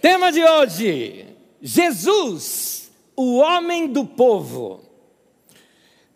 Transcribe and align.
Tema 0.00 0.30
de 0.30 0.42
hoje: 0.44 1.26
Jesus, 1.60 2.90
o 3.16 3.38
homem 3.38 3.88
do 3.88 4.04
povo. 4.04 4.80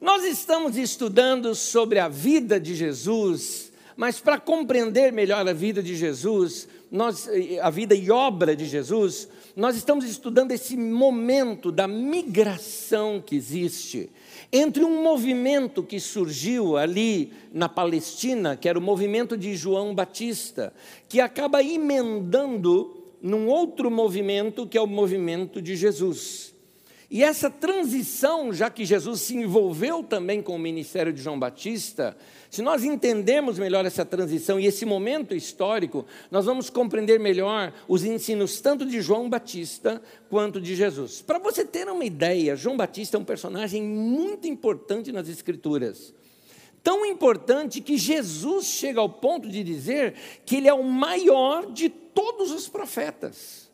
Nós 0.01 0.25
estamos 0.25 0.77
estudando 0.77 1.53
sobre 1.55 1.99
a 1.99 2.09
vida 2.09 2.61
de 2.61 2.77
Jesus, 2.77 3.73
mas 3.97 4.21
para 4.21 4.39
compreender 4.39 5.13
melhor 5.13 5.49
a 5.49 5.53
vida 5.53 5.83
de 5.83 5.97
Jesus, 5.97 6.69
nós, 6.91 7.29
a 7.61 7.71
vida 7.71 7.95
e 7.95 8.11
obra 8.11 8.55
de 8.55 8.67
Jesus, 8.67 9.29
nós 9.57 9.77
estamos 9.77 10.05
estudando 10.05 10.53
esse 10.53 10.77
momento 10.77 11.73
da 11.73 11.89
migração 11.89 13.23
que 13.25 13.35
existe 13.35 14.11
entre 14.53 14.85
um 14.85 15.03
movimento 15.03 15.83
que 15.83 15.99
surgiu 15.99 16.77
ali 16.77 17.33
na 17.53 17.69
Palestina, 17.69 18.57
que 18.57 18.69
era 18.69 18.79
o 18.79 18.83
movimento 18.83 19.37
de 19.37 19.57
João 19.57 19.95
Batista, 19.95 20.73
que 21.09 21.21
acaba 21.21 21.63
emendando 21.63 23.02
num 23.23 23.47
outro 23.47 23.91
movimento 23.91 24.67
que 24.67 24.77
é 24.77 24.81
o 24.81 24.87
movimento 24.87 25.63
de 25.63 25.77
Jesus. 25.77 26.53
E 27.15 27.23
essa 27.23 27.51
transição, 27.51 28.55
já 28.55 28.71
que 28.71 28.87
Jesus 28.87 29.21
se 29.21 29.37
envolveu 29.37 30.03
também 30.03 30.41
com 30.41 30.57
o 30.57 30.59
ministério 30.59 31.13
de 31.13 31.21
João 31.21 31.39
Batista, 31.39 32.17
se 32.51 32.63
nós 32.63 32.85
entendermos 32.85 33.59
melhor 33.59 33.85
essa 33.85 34.03
transição 34.03 34.59
e 34.59 34.65
esse 34.65 34.87
momento 34.87 35.35
histórico, 35.35 36.07
nós 36.31 36.47
vamos 36.47 36.71
compreender 36.71 37.21
melhor 37.21 37.73
os 37.87 38.03
ensinos 38.03 38.63
tanto 38.63 38.87
de 38.87 39.03
João 39.03 39.29
Batista 39.29 40.01
quanto 40.31 40.59
de 40.59 40.75
Jesus. 40.75 41.21
Para 41.21 41.39
você 41.39 41.67
ter 41.67 41.87
uma 41.87 42.05
ideia, 42.05 42.57
João 42.57 42.79
Batista 42.79 43.19
é 43.19 43.21
um 43.21 43.25
personagem 43.25 43.83
muito 43.83 44.49
importante 44.49 45.13
nas 45.13 45.29
Escrituras. 45.29 46.15
Tão 46.83 47.07
importante 47.07 47.81
que 47.81 47.97
Jesus 47.97 48.67
chega 48.67 49.01
ao 49.01 49.09
ponto 49.09 49.49
de 49.49 49.63
dizer 49.63 50.15
que 50.45 50.57
ele 50.57 50.69
é 50.69 50.75
o 50.75 50.83
maior 50.83 51.71
de 51.71 51.89
todos 51.89 52.51
os 52.51 52.69
profetas. 52.69 53.71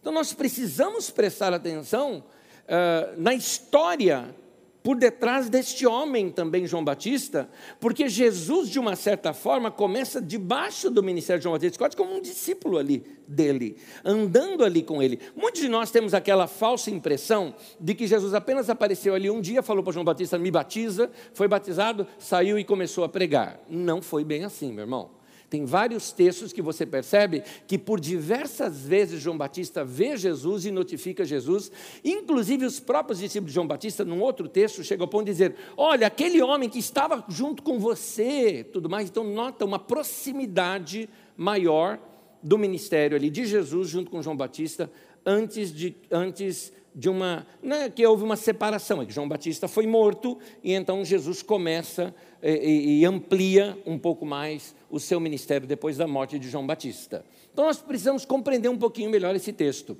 Então 0.00 0.12
nós 0.12 0.32
precisamos 0.32 1.10
prestar 1.10 1.52
atenção 1.52 2.24
uh, 2.66 3.20
na 3.20 3.34
história 3.34 4.34
por 4.82 4.96
detrás 4.96 5.48
deste 5.48 5.86
homem 5.86 6.30
também, 6.30 6.66
João 6.66 6.84
Batista, 6.84 7.48
porque 7.78 8.08
Jesus, 8.08 8.68
de 8.68 8.78
uma 8.78 8.96
certa 8.96 9.32
forma, 9.32 9.70
começa 9.70 10.20
debaixo 10.20 10.90
do 10.90 11.02
ministério 11.02 11.38
de 11.38 11.44
João 11.44 11.54
Batista, 11.54 11.78
quase 11.78 11.96
como 11.96 12.14
um 12.14 12.20
discípulo 12.20 12.78
ali 12.78 13.04
dele, 13.28 13.76
andando 14.04 14.64
ali 14.64 14.82
com 14.82 15.02
ele. 15.02 15.20
Muitos 15.36 15.60
de 15.60 15.68
nós 15.68 15.90
temos 15.90 16.14
aquela 16.14 16.46
falsa 16.46 16.90
impressão 16.90 17.54
de 17.78 17.94
que 17.94 18.06
Jesus 18.06 18.34
apenas 18.34 18.70
apareceu 18.70 19.14
ali 19.14 19.30
um 19.30 19.40
dia, 19.40 19.62
falou 19.62 19.82
para 19.82 19.92
João 19.92 20.04
Batista: 20.04 20.38
me 20.38 20.50
batiza, 20.50 21.10
foi 21.34 21.46
batizado, 21.46 22.06
saiu 22.18 22.58
e 22.58 22.64
começou 22.64 23.04
a 23.04 23.08
pregar. 23.08 23.60
Não 23.68 24.00
foi 24.00 24.24
bem 24.24 24.44
assim, 24.44 24.72
meu 24.72 24.84
irmão. 24.84 25.19
Tem 25.50 25.64
vários 25.64 26.12
textos 26.12 26.52
que 26.52 26.62
você 26.62 26.86
percebe 26.86 27.42
que 27.66 27.76
por 27.76 27.98
diversas 27.98 28.82
vezes 28.82 29.20
João 29.20 29.36
Batista 29.36 29.84
vê 29.84 30.16
Jesus 30.16 30.64
e 30.64 30.70
notifica 30.70 31.24
Jesus. 31.24 31.72
Inclusive 32.04 32.64
os 32.64 32.78
próprios 32.78 33.18
discípulos 33.18 33.50
de 33.50 33.56
João 33.56 33.66
Batista, 33.66 34.04
num 34.04 34.20
outro 34.20 34.48
texto, 34.48 34.84
chegam 34.84 35.04
ao 35.04 35.08
ponto 35.08 35.24
de 35.24 35.32
dizer: 35.32 35.56
Olha, 35.76 36.06
aquele 36.06 36.40
homem 36.40 36.68
que 36.68 36.78
estava 36.78 37.24
junto 37.28 37.64
com 37.64 37.80
você, 37.80 38.64
tudo 38.72 38.88
mais. 38.88 39.10
Então, 39.10 39.24
nota 39.24 39.64
uma 39.64 39.78
proximidade 39.80 41.08
maior 41.36 41.98
do 42.40 42.56
ministério 42.56 43.16
ali 43.16 43.28
de 43.28 43.44
Jesus 43.44 43.88
junto 43.88 44.08
com 44.08 44.22
João 44.22 44.36
Batista 44.36 44.88
antes 45.26 45.74
de, 45.74 45.96
antes 46.12 46.72
de 46.94 47.08
uma. 47.08 47.46
Não 47.62 47.76
é 47.76 47.90
que 47.90 48.06
houve 48.06 48.22
uma 48.22 48.36
separação, 48.36 49.02
é 49.02 49.06
que 49.06 49.12
João 49.12 49.28
Batista 49.28 49.68
foi 49.68 49.86
morto 49.86 50.38
e 50.62 50.72
então 50.72 51.04
Jesus 51.04 51.42
começa 51.42 52.14
e, 52.42 53.00
e 53.00 53.04
amplia 53.04 53.78
um 53.86 53.98
pouco 53.98 54.24
mais 54.24 54.74
o 54.90 54.98
seu 54.98 55.20
ministério 55.20 55.66
depois 55.66 55.96
da 55.96 56.06
morte 56.06 56.38
de 56.38 56.48
João 56.48 56.66
Batista. 56.66 57.24
Então 57.52 57.66
nós 57.66 57.78
precisamos 57.78 58.24
compreender 58.24 58.68
um 58.68 58.78
pouquinho 58.78 59.10
melhor 59.10 59.34
esse 59.34 59.52
texto. 59.52 59.96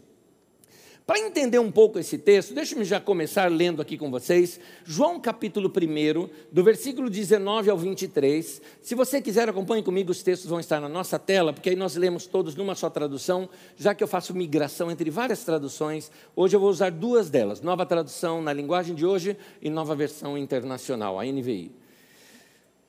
Para 1.10 1.19
entender 1.19 1.58
um 1.58 1.72
pouco 1.72 1.98
esse 1.98 2.16
texto, 2.16 2.55
deixe-me 2.55 2.84
já 2.84 3.00
começar 3.00 3.50
lendo 3.50 3.82
aqui 3.82 3.98
com 3.98 4.12
vocês, 4.12 4.60
João 4.84 5.19
capítulo 5.19 5.69
1, 5.69 6.28
do 6.52 6.62
versículo 6.62 7.10
19 7.10 7.69
ao 7.69 7.76
23. 7.76 8.62
Se 8.81 8.94
você 8.94 9.20
quiser, 9.20 9.48
acompanhe 9.48 9.82
comigo, 9.82 10.12
os 10.12 10.22
textos 10.22 10.48
vão 10.48 10.60
estar 10.60 10.81
na 10.81 10.88
nossa 10.88 11.19
tela, 11.19 11.53
porque 11.53 11.70
aí 11.70 11.75
nós 11.75 11.97
lemos 11.97 12.26
todos 12.26 12.54
numa 12.54 12.76
só 12.76 12.88
tradução, 12.88 13.48
já 13.76 13.92
que 13.92 14.04
eu 14.04 14.09
faço 14.09 14.32
migração 14.32 14.88
entre 14.88 15.10
várias 15.10 15.42
traduções. 15.42 16.12
Hoje 16.36 16.54
eu 16.54 16.60
vou 16.60 16.70
usar 16.70 16.92
duas 16.92 17.28
delas, 17.28 17.60
nova 17.60 17.84
tradução 17.84 18.41
na 18.41 18.53
linguagem 18.53 18.94
de 18.94 19.04
hoje 19.04 19.36
e 19.60 19.69
nova 19.69 19.97
versão 19.97 20.38
internacional, 20.38 21.19
a 21.19 21.25
NVI. 21.25 21.72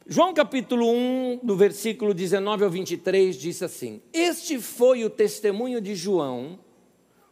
João 0.07 0.33
capítulo 0.33 0.91
1, 0.91 1.41
do 1.43 1.55
versículo 1.55 2.13
19 2.13 2.63
ao 2.63 2.69
23, 2.71 3.35
diz 3.35 3.61
assim: 3.61 4.01
Este 4.11 4.59
foi 4.59 5.05
o 5.05 5.09
testemunho 5.09 5.79
de 5.79 5.93
João 5.93 6.59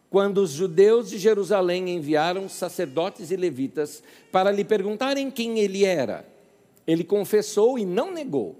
quando 0.08 0.38
os 0.38 0.52
judeus 0.52 1.10
de 1.10 1.18
Jerusalém 1.18 1.90
enviaram 1.90 2.48
sacerdotes 2.48 3.32
e 3.32 3.36
levitas 3.36 4.04
para 4.32 4.52
lhe 4.52 4.64
perguntarem 4.64 5.32
quem 5.32 5.60
ele 5.60 5.84
era. 5.84 6.28
Ele 6.86 7.04
confessou 7.04 7.78
e 7.78 7.86
não 7.86 8.14
negou. 8.14 8.56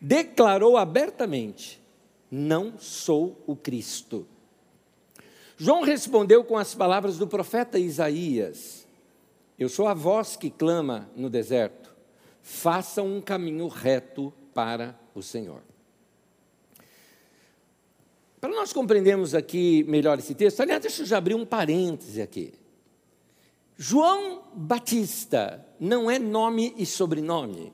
Declarou 0.00 0.78
abertamente: 0.78 1.82
Não 2.30 2.78
sou 2.78 3.42
o 3.46 3.54
Cristo. 3.54 4.26
João 5.58 5.82
respondeu 5.82 6.42
com 6.44 6.56
as 6.56 6.74
palavras 6.74 7.18
do 7.18 7.26
profeta 7.26 7.78
Isaías: 7.78 8.86
Eu 9.58 9.68
sou 9.68 9.86
a 9.86 9.92
voz 9.92 10.34
que 10.34 10.48
clama 10.48 11.10
no 11.14 11.28
deserto 11.28 11.85
façam 12.46 13.16
um 13.16 13.20
caminho 13.20 13.66
reto 13.66 14.32
para 14.54 14.96
o 15.16 15.20
Senhor. 15.20 15.62
Para 18.40 18.50
nós 18.50 18.72
compreendermos 18.72 19.34
aqui 19.34 19.82
melhor 19.88 20.16
esse 20.20 20.32
texto, 20.32 20.60
aliás, 20.60 20.80
deixa 20.80 21.02
eu 21.02 21.06
já 21.06 21.18
abrir 21.18 21.34
um 21.34 21.44
parêntese 21.44 22.22
aqui. 22.22 22.54
João 23.76 24.44
Batista 24.54 25.66
não 25.80 26.08
é 26.08 26.20
nome 26.20 26.72
e 26.78 26.86
sobrenome. 26.86 27.72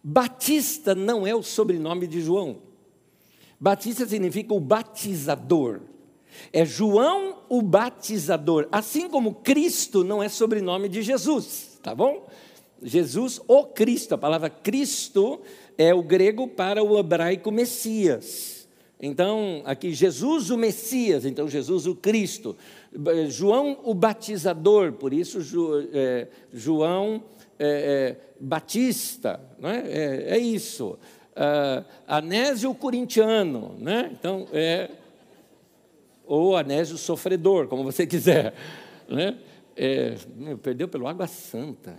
Batista 0.00 0.94
não 0.94 1.26
é 1.26 1.34
o 1.34 1.42
sobrenome 1.42 2.06
de 2.06 2.20
João. 2.20 2.62
Batista 3.58 4.06
significa 4.06 4.54
o 4.54 4.60
batizador. 4.60 5.80
É 6.52 6.64
João 6.64 7.42
o 7.48 7.60
batizador, 7.60 8.68
assim 8.70 9.08
como 9.08 9.34
Cristo 9.34 10.04
não 10.04 10.22
é 10.22 10.28
sobrenome 10.28 10.88
de 10.88 11.02
Jesus, 11.02 11.80
tá 11.82 11.92
bom? 11.92 12.28
Jesus, 12.82 13.40
o 13.46 13.64
Cristo, 13.64 14.14
a 14.14 14.18
palavra 14.18 14.50
Cristo 14.50 15.40
é 15.78 15.94
o 15.94 16.02
grego 16.02 16.46
para 16.46 16.82
o 16.82 16.98
hebraico 16.98 17.50
Messias. 17.50 18.68
Então, 19.00 19.62
aqui, 19.64 19.92
Jesus 19.92 20.50
o 20.50 20.56
Messias, 20.56 21.26
então 21.26 21.48
Jesus 21.48 21.86
o 21.86 21.94
Cristo. 21.94 22.56
João 23.28 23.78
o 23.84 23.92
batizador, 23.92 24.92
por 24.92 25.12
isso 25.12 25.38
é, 25.92 26.28
João 26.52 27.22
é, 27.58 27.66
é, 27.68 28.16
Batista, 28.40 29.40
não 29.58 29.68
é? 29.68 29.82
é, 29.86 30.24
é 30.36 30.38
isso. 30.38 30.98
Uh, 31.36 31.84
Anésio 32.08 32.74
corintiano, 32.74 33.76
né? 33.78 34.10
então 34.10 34.48
é, 34.54 34.90
ou 36.26 36.56
Anésio 36.56 36.96
sofredor, 36.96 37.68
como 37.68 37.84
você 37.84 38.06
quiser. 38.06 38.54
Né? 39.08 39.38
É, 39.76 40.16
perdeu 40.62 40.88
pelo 40.88 41.06
Água 41.06 41.26
Santa. 41.26 41.94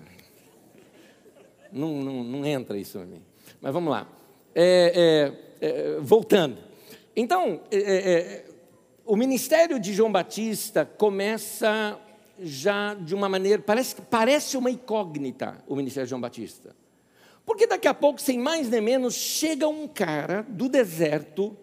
Não, 1.72 2.02
não, 2.02 2.24
não 2.24 2.46
entra 2.46 2.78
isso 2.78 2.98
em 3.00 3.06
mim. 3.06 3.22
Mas 3.62 3.74
vamos 3.74 3.92
lá. 3.92 4.08
É, 4.54 5.34
é, 5.62 5.68
é, 5.68 6.00
voltando. 6.00 6.58
Então, 7.16 7.62
é, 7.72 7.78
é, 7.78 8.12
é, 8.12 8.46
o 9.06 9.16
ministério 9.16 9.80
de 9.80 9.94
João 9.94 10.12
Batista 10.12 10.86
começa 10.86 12.00
já 12.40 12.94
de 12.94 13.16
uma 13.16 13.28
maneira, 13.28 13.62
parece, 13.62 13.96
parece 13.96 14.58
uma 14.58 14.70
incógnita 14.70 15.64
o 15.68 15.76
ministério 15.76 16.06
de 16.06 16.10
João 16.12 16.22
Batista. 16.22 16.76
Porque 17.46 17.66
daqui 17.66 17.88
a 17.88 17.94
pouco, 17.94 18.22
sem 18.22 18.38
mais 18.38 18.70
nem 18.70 18.82
menos, 18.82 19.16
chega 19.16 19.68
um 19.68 19.88
cara 19.88 20.46
do 20.50 20.68
deserto 20.68 21.58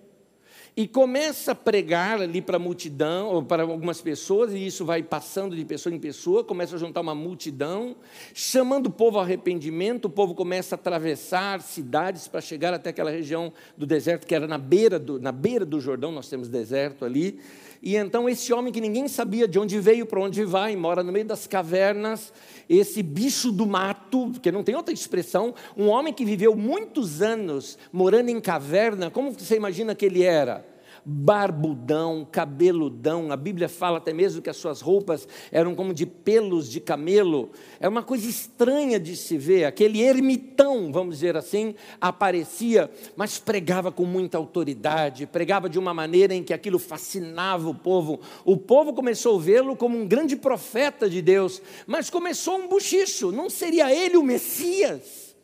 e 0.76 0.88
começa 0.88 1.52
a 1.52 1.54
pregar 1.54 2.20
ali 2.20 2.42
para 2.42 2.56
a 2.56 2.58
multidão, 2.58 3.28
ou 3.28 3.44
para 3.44 3.62
algumas 3.62 4.00
pessoas, 4.00 4.52
e 4.52 4.66
isso 4.66 4.84
vai 4.84 5.04
passando 5.04 5.54
de 5.54 5.64
pessoa 5.64 5.94
em 5.94 6.00
pessoa, 6.00 6.42
começa 6.42 6.74
a 6.74 6.78
juntar 6.78 7.00
uma 7.00 7.14
multidão, 7.14 7.94
chamando 8.34 8.86
o 8.88 8.90
povo 8.90 9.18
ao 9.18 9.22
arrependimento, 9.22 10.06
o 10.06 10.10
povo 10.10 10.34
começa 10.34 10.74
a 10.74 10.76
atravessar 10.76 11.62
cidades 11.62 12.26
para 12.26 12.40
chegar 12.40 12.74
até 12.74 12.90
aquela 12.90 13.10
região 13.10 13.52
do 13.76 13.86
deserto, 13.86 14.26
que 14.26 14.34
era 14.34 14.48
na 14.48 14.58
beira 14.58 14.98
do, 14.98 15.20
na 15.20 15.30
beira 15.30 15.64
do 15.64 15.80
Jordão, 15.80 16.10
nós 16.10 16.28
temos 16.28 16.48
deserto 16.48 17.04
ali, 17.04 17.38
e 17.80 17.94
então 17.94 18.28
esse 18.28 18.52
homem 18.52 18.72
que 18.72 18.80
ninguém 18.80 19.06
sabia 19.06 19.46
de 19.46 19.60
onde 19.60 19.78
veio, 19.78 20.06
para 20.06 20.18
onde 20.18 20.44
vai, 20.44 20.74
mora 20.74 21.04
no 21.04 21.12
meio 21.12 21.24
das 21.24 21.46
cavernas, 21.46 22.32
esse 22.68 23.00
bicho 23.00 23.52
do 23.52 23.64
mato, 23.64 24.30
porque 24.32 24.50
não 24.50 24.64
tem 24.64 24.74
outra 24.74 24.92
expressão, 24.92 25.54
um 25.76 25.86
homem 25.86 26.12
que 26.12 26.24
viveu 26.24 26.56
muitos 26.56 27.22
anos 27.22 27.78
morando 27.92 28.30
em 28.30 28.40
caverna, 28.40 29.08
como 29.08 29.30
você 29.30 29.54
imagina 29.54 29.94
que 29.94 30.06
ele 30.06 30.24
era? 30.24 30.73
Barbudão, 31.04 32.26
cabeludão. 32.30 33.30
A 33.30 33.36
Bíblia 33.36 33.68
fala 33.68 33.98
até 33.98 34.12
mesmo 34.12 34.40
que 34.40 34.48
as 34.48 34.56
suas 34.56 34.80
roupas 34.80 35.28
eram 35.52 35.74
como 35.74 35.92
de 35.92 36.06
pelos 36.06 36.70
de 36.70 36.80
camelo. 36.80 37.50
É 37.78 37.88
uma 37.88 38.02
coisa 38.02 38.28
estranha 38.28 38.98
de 38.98 39.16
se 39.16 39.36
ver. 39.36 39.64
Aquele 39.64 40.00
ermitão, 40.00 40.90
vamos 40.90 41.16
dizer 41.16 41.36
assim, 41.36 41.74
aparecia, 42.00 42.90
mas 43.16 43.38
pregava 43.38 43.92
com 43.92 44.04
muita 44.04 44.38
autoridade, 44.38 45.26
pregava 45.26 45.68
de 45.68 45.78
uma 45.78 45.92
maneira 45.92 46.34
em 46.34 46.42
que 46.42 46.54
aquilo 46.54 46.78
fascinava 46.78 47.68
o 47.68 47.74
povo. 47.74 48.20
O 48.44 48.56
povo 48.56 48.94
começou 48.94 49.38
a 49.38 49.42
vê-lo 49.42 49.76
como 49.76 49.98
um 49.98 50.06
grande 50.06 50.36
profeta 50.36 51.08
de 51.08 51.20
Deus, 51.20 51.60
mas 51.86 52.08
começou 52.08 52.56
um 52.56 52.68
buchicho. 52.68 53.30
Não 53.30 53.50
seria 53.50 53.94
ele 53.94 54.16
o 54.16 54.22
Messias? 54.22 55.36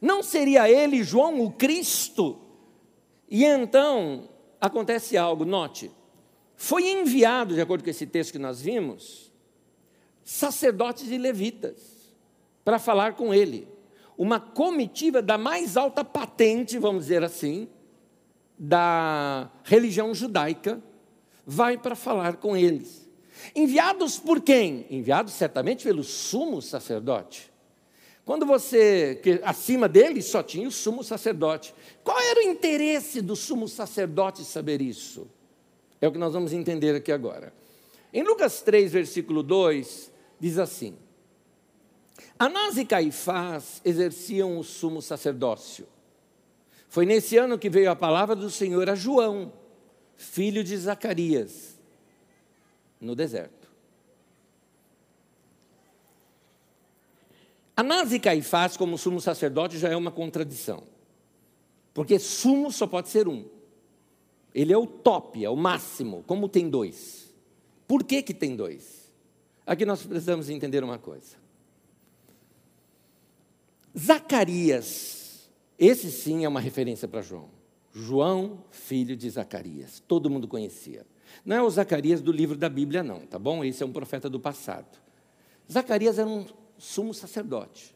Não 0.00 0.22
seria 0.22 0.70
ele, 0.70 1.02
João, 1.02 1.40
o 1.40 1.50
Cristo? 1.50 2.38
E 3.28 3.44
então 3.44 4.29
acontece 4.60 5.16
algo, 5.16 5.44
note, 5.44 5.90
foi 6.56 6.90
enviado, 6.90 7.54
de 7.54 7.60
acordo 7.60 7.82
com 7.82 7.90
esse 7.90 8.06
texto 8.06 8.32
que 8.32 8.38
nós 8.38 8.60
vimos, 8.60 9.32
sacerdotes 10.22 11.10
e 11.10 11.16
levitas 11.16 12.14
para 12.64 12.78
falar 12.78 13.14
com 13.14 13.32
ele. 13.32 13.66
Uma 14.16 14.38
comitiva 14.38 15.22
da 15.22 15.38
mais 15.38 15.76
alta 15.76 16.04
patente, 16.04 16.78
vamos 16.78 17.04
dizer 17.04 17.24
assim, 17.24 17.66
da 18.58 19.50
religião 19.64 20.14
judaica, 20.14 20.82
vai 21.46 21.78
para 21.78 21.94
falar 21.94 22.36
com 22.36 22.54
eles. 22.54 23.08
Enviados 23.56 24.18
por 24.18 24.42
quem? 24.42 24.86
Enviados 24.90 25.32
certamente 25.32 25.84
pelo 25.84 26.04
sumo 26.04 26.60
sacerdote. 26.60 27.49
Quando 28.30 28.46
você, 28.46 29.18
que 29.24 29.40
acima 29.42 29.88
dele 29.88 30.22
só 30.22 30.40
tinha 30.40 30.68
o 30.68 30.70
sumo 30.70 31.02
sacerdote. 31.02 31.74
Qual 32.04 32.16
era 32.16 32.38
o 32.38 32.42
interesse 32.44 33.20
do 33.20 33.34
sumo 33.34 33.66
sacerdote 33.66 34.44
saber 34.44 34.80
isso? 34.80 35.28
É 36.00 36.06
o 36.06 36.12
que 36.12 36.18
nós 36.18 36.32
vamos 36.32 36.52
entender 36.52 36.94
aqui 36.94 37.10
agora. 37.10 37.52
Em 38.12 38.22
Lucas 38.22 38.62
3, 38.62 38.92
versículo 38.92 39.42
2, 39.42 40.12
diz 40.38 40.58
assim: 40.58 40.96
Anás 42.38 42.78
e 42.78 42.84
Caifás 42.84 43.82
exerciam 43.84 44.56
o 44.60 44.62
sumo 44.62 45.02
sacerdócio. 45.02 45.88
Foi 46.88 47.04
nesse 47.04 47.36
ano 47.36 47.58
que 47.58 47.68
veio 47.68 47.90
a 47.90 47.96
palavra 47.96 48.36
do 48.36 48.48
Senhor 48.48 48.88
a 48.88 48.94
João, 48.94 49.52
filho 50.16 50.62
de 50.62 50.76
Zacarias, 50.76 51.80
no 53.00 53.16
deserto. 53.16 53.59
Anás 57.80 58.12
e 58.12 58.20
Caifás, 58.20 58.76
como 58.76 58.98
sumo 58.98 59.22
sacerdote, 59.22 59.78
já 59.78 59.88
é 59.88 59.96
uma 59.96 60.10
contradição. 60.10 60.82
Porque 61.94 62.18
sumo 62.18 62.70
só 62.70 62.86
pode 62.86 63.08
ser 63.08 63.26
um. 63.26 63.46
Ele 64.54 64.70
é 64.70 64.76
o 64.76 64.86
top, 64.86 65.42
é 65.42 65.48
o 65.48 65.56
máximo, 65.56 66.22
como 66.26 66.46
tem 66.46 66.68
dois. 66.68 67.32
Por 67.88 68.04
que, 68.04 68.22
que 68.22 68.34
tem 68.34 68.54
dois? 68.54 69.10
Aqui 69.64 69.86
nós 69.86 70.02
precisamos 70.02 70.50
entender 70.50 70.84
uma 70.84 70.98
coisa. 70.98 71.38
Zacarias, 73.98 75.48
esse 75.78 76.12
sim 76.12 76.44
é 76.44 76.48
uma 76.50 76.60
referência 76.60 77.08
para 77.08 77.22
João. 77.22 77.48
João, 77.94 78.62
filho 78.70 79.16
de 79.16 79.30
Zacarias, 79.30 80.02
todo 80.06 80.28
mundo 80.28 80.46
conhecia. 80.46 81.06
Não 81.46 81.56
é 81.56 81.62
o 81.62 81.70
Zacarias 81.70 82.20
do 82.20 82.30
livro 82.30 82.58
da 82.58 82.68
Bíblia, 82.68 83.02
não, 83.02 83.20
tá 83.20 83.38
bom? 83.38 83.64
Esse 83.64 83.82
é 83.82 83.86
um 83.86 83.92
profeta 83.92 84.28
do 84.28 84.38
passado. 84.38 84.98
Zacarias 85.72 86.18
era 86.18 86.28
um 86.28 86.44
sumo 86.80 87.14
sacerdote. 87.14 87.94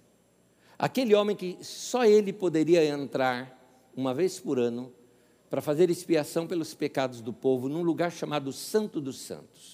Aquele 0.78 1.14
homem 1.14 1.34
que 1.34 1.58
só 1.62 2.04
ele 2.04 2.32
poderia 2.32 2.84
entrar 2.84 3.58
uma 3.96 4.12
vez 4.12 4.38
por 4.38 4.58
ano 4.58 4.92
para 5.48 5.62
fazer 5.62 5.88
expiação 5.88 6.46
pelos 6.46 6.74
pecados 6.74 7.20
do 7.20 7.32
povo 7.32 7.68
num 7.68 7.82
lugar 7.82 8.12
chamado 8.12 8.52
Santo 8.52 9.00
dos 9.00 9.18
Santos. 9.20 9.73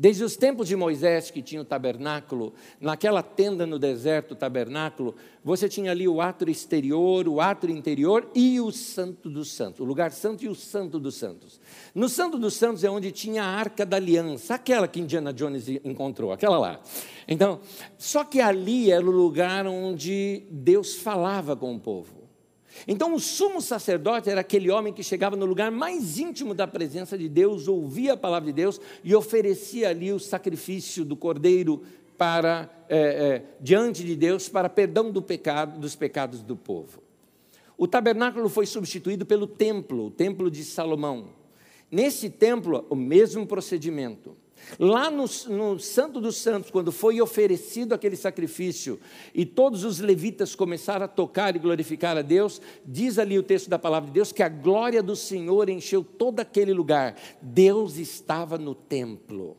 Desde 0.00 0.22
os 0.22 0.36
tempos 0.36 0.68
de 0.68 0.76
Moisés, 0.76 1.28
que 1.28 1.42
tinha 1.42 1.60
o 1.60 1.64
tabernáculo, 1.64 2.54
naquela 2.80 3.20
tenda 3.20 3.66
no 3.66 3.80
deserto, 3.80 4.30
o 4.30 4.36
tabernáculo, 4.36 5.16
você 5.42 5.68
tinha 5.68 5.90
ali 5.90 6.06
o 6.06 6.20
átrio 6.20 6.52
exterior, 6.52 7.26
o 7.26 7.40
átrio 7.40 7.76
interior 7.76 8.30
e 8.32 8.60
o 8.60 8.70
Santo 8.70 9.28
dos 9.28 9.50
Santos, 9.50 9.80
o 9.80 9.84
lugar 9.84 10.12
santo 10.12 10.44
e 10.44 10.48
o 10.48 10.54
Santo 10.54 11.00
dos 11.00 11.16
Santos. 11.16 11.60
No 11.92 12.08
Santo 12.08 12.38
dos 12.38 12.54
Santos 12.54 12.84
é 12.84 12.90
onde 12.90 13.10
tinha 13.10 13.42
a 13.42 13.48
Arca 13.48 13.84
da 13.84 13.96
Aliança, 13.96 14.54
aquela 14.54 14.86
que 14.86 15.00
Indiana 15.00 15.32
Jones 15.32 15.66
encontrou, 15.68 16.30
aquela 16.30 16.60
lá. 16.60 16.80
Então, 17.26 17.58
só 17.96 18.22
que 18.22 18.40
ali 18.40 18.92
era 18.92 19.04
o 19.04 19.10
lugar 19.10 19.66
onde 19.66 20.44
Deus 20.48 20.94
falava 20.94 21.56
com 21.56 21.74
o 21.74 21.80
povo. 21.80 22.17
Então, 22.86 23.14
o 23.14 23.20
sumo 23.20 23.60
sacerdote 23.60 24.30
era 24.30 24.40
aquele 24.40 24.70
homem 24.70 24.92
que 24.92 25.02
chegava 25.02 25.36
no 25.36 25.46
lugar 25.46 25.70
mais 25.70 26.18
íntimo 26.18 26.54
da 26.54 26.66
presença 26.66 27.16
de 27.16 27.28
Deus, 27.28 27.68
ouvia 27.68 28.12
a 28.12 28.16
palavra 28.16 28.46
de 28.46 28.52
Deus 28.52 28.80
e 29.02 29.14
oferecia 29.14 29.88
ali 29.88 30.12
o 30.12 30.18
sacrifício 30.18 31.04
do 31.04 31.16
cordeiro 31.16 31.82
para 32.16 32.68
é, 32.88 32.98
é, 32.98 33.42
diante 33.60 34.04
de 34.04 34.16
Deus 34.16 34.48
para 34.48 34.68
perdão 34.68 35.10
do 35.10 35.22
pecado, 35.22 35.78
dos 35.78 35.94
pecados 35.94 36.42
do 36.42 36.56
povo. 36.56 37.02
O 37.76 37.86
tabernáculo 37.86 38.48
foi 38.48 38.66
substituído 38.66 39.24
pelo 39.24 39.46
templo, 39.46 40.06
o 40.06 40.10
templo 40.10 40.50
de 40.50 40.64
Salomão. 40.64 41.28
Nesse 41.90 42.28
templo, 42.28 42.84
o 42.90 42.96
mesmo 42.96 43.46
procedimento. 43.46 44.36
Lá 44.78 45.10
no, 45.10 45.24
no, 45.48 45.78
Santo 45.78 46.20
dos 46.20 46.36
Santos, 46.36 46.70
quando 46.70 46.90
foi 46.90 47.20
oferecido 47.20 47.94
aquele 47.94 48.16
sacrifício 48.16 48.98
e 49.34 49.46
todos 49.46 49.84
os 49.84 50.00
levitas 50.00 50.54
começaram 50.54 51.04
a 51.04 51.08
tocar 51.08 51.54
e 51.54 51.58
glorificar 51.58 52.16
a 52.16 52.22
Deus, 52.22 52.60
diz 52.84 53.18
ali 53.18 53.38
o 53.38 53.42
texto 53.42 53.70
da 53.70 53.78
palavra 53.78 54.08
de 54.08 54.14
Deus 54.14 54.32
que 54.32 54.42
a 54.42 54.48
glória 54.48 55.02
do 55.02 55.16
Senhor 55.16 55.68
encheu 55.68 56.04
todo 56.04 56.40
aquele 56.40 56.72
lugar. 56.72 57.16
Deus 57.40 57.96
estava 57.96 58.58
no 58.58 58.74
templo. 58.74 59.56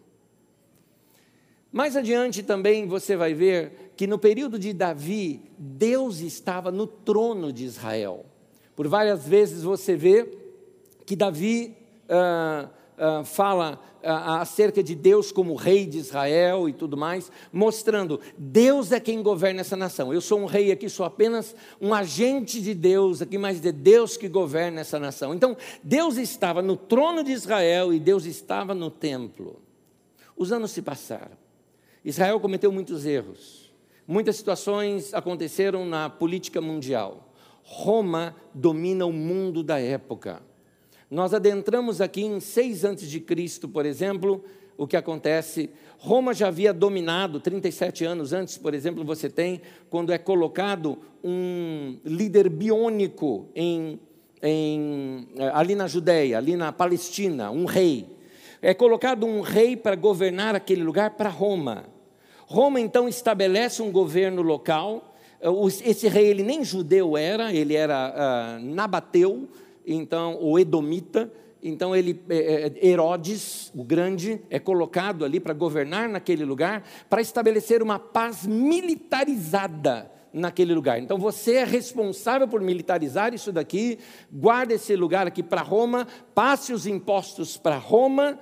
Mais 1.71 1.95
adiante 1.95 2.41
também 2.41 2.87
você 2.87 3.15
vai 3.15 3.33
ver 3.33 3.93
que 3.95 4.07
no 4.07 4.17
período 4.17 4.57
de 4.57 4.73
Davi, 4.73 5.41
Deus 5.57 6.19
estava 6.19 6.71
no 6.71 6.87
trono 6.87 7.53
de 7.53 7.63
Israel. 7.63 8.25
Por 8.75 8.87
várias 8.87 9.27
vezes 9.27 9.63
você 9.63 9.95
vê 9.95 10.27
que 11.05 11.15
Davi. 11.15 11.75
Ah, 12.07 12.69
uh, 12.99 13.23
fala 13.23 13.79
uh, 14.03 14.07
acerca 14.39 14.83
de 14.83 14.93
Deus 14.93 15.31
como 15.31 15.55
rei 15.55 15.85
de 15.85 15.97
Israel 15.97 16.67
e 16.67 16.73
tudo 16.73 16.97
mais, 16.97 17.31
mostrando 17.51 18.19
Deus 18.37 18.91
é 18.91 18.99
quem 18.99 19.23
governa 19.23 19.61
essa 19.61 19.77
nação. 19.77 20.13
Eu 20.13 20.21
sou 20.21 20.39
um 20.39 20.45
rei 20.45 20.71
aqui, 20.71 20.89
sou 20.89 21.05
apenas 21.05 21.55
um 21.81 21.93
agente 21.93 22.61
de 22.61 22.73
Deus 22.73 23.21
aqui, 23.21 23.37
mas 23.37 23.65
é 23.65 23.71
Deus 23.71 24.17
que 24.17 24.27
governa 24.27 24.81
essa 24.81 24.99
nação. 24.99 25.33
Então, 25.33 25.55
Deus 25.81 26.17
estava 26.17 26.61
no 26.61 26.75
trono 26.75 27.23
de 27.23 27.31
Israel 27.31 27.93
e 27.93 27.99
Deus 27.99 28.25
estava 28.25 28.75
no 28.75 28.91
templo. 28.91 29.61
Os 30.35 30.51
anos 30.51 30.71
se 30.71 30.81
passaram. 30.81 31.37
Israel 32.03 32.39
cometeu 32.39 32.71
muitos 32.71 33.05
erros. 33.05 33.69
Muitas 34.07 34.37
situações 34.37 35.13
aconteceram 35.13 35.85
na 35.85 36.09
política 36.09 36.59
mundial. 36.59 37.29
Roma 37.61 38.35
domina 38.53 39.05
o 39.05 39.13
mundo 39.13 39.61
da 39.61 39.79
época. 39.79 40.41
Nós 41.09 41.33
adentramos 41.33 42.01
aqui 42.01 42.21
em 42.21 42.39
6 42.39 42.85
antes 42.85 43.09
de 43.09 43.19
Cristo, 43.19 43.67
por 43.67 43.83
exemplo, 43.83 44.43
o 44.77 44.85
que 44.85 44.95
acontece. 44.95 45.71
Roma 45.97 46.35
já 46.35 46.49
havia 46.49 46.71
dominado 46.71 47.39
37 47.39 48.05
anos 48.05 48.31
antes, 48.31 48.59
por 48.59 48.75
exemplo, 48.75 49.03
você 49.03 49.27
tem 49.27 49.59
quando 49.89 50.13
é 50.13 50.19
colocado 50.19 50.99
um 51.23 51.97
líder 52.05 52.47
biônico 52.47 53.49
em, 53.55 53.99
em, 54.43 55.27
eh, 55.35 55.51
ali 55.51 55.73
na 55.73 55.87
Judéia, 55.87 56.37
ali 56.37 56.55
na 56.55 56.71
Palestina, 56.71 57.49
um 57.49 57.65
rei. 57.65 58.05
É 58.61 58.75
colocado 58.75 59.25
um 59.25 59.41
rei 59.41 59.75
para 59.75 59.95
governar 59.95 60.53
aquele 60.53 60.83
lugar 60.83 61.11
para 61.11 61.29
Roma. 61.29 61.85
Roma 62.45 62.79
então 62.79 63.09
estabelece 63.09 63.81
um 63.81 63.91
governo 63.91 64.43
local. 64.43 65.15
Esse 65.83 66.07
rei 66.07 66.27
ele 66.27 66.43
nem 66.43 66.63
judeu 66.63 67.17
era, 67.17 67.51
ele 67.53 67.75
era 67.75 68.59
uh, 68.59 68.63
nabateu, 68.63 69.47
então 69.93 70.37
o 70.41 70.59
Edomita, 70.59 71.31
então 71.61 71.95
ele 71.95 72.21
é, 72.29 72.71
é, 72.81 72.87
Herodes, 72.87 73.71
o 73.75 73.83
grande, 73.83 74.41
é 74.49 74.59
colocado 74.59 75.25
ali 75.25 75.39
para 75.39 75.53
governar 75.53 76.07
naquele 76.07 76.45
lugar, 76.45 76.83
para 77.09 77.21
estabelecer 77.21 77.81
uma 77.81 77.99
paz 77.99 78.45
militarizada 78.45 80.09
naquele 80.31 80.73
lugar. 80.73 80.99
Então 80.99 81.17
você 81.17 81.55
é 81.55 81.63
responsável 81.63 82.47
por 82.47 82.61
militarizar 82.61 83.33
isso 83.33 83.51
daqui, 83.51 83.99
guarda 84.31 84.73
esse 84.73 84.95
lugar 84.95 85.27
aqui 85.27 85.43
para 85.43 85.61
Roma, 85.61 86.07
passe 86.33 86.71
os 86.71 86.85
impostos 86.85 87.57
para 87.57 87.77
Roma 87.77 88.39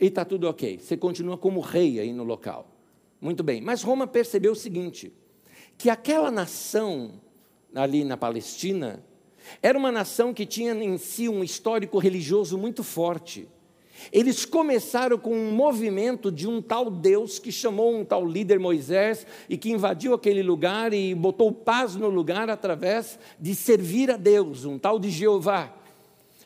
e 0.00 0.06
está 0.06 0.24
tudo 0.24 0.48
ok. 0.48 0.78
Você 0.78 0.96
continua 0.96 1.36
como 1.36 1.60
rei 1.60 2.00
aí 2.00 2.12
no 2.12 2.24
local. 2.24 2.70
Muito 3.20 3.42
bem. 3.42 3.60
Mas 3.60 3.82
Roma 3.82 4.06
percebeu 4.06 4.52
o 4.52 4.56
seguinte: 4.56 5.12
que 5.76 5.90
aquela 5.90 6.30
nação 6.30 7.20
ali 7.74 8.04
na 8.04 8.16
Palestina 8.16 9.04
era 9.62 9.76
uma 9.76 9.92
nação 9.92 10.32
que 10.32 10.46
tinha 10.46 10.72
em 10.72 10.98
si 10.98 11.28
um 11.28 11.42
histórico 11.42 11.98
religioso 11.98 12.56
muito 12.56 12.82
forte. 12.82 13.48
Eles 14.12 14.44
começaram 14.44 15.18
com 15.18 15.34
um 15.34 15.50
movimento 15.50 16.30
de 16.30 16.46
um 16.46 16.60
tal 16.60 16.90
Deus 16.90 17.38
que 17.38 17.50
chamou 17.50 17.94
um 17.94 18.04
tal 18.04 18.26
líder 18.26 18.58
Moisés 18.58 19.26
e 19.48 19.56
que 19.56 19.70
invadiu 19.70 20.14
aquele 20.14 20.42
lugar 20.42 20.92
e 20.92 21.14
botou 21.14 21.50
paz 21.50 21.96
no 21.96 22.08
lugar 22.08 22.48
através 22.50 23.18
de 23.40 23.54
servir 23.54 24.10
a 24.10 24.16
Deus, 24.16 24.64
um 24.64 24.78
tal 24.78 24.98
de 24.98 25.10
Jeová. 25.10 25.72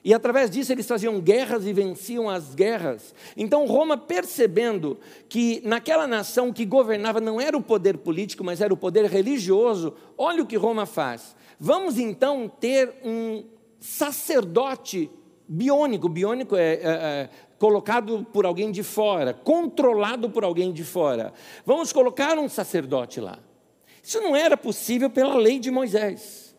E 0.03 0.15
através 0.15 0.51
disso 0.51 0.73
eles 0.73 0.87
faziam 0.87 1.21
guerras 1.21 1.67
e 1.67 1.73
venciam 1.75 2.31
as 2.31 2.55
guerras. 2.55 3.15
Então 3.37 3.67
Roma, 3.67 3.99
percebendo 3.99 4.99
que 5.29 5.61
naquela 5.63 6.07
nação 6.07 6.53
que 6.53 6.65
governava 6.65 7.21
não 7.21 7.39
era 7.39 7.57
o 7.57 7.63
poder 7.63 7.99
político, 7.99 8.43
mas 8.43 8.63
era 8.63 8.73
o 8.73 8.79
poder 8.79 9.05
religioso, 9.05 9.95
olha 10.17 10.43
o 10.43 10.47
que 10.47 10.57
Roma 10.57 10.87
faz. 10.87 11.37
Vamos 11.63 11.99
então 11.99 12.49
ter 12.49 12.91
um 13.05 13.45
sacerdote 13.79 15.11
biônico. 15.47 16.09
Biônico 16.09 16.57
é, 16.57 16.73
é, 16.73 16.81
é 16.83 17.31
colocado 17.59 18.27
por 18.33 18.47
alguém 18.47 18.73
de 18.73 18.83
fora, 18.83 19.35
controlado 19.35 20.31
por 20.31 20.43
alguém 20.43 20.73
de 20.73 20.83
fora. 20.83 21.35
Vamos 21.67 21.93
colocar 21.93 22.39
um 22.39 22.49
sacerdote 22.49 23.21
lá. 23.21 23.39
Isso 24.03 24.19
não 24.23 24.35
era 24.35 24.57
possível 24.57 25.11
pela 25.11 25.37
lei 25.37 25.59
de 25.59 25.71
Moisés. 25.71 26.57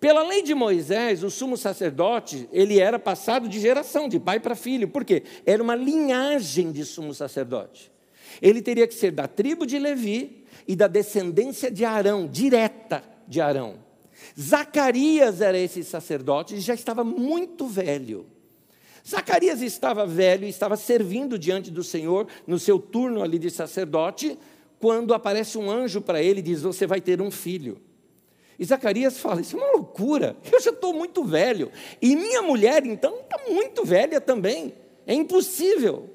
Pela 0.00 0.26
lei 0.26 0.42
de 0.42 0.56
Moisés, 0.56 1.22
o 1.22 1.30
sumo 1.30 1.56
sacerdote, 1.56 2.48
ele 2.52 2.80
era 2.80 2.98
passado 2.98 3.48
de 3.48 3.60
geração, 3.60 4.08
de 4.08 4.18
pai 4.18 4.40
para 4.40 4.56
filho. 4.56 4.88
Por 4.88 5.04
quê? 5.04 5.22
Era 5.46 5.62
uma 5.62 5.76
linhagem 5.76 6.72
de 6.72 6.84
sumo 6.84 7.14
sacerdote. 7.14 7.92
Ele 8.42 8.60
teria 8.60 8.88
que 8.88 8.94
ser 8.94 9.12
da 9.12 9.28
tribo 9.28 9.64
de 9.64 9.78
Levi 9.78 10.44
e 10.66 10.74
da 10.74 10.88
descendência 10.88 11.70
de 11.70 11.84
Arão, 11.84 12.26
direta 12.26 13.04
de 13.28 13.40
Arão. 13.40 13.85
Zacarias 14.38 15.40
era 15.40 15.58
esse 15.58 15.82
sacerdote 15.84 16.54
e 16.54 16.60
já 16.60 16.74
estava 16.74 17.04
muito 17.04 17.66
velho. 17.66 18.26
Zacarias 19.08 19.62
estava 19.62 20.06
velho 20.06 20.44
e 20.44 20.48
estava 20.48 20.76
servindo 20.76 21.38
diante 21.38 21.70
do 21.70 21.84
Senhor 21.84 22.26
no 22.46 22.58
seu 22.58 22.78
turno 22.78 23.22
ali 23.22 23.38
de 23.38 23.50
sacerdote, 23.50 24.36
quando 24.80 25.14
aparece 25.14 25.56
um 25.56 25.70
anjo 25.70 26.00
para 26.00 26.22
ele 26.22 26.40
e 26.40 26.42
diz: 26.42 26.62
Você 26.62 26.86
vai 26.86 27.00
ter 27.00 27.22
um 27.22 27.30
filho. 27.30 27.80
E 28.58 28.64
Zacarias 28.64 29.18
fala: 29.18 29.40
Isso 29.40 29.56
é 29.56 29.60
uma 29.60 29.72
loucura, 29.72 30.36
eu 30.52 30.60
já 30.60 30.70
estou 30.70 30.92
muito 30.92 31.22
velho. 31.24 31.70
E 32.02 32.16
minha 32.16 32.42
mulher, 32.42 32.84
então, 32.84 33.20
está 33.20 33.40
muito 33.48 33.84
velha 33.84 34.20
também. 34.20 34.74
É 35.06 35.14
impossível. 35.14 36.10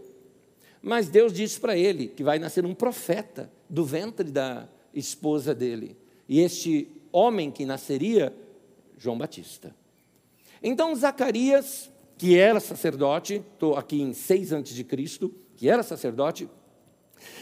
Mas 0.81 1.07
Deus 1.07 1.31
disse 1.31 1.59
para 1.59 1.77
ele 1.77 2.07
que 2.07 2.23
vai 2.23 2.39
nascer 2.39 2.65
um 2.65 2.73
profeta 2.73 3.51
do 3.69 3.85
ventre 3.85 4.31
da 4.31 4.67
esposa 4.93 5.53
dele. 5.53 5.95
E 6.27 6.41
este 6.41 6.87
homem 7.11 7.51
que 7.51 7.65
nasceria, 7.65 8.33
João 8.97 9.17
Batista. 9.17 9.75
Então 10.61 10.95
Zacarias, 10.95 11.91
que 12.17 12.37
era 12.37 12.59
sacerdote, 12.59 13.43
estou 13.53 13.75
aqui 13.75 14.01
em 14.01 14.13
6 14.13 14.53
a.C., 14.53 14.85
que 15.55 15.69
era 15.69 15.83
sacerdote, 15.83 16.49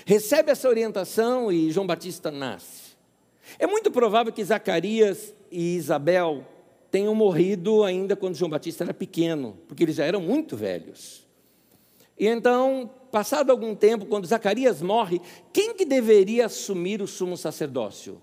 recebe 0.05 0.51
essa 0.51 0.69
orientação 0.69 1.51
e 1.51 1.71
João 1.71 1.87
Batista 1.87 2.31
nasce. 2.31 2.89
É 3.57 3.65
muito 3.65 3.91
provável 3.91 4.31
que 4.31 4.43
Zacarias 4.43 5.33
e 5.51 5.75
Isabel 5.75 6.45
tenham 6.91 7.13
morrido 7.15 7.83
ainda 7.83 8.15
quando 8.15 8.35
João 8.35 8.49
Batista 8.49 8.83
era 8.83 8.93
pequeno, 8.93 9.57
porque 9.67 9.83
eles 9.83 9.95
já 9.95 10.05
eram 10.05 10.21
muito 10.21 10.55
velhos. 10.55 11.27
E 12.17 12.27
então, 12.27 12.89
passado 13.11 13.49
algum 13.49 13.73
tempo, 13.73 14.05
quando 14.05 14.27
Zacarias 14.27 14.81
morre, 14.81 15.21
quem 15.53 15.73
que 15.73 15.85
deveria 15.85 16.45
assumir 16.45 17.01
o 17.01 17.07
sumo 17.07 17.37
sacerdócio? 17.37 18.21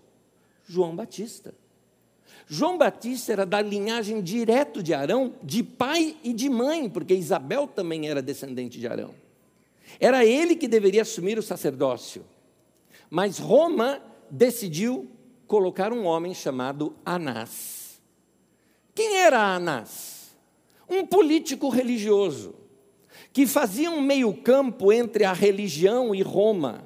João 0.66 0.94
Batista. 0.94 1.54
João 2.48 2.78
Batista 2.78 3.32
era 3.32 3.46
da 3.46 3.60
linhagem 3.60 4.20
direto 4.20 4.82
de 4.82 4.94
Arão, 4.94 5.34
de 5.42 5.62
pai 5.62 6.16
e 6.22 6.32
de 6.32 6.48
mãe, 6.48 6.88
porque 6.88 7.14
Isabel 7.14 7.66
também 7.66 8.08
era 8.08 8.22
descendente 8.22 8.78
de 8.78 8.86
Arão. 8.86 9.14
Era 9.98 10.24
ele 10.24 10.54
que 10.54 10.68
deveria 10.68 11.02
assumir 11.02 11.38
o 11.38 11.42
sacerdócio. 11.42 12.24
Mas 13.10 13.38
Roma 13.38 14.00
decidiu 14.30 15.08
colocar 15.46 15.92
um 15.92 16.04
homem 16.04 16.34
chamado 16.34 16.94
Anás. 17.04 18.00
Quem 18.94 19.16
era 19.16 19.54
Anás? 19.54 20.36
Um 20.88 21.06
político 21.06 21.68
religioso 21.68 22.54
que 23.32 23.46
fazia 23.46 23.90
um 23.90 24.00
meio-campo 24.00 24.92
entre 24.92 25.24
a 25.24 25.32
religião 25.32 26.14
e 26.14 26.22
Roma. 26.22 26.85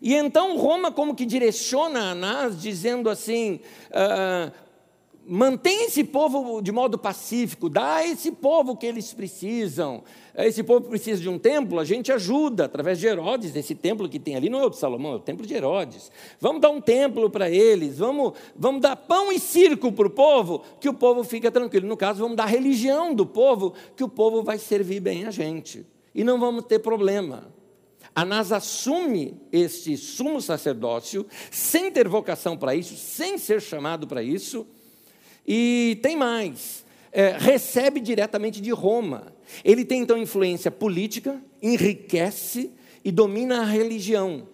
E 0.00 0.14
então 0.14 0.56
Roma, 0.56 0.92
como 0.92 1.14
que 1.14 1.24
direciona 1.24 2.10
Anás, 2.10 2.60
dizendo 2.60 3.08
assim: 3.08 3.60
ah, 3.92 4.52
mantém 5.26 5.86
esse 5.86 6.04
povo 6.04 6.60
de 6.62 6.70
modo 6.70 6.96
pacífico, 6.96 7.68
dá 7.68 7.96
a 7.96 8.06
esse 8.06 8.30
povo 8.30 8.72
o 8.72 8.76
que 8.76 8.86
eles 8.86 9.12
precisam. 9.12 10.04
Esse 10.36 10.62
povo 10.62 10.88
precisa 10.88 11.20
de 11.20 11.28
um 11.28 11.38
templo, 11.38 11.80
a 11.80 11.84
gente 11.84 12.12
ajuda 12.12 12.66
através 12.66 12.98
de 12.98 13.06
Herodes, 13.06 13.56
esse 13.56 13.74
templo 13.74 14.08
que 14.08 14.18
tem 14.18 14.36
ali 14.36 14.48
não 14.48 14.60
é 14.60 14.66
o 14.66 14.70
de 14.70 14.76
Salomão, 14.76 15.14
é 15.14 15.16
o 15.16 15.20
templo 15.20 15.46
de 15.46 15.54
Herodes. 15.54 16.12
Vamos 16.38 16.60
dar 16.60 16.70
um 16.70 16.80
templo 16.80 17.28
para 17.28 17.50
eles, 17.50 17.98
vamos, 17.98 18.34
vamos 18.54 18.82
dar 18.82 18.94
pão 18.96 19.32
e 19.32 19.40
circo 19.40 19.90
para 19.90 20.06
o 20.06 20.10
povo, 20.10 20.62
que 20.78 20.88
o 20.88 20.94
povo 20.94 21.24
fica 21.24 21.50
tranquilo. 21.50 21.88
No 21.88 21.96
caso, 21.96 22.20
vamos 22.20 22.36
dar 22.36 22.46
religião 22.46 23.14
do 23.14 23.26
povo, 23.26 23.72
que 23.96 24.04
o 24.04 24.08
povo 24.08 24.42
vai 24.42 24.58
servir 24.58 25.00
bem 25.00 25.24
a 25.26 25.30
gente. 25.30 25.86
E 26.14 26.22
não 26.22 26.38
vamos 26.38 26.64
ter 26.64 26.78
problema. 26.78 27.52
Anás 28.16 28.50
assume 28.50 29.38
este 29.52 29.94
sumo 29.94 30.40
sacerdócio, 30.40 31.26
sem 31.50 31.90
ter 31.92 32.08
vocação 32.08 32.56
para 32.56 32.74
isso, 32.74 32.96
sem 32.96 33.36
ser 33.36 33.60
chamado 33.60 34.06
para 34.06 34.22
isso, 34.22 34.66
e 35.46 35.98
tem 36.00 36.16
mais, 36.16 36.86
é, 37.12 37.36
recebe 37.38 38.00
diretamente 38.00 38.58
de 38.58 38.70
Roma. 38.70 39.34
Ele 39.62 39.84
tem 39.84 40.00
então 40.00 40.16
influência 40.16 40.70
política, 40.70 41.38
enriquece 41.62 42.72
e 43.04 43.12
domina 43.12 43.60
a 43.60 43.64
religião. 43.66 44.48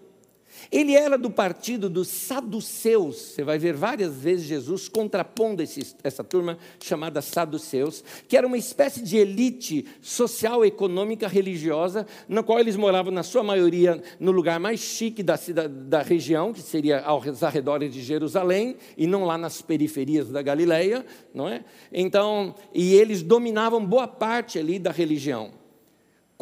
Ele 0.73 0.95
era 0.95 1.19
do 1.19 1.31
partido 1.31 1.91
dos 1.91 2.09
saduceus. 2.09 3.17
Você 3.17 3.45
vai 3.45 3.59
ver 3.59 3.75
várias 3.75 4.15
vezes 4.17 4.47
Jesus 4.47 4.89
contrapondo 4.89 5.63
esse, 5.63 5.95
essa 6.03 6.25
turma 6.25 6.57
chamada 6.81 7.21
saduceus, 7.21 8.03
que 8.27 8.39
era 8.39 8.47
uma 8.47 8.57
espécie 8.57 9.03
de 9.03 9.19
elite 9.19 9.85
social, 10.01 10.65
econômica, 10.65 11.29
religiosa, 11.29 12.07
na 12.27 12.43
qual 12.43 12.59
eles 12.59 12.75
moravam, 12.75 13.13
na 13.13 13.23
sua 13.23 13.43
maioria, 13.43 14.03
no 14.19 14.33
lugar 14.33 14.59
mais 14.59 14.81
chique 14.81 15.23
da, 15.23 15.39
da, 15.55 15.69
da 15.69 16.03
região, 16.03 16.55
que 16.55 16.63
seria 16.63 17.01
aos 17.01 17.43
arredores 17.43 17.93
de 17.93 18.01
Jerusalém, 18.01 18.77
e 18.97 19.07
não 19.07 19.27
lá 19.27 19.37
nas 19.37 19.61
periferias 19.61 20.31
da 20.31 20.41
Galileia, 20.41 21.05
não 21.35 21.47
é? 21.47 21.65
Então, 21.93 22.55
e 22.73 22.95
eles 22.95 23.23
dominavam 23.23 23.85
boa 23.85 24.09
parte 24.09 24.59
ali 24.59 24.79
da 24.79 24.91
religião. 24.91 25.62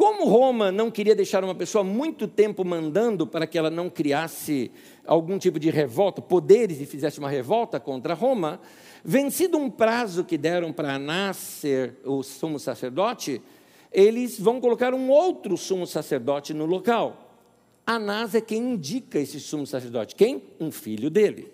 Como 0.01 0.25
Roma 0.25 0.71
não 0.71 0.89
queria 0.89 1.13
deixar 1.13 1.43
uma 1.43 1.53
pessoa 1.53 1.83
muito 1.83 2.27
tempo 2.27 2.65
mandando 2.65 3.27
para 3.27 3.45
que 3.45 3.55
ela 3.55 3.69
não 3.69 3.87
criasse 3.87 4.71
algum 5.05 5.37
tipo 5.37 5.59
de 5.59 5.69
revolta, 5.69 6.19
poderes 6.23 6.81
e 6.81 6.87
fizesse 6.87 7.19
uma 7.19 7.29
revolta 7.29 7.79
contra 7.79 8.15
Roma, 8.15 8.59
vencido 9.05 9.59
um 9.59 9.69
prazo 9.69 10.23
que 10.23 10.39
deram 10.39 10.73
para 10.73 10.97
nascer 10.97 11.97
o 12.03 12.23
sumo 12.23 12.59
sacerdote, 12.59 13.43
eles 13.91 14.39
vão 14.39 14.59
colocar 14.59 14.91
um 14.95 15.07
outro 15.11 15.55
sumo 15.55 15.85
sacerdote 15.85 16.51
no 16.51 16.65
local. 16.65 17.37
Anás 17.85 18.33
é 18.33 18.41
quem 18.41 18.71
indica 18.71 19.19
esse 19.19 19.39
sumo 19.39 19.67
sacerdote. 19.67 20.15
Quem? 20.15 20.41
Um 20.59 20.71
filho 20.71 21.11
dele. 21.11 21.53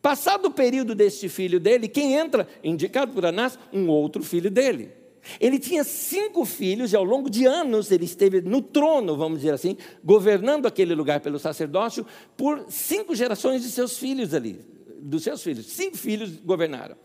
Passado 0.00 0.46
o 0.46 0.52
período 0.52 0.94
deste 0.94 1.28
filho 1.28 1.60
dele, 1.60 1.86
quem 1.86 2.14
entra? 2.14 2.48
Indicado 2.64 3.12
por 3.12 3.26
Anás, 3.26 3.58
um 3.70 3.88
outro 3.88 4.22
filho 4.22 4.50
dele. 4.50 5.01
Ele 5.40 5.58
tinha 5.58 5.84
cinco 5.84 6.44
filhos 6.44 6.92
e 6.92 6.96
ao 6.96 7.04
longo 7.04 7.30
de 7.30 7.46
anos 7.46 7.90
ele 7.90 8.04
esteve 8.04 8.40
no 8.40 8.60
trono, 8.60 9.16
vamos 9.16 9.40
dizer 9.40 9.54
assim, 9.54 9.76
governando 10.02 10.66
aquele 10.66 10.94
lugar 10.94 11.20
pelo 11.20 11.38
sacerdócio 11.38 12.06
por 12.36 12.66
cinco 12.68 13.14
gerações 13.14 13.62
de 13.62 13.70
seus 13.70 13.96
filhos 13.98 14.34
ali, 14.34 14.60
dos 15.00 15.22
seus 15.22 15.42
filhos. 15.42 15.66
Cinco 15.66 15.96
filhos 15.96 16.36
governaram. 16.44 16.96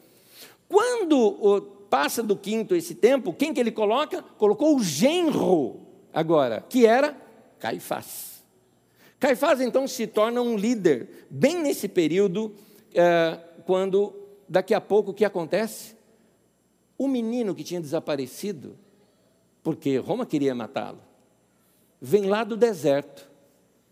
Quando 0.67 1.61
passa 1.89 2.21
do 2.21 2.35
quinto 2.35 2.75
esse 2.75 2.95
tempo, 2.95 3.33
quem 3.33 3.53
que 3.53 3.59
ele 3.59 3.71
coloca? 3.71 4.21
Colocou 4.37 4.75
o 4.75 4.83
genro 4.83 5.79
agora, 6.13 6.65
que 6.67 6.85
era 6.85 7.15
Caifás. 7.59 8.43
Caifás 9.19 9.61
então 9.61 9.87
se 9.87 10.05
torna 10.05 10.41
um 10.41 10.57
líder, 10.57 11.27
bem 11.29 11.59
nesse 11.59 11.87
período, 11.87 12.53
é, 12.93 13.37
quando 13.65 14.13
daqui 14.47 14.73
a 14.73 14.81
pouco 14.81 15.11
o 15.11 15.13
que 15.13 15.25
acontece? 15.25 15.96
O 16.97 17.07
menino 17.07 17.53
que 17.53 17.63
tinha 17.63 17.79
desaparecido, 17.79 18.75
porque 19.63 19.97
Roma 19.97 20.25
queria 20.25 20.55
matá-lo, 20.55 20.99
vem 22.01 22.25
lá 22.25 22.43
do 22.43 22.57
deserto, 22.57 23.29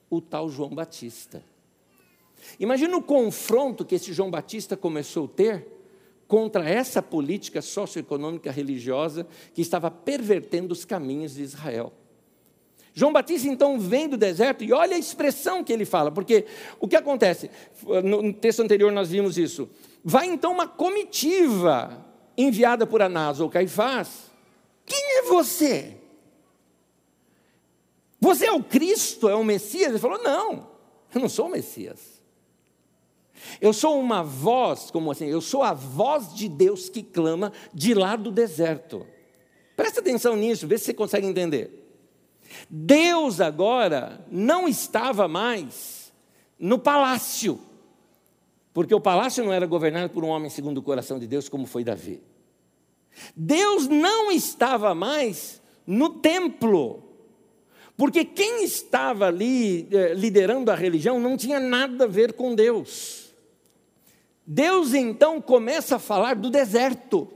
o 0.10 0.22
tal 0.22 0.50
João 0.50 0.74
Batista. 0.74 1.44
Imagina 2.60 2.96
o 2.98 3.02
confronto 3.02 3.86
que 3.86 3.96
esse 3.96 4.14
João 4.14 4.32
Batista 4.32 4.78
começou 4.78 5.26
a 5.26 5.30
ter 5.30 5.68
contra 6.28 6.68
essa 6.68 7.02
política 7.02 7.62
socioeconômica 7.62 8.52
religiosa 8.52 9.28
que 9.54 9.62
estava 9.62 9.92
pervertendo 9.92 10.74
os 10.74 10.86
caminhos 10.86 11.36
de 11.36 11.44
Israel. 11.44 11.94
João 12.94 13.12
Batista 13.12 13.48
então 13.48 13.78
vem 13.78 14.08
do 14.08 14.16
deserto 14.16 14.64
e 14.64 14.72
olha 14.72 14.96
a 14.96 15.00
expressão 15.00 15.64
que 15.64 15.74
ele 15.74 15.86
fala, 15.86 16.12
porque 16.12 16.46
o 16.80 16.88
que 16.88 16.96
acontece? 16.96 17.52
No 18.04 18.32
texto 18.32 18.62
anterior 18.62 18.92
nós 18.92 19.10
vimos 19.10 19.38
isso. 19.38 19.70
Vai 20.04 20.28
então 20.28 20.52
uma 20.54 20.68
comitiva 20.68 22.06
enviada 22.38 22.86
por 22.86 23.02
Anás 23.02 23.40
ou 23.40 23.50
Caifás: 23.50 24.32
Quem 24.86 25.20
é 25.20 25.22
você? 25.24 25.98
Você 28.20 28.46
é 28.46 28.52
o 28.52 28.64
Cristo, 28.64 29.30
é 29.30 29.36
o 29.36 29.44
Messias? 29.44 29.90
Ele 29.90 30.00
falou: 30.00 30.22
Não, 30.22 30.68
eu 31.14 31.22
não 31.22 31.30
sou 31.30 31.48
o 31.48 31.52
Messias. 31.52 32.16
Eu 33.62 33.74
sou 33.74 34.00
uma 34.00 34.24
voz, 34.24 34.90
como 34.90 35.12
assim? 35.12 35.28
Eu 35.28 35.42
sou 35.42 35.62
a 35.62 35.74
voz 35.74 36.34
de 36.34 36.50
Deus 36.50 36.90
que 36.90 37.04
clama 37.04 37.52
de 37.74 37.94
lá 37.94 38.16
do 38.16 38.32
deserto. 38.32 39.06
Presta 39.76 40.00
atenção 40.00 40.36
nisso, 40.36 40.68
vê 40.68 40.78
se 40.78 40.86
você 40.86 40.94
consegue 40.94 41.28
entender. 41.28 41.84
Deus 42.70 43.42
agora 43.42 44.26
não 44.32 44.68
estava 44.68 45.28
mais 45.28 46.14
no 46.58 46.80
palácio, 46.80 47.60
porque 48.76 48.94
o 48.94 49.00
palácio 49.00 49.42
não 49.42 49.54
era 49.54 49.66
governado 49.66 50.10
por 50.10 50.26
um 50.26 50.28
homem 50.28 50.50
segundo 50.50 50.80
o 50.80 50.84
coração 50.84 51.18
de 51.18 51.26
Deus, 51.26 51.48
como 51.48 51.66
foi 51.66 51.82
Davi. 51.82 52.22
Deus 53.34 53.88
não 53.88 54.30
estava 54.30 54.94
mais 54.94 55.62
no 55.88 56.10
templo, 56.10 57.02
porque 57.96 58.26
quem 58.26 58.66
estava 58.66 59.28
ali 59.28 59.88
eh, 59.90 60.14
liderando 60.14 60.70
a 60.70 60.76
religião 60.76 61.22
não 61.22 61.38
tinha 61.38 61.58
nada 61.58 62.04
a 62.04 62.08
ver 62.08 62.34
com 62.34 62.54
Deus. 62.54 63.34
Deus 64.46 64.94
então 64.94 65.40
começa 65.40 65.96
a 65.96 66.00
falar 66.00 66.36
do 66.36 66.50
deserto. 66.50 67.30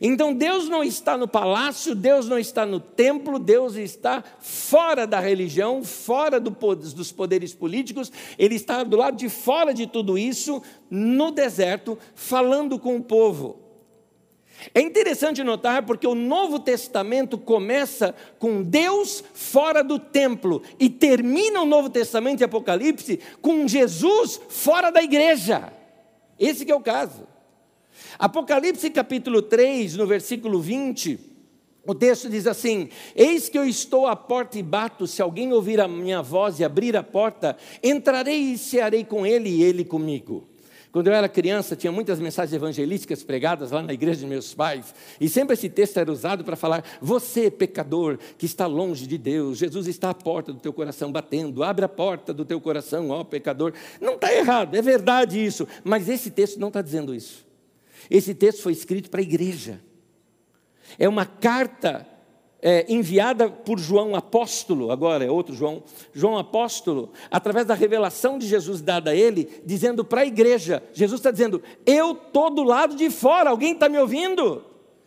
Então 0.00 0.34
Deus 0.34 0.68
não 0.68 0.82
está 0.82 1.16
no 1.16 1.28
palácio, 1.28 1.94
Deus 1.94 2.28
não 2.28 2.38
está 2.38 2.66
no 2.66 2.80
templo, 2.80 3.38
Deus 3.38 3.76
está 3.76 4.22
fora 4.40 5.06
da 5.06 5.20
religião, 5.20 5.84
fora 5.84 6.40
do, 6.40 6.50
dos 6.50 7.12
poderes 7.12 7.54
políticos, 7.54 8.10
Ele 8.38 8.54
está 8.54 8.82
do 8.82 8.96
lado 8.96 9.16
de 9.16 9.28
fora 9.28 9.72
de 9.72 9.86
tudo 9.86 10.18
isso, 10.18 10.62
no 10.90 11.30
deserto, 11.30 11.98
falando 12.14 12.78
com 12.78 12.96
o 12.96 13.02
povo. 13.02 13.64
É 14.72 14.80
interessante 14.80 15.42
notar 15.42 15.84
porque 15.84 16.06
o 16.06 16.14
Novo 16.14 16.58
Testamento 16.58 17.36
começa 17.36 18.14
com 18.38 18.62
Deus 18.62 19.22
fora 19.34 19.82
do 19.82 19.98
templo 19.98 20.62
e 20.78 20.88
termina 20.88 21.60
o 21.60 21.66
Novo 21.66 21.90
Testamento 21.90 22.40
e 22.40 22.44
Apocalipse 22.44 23.20
com 23.42 23.66
Jesus 23.66 24.40
fora 24.48 24.90
da 24.90 25.02
igreja. 25.02 25.72
Esse 26.38 26.70
é 26.70 26.74
o 26.74 26.80
caso. 26.80 27.33
Apocalipse 28.18 28.90
capítulo 28.90 29.42
3, 29.42 29.96
no 29.96 30.06
versículo 30.06 30.60
20, 30.60 31.18
o 31.86 31.94
texto 31.94 32.28
diz 32.28 32.46
assim: 32.46 32.88
Eis 33.14 33.48
que 33.48 33.58
eu 33.58 33.64
estou 33.64 34.06
à 34.06 34.16
porta 34.16 34.58
e 34.58 34.62
bato, 34.62 35.06
se 35.06 35.20
alguém 35.20 35.52
ouvir 35.52 35.80
a 35.80 35.88
minha 35.88 36.22
voz 36.22 36.58
e 36.58 36.64
abrir 36.64 36.96
a 36.96 37.02
porta, 37.02 37.56
entrarei 37.82 38.52
e 38.52 38.58
cearei 38.58 39.04
com 39.04 39.26
ele 39.26 39.50
e 39.50 39.62
ele 39.62 39.84
comigo. 39.84 40.48
Quando 40.94 41.08
eu 41.08 41.12
era 41.12 41.28
criança, 41.28 41.74
tinha 41.74 41.90
muitas 41.90 42.20
mensagens 42.20 42.54
evangelísticas 42.54 43.24
pregadas 43.24 43.72
lá 43.72 43.82
na 43.82 43.92
igreja 43.92 44.20
de 44.20 44.26
meus 44.26 44.54
pais, 44.54 44.94
e 45.20 45.28
sempre 45.28 45.54
esse 45.54 45.68
texto 45.68 45.98
era 45.98 46.10
usado 46.10 46.44
para 46.44 46.54
falar: 46.54 46.84
você, 47.02 47.50
pecador, 47.50 48.16
que 48.38 48.46
está 48.46 48.64
longe 48.66 49.04
de 49.04 49.18
Deus, 49.18 49.58
Jesus 49.58 49.88
está 49.88 50.10
à 50.10 50.14
porta 50.14 50.52
do 50.52 50.60
teu 50.60 50.72
coração 50.72 51.10
batendo, 51.10 51.64
abre 51.64 51.84
a 51.84 51.88
porta 51.88 52.32
do 52.32 52.44
teu 52.44 52.60
coração, 52.60 53.10
ó 53.10 53.24
pecador. 53.24 53.72
Não 54.00 54.14
está 54.14 54.32
errado, 54.32 54.76
é 54.76 54.80
verdade 54.80 55.44
isso, 55.44 55.66
mas 55.82 56.08
esse 56.08 56.30
texto 56.30 56.60
não 56.60 56.68
está 56.68 56.80
dizendo 56.80 57.12
isso. 57.12 57.43
Esse 58.10 58.34
texto 58.34 58.62
foi 58.62 58.72
escrito 58.72 59.10
para 59.10 59.20
a 59.20 59.22
igreja, 59.22 59.80
é 60.98 61.08
uma 61.08 61.24
carta 61.24 62.06
é, 62.66 62.86
enviada 62.88 63.50
por 63.50 63.78
João 63.78 64.16
apóstolo, 64.16 64.90
agora 64.90 65.22
é 65.22 65.30
outro 65.30 65.54
João, 65.54 65.82
João 66.14 66.38
apóstolo, 66.38 67.12
através 67.30 67.66
da 67.66 67.74
revelação 67.74 68.38
de 68.38 68.46
Jesus 68.46 68.80
dada 68.80 69.10
a 69.10 69.14
ele, 69.14 69.62
dizendo 69.66 70.02
para 70.02 70.22
a 70.22 70.26
igreja: 70.26 70.82
Jesus 70.94 71.20
está 71.20 71.30
dizendo, 71.30 71.62
eu 71.84 72.12
estou 72.12 72.48
do 72.48 72.62
lado 72.62 72.96
de 72.96 73.10
fora, 73.10 73.50
alguém 73.50 73.74
está 73.74 73.86
me 73.86 73.98
ouvindo? 73.98 74.64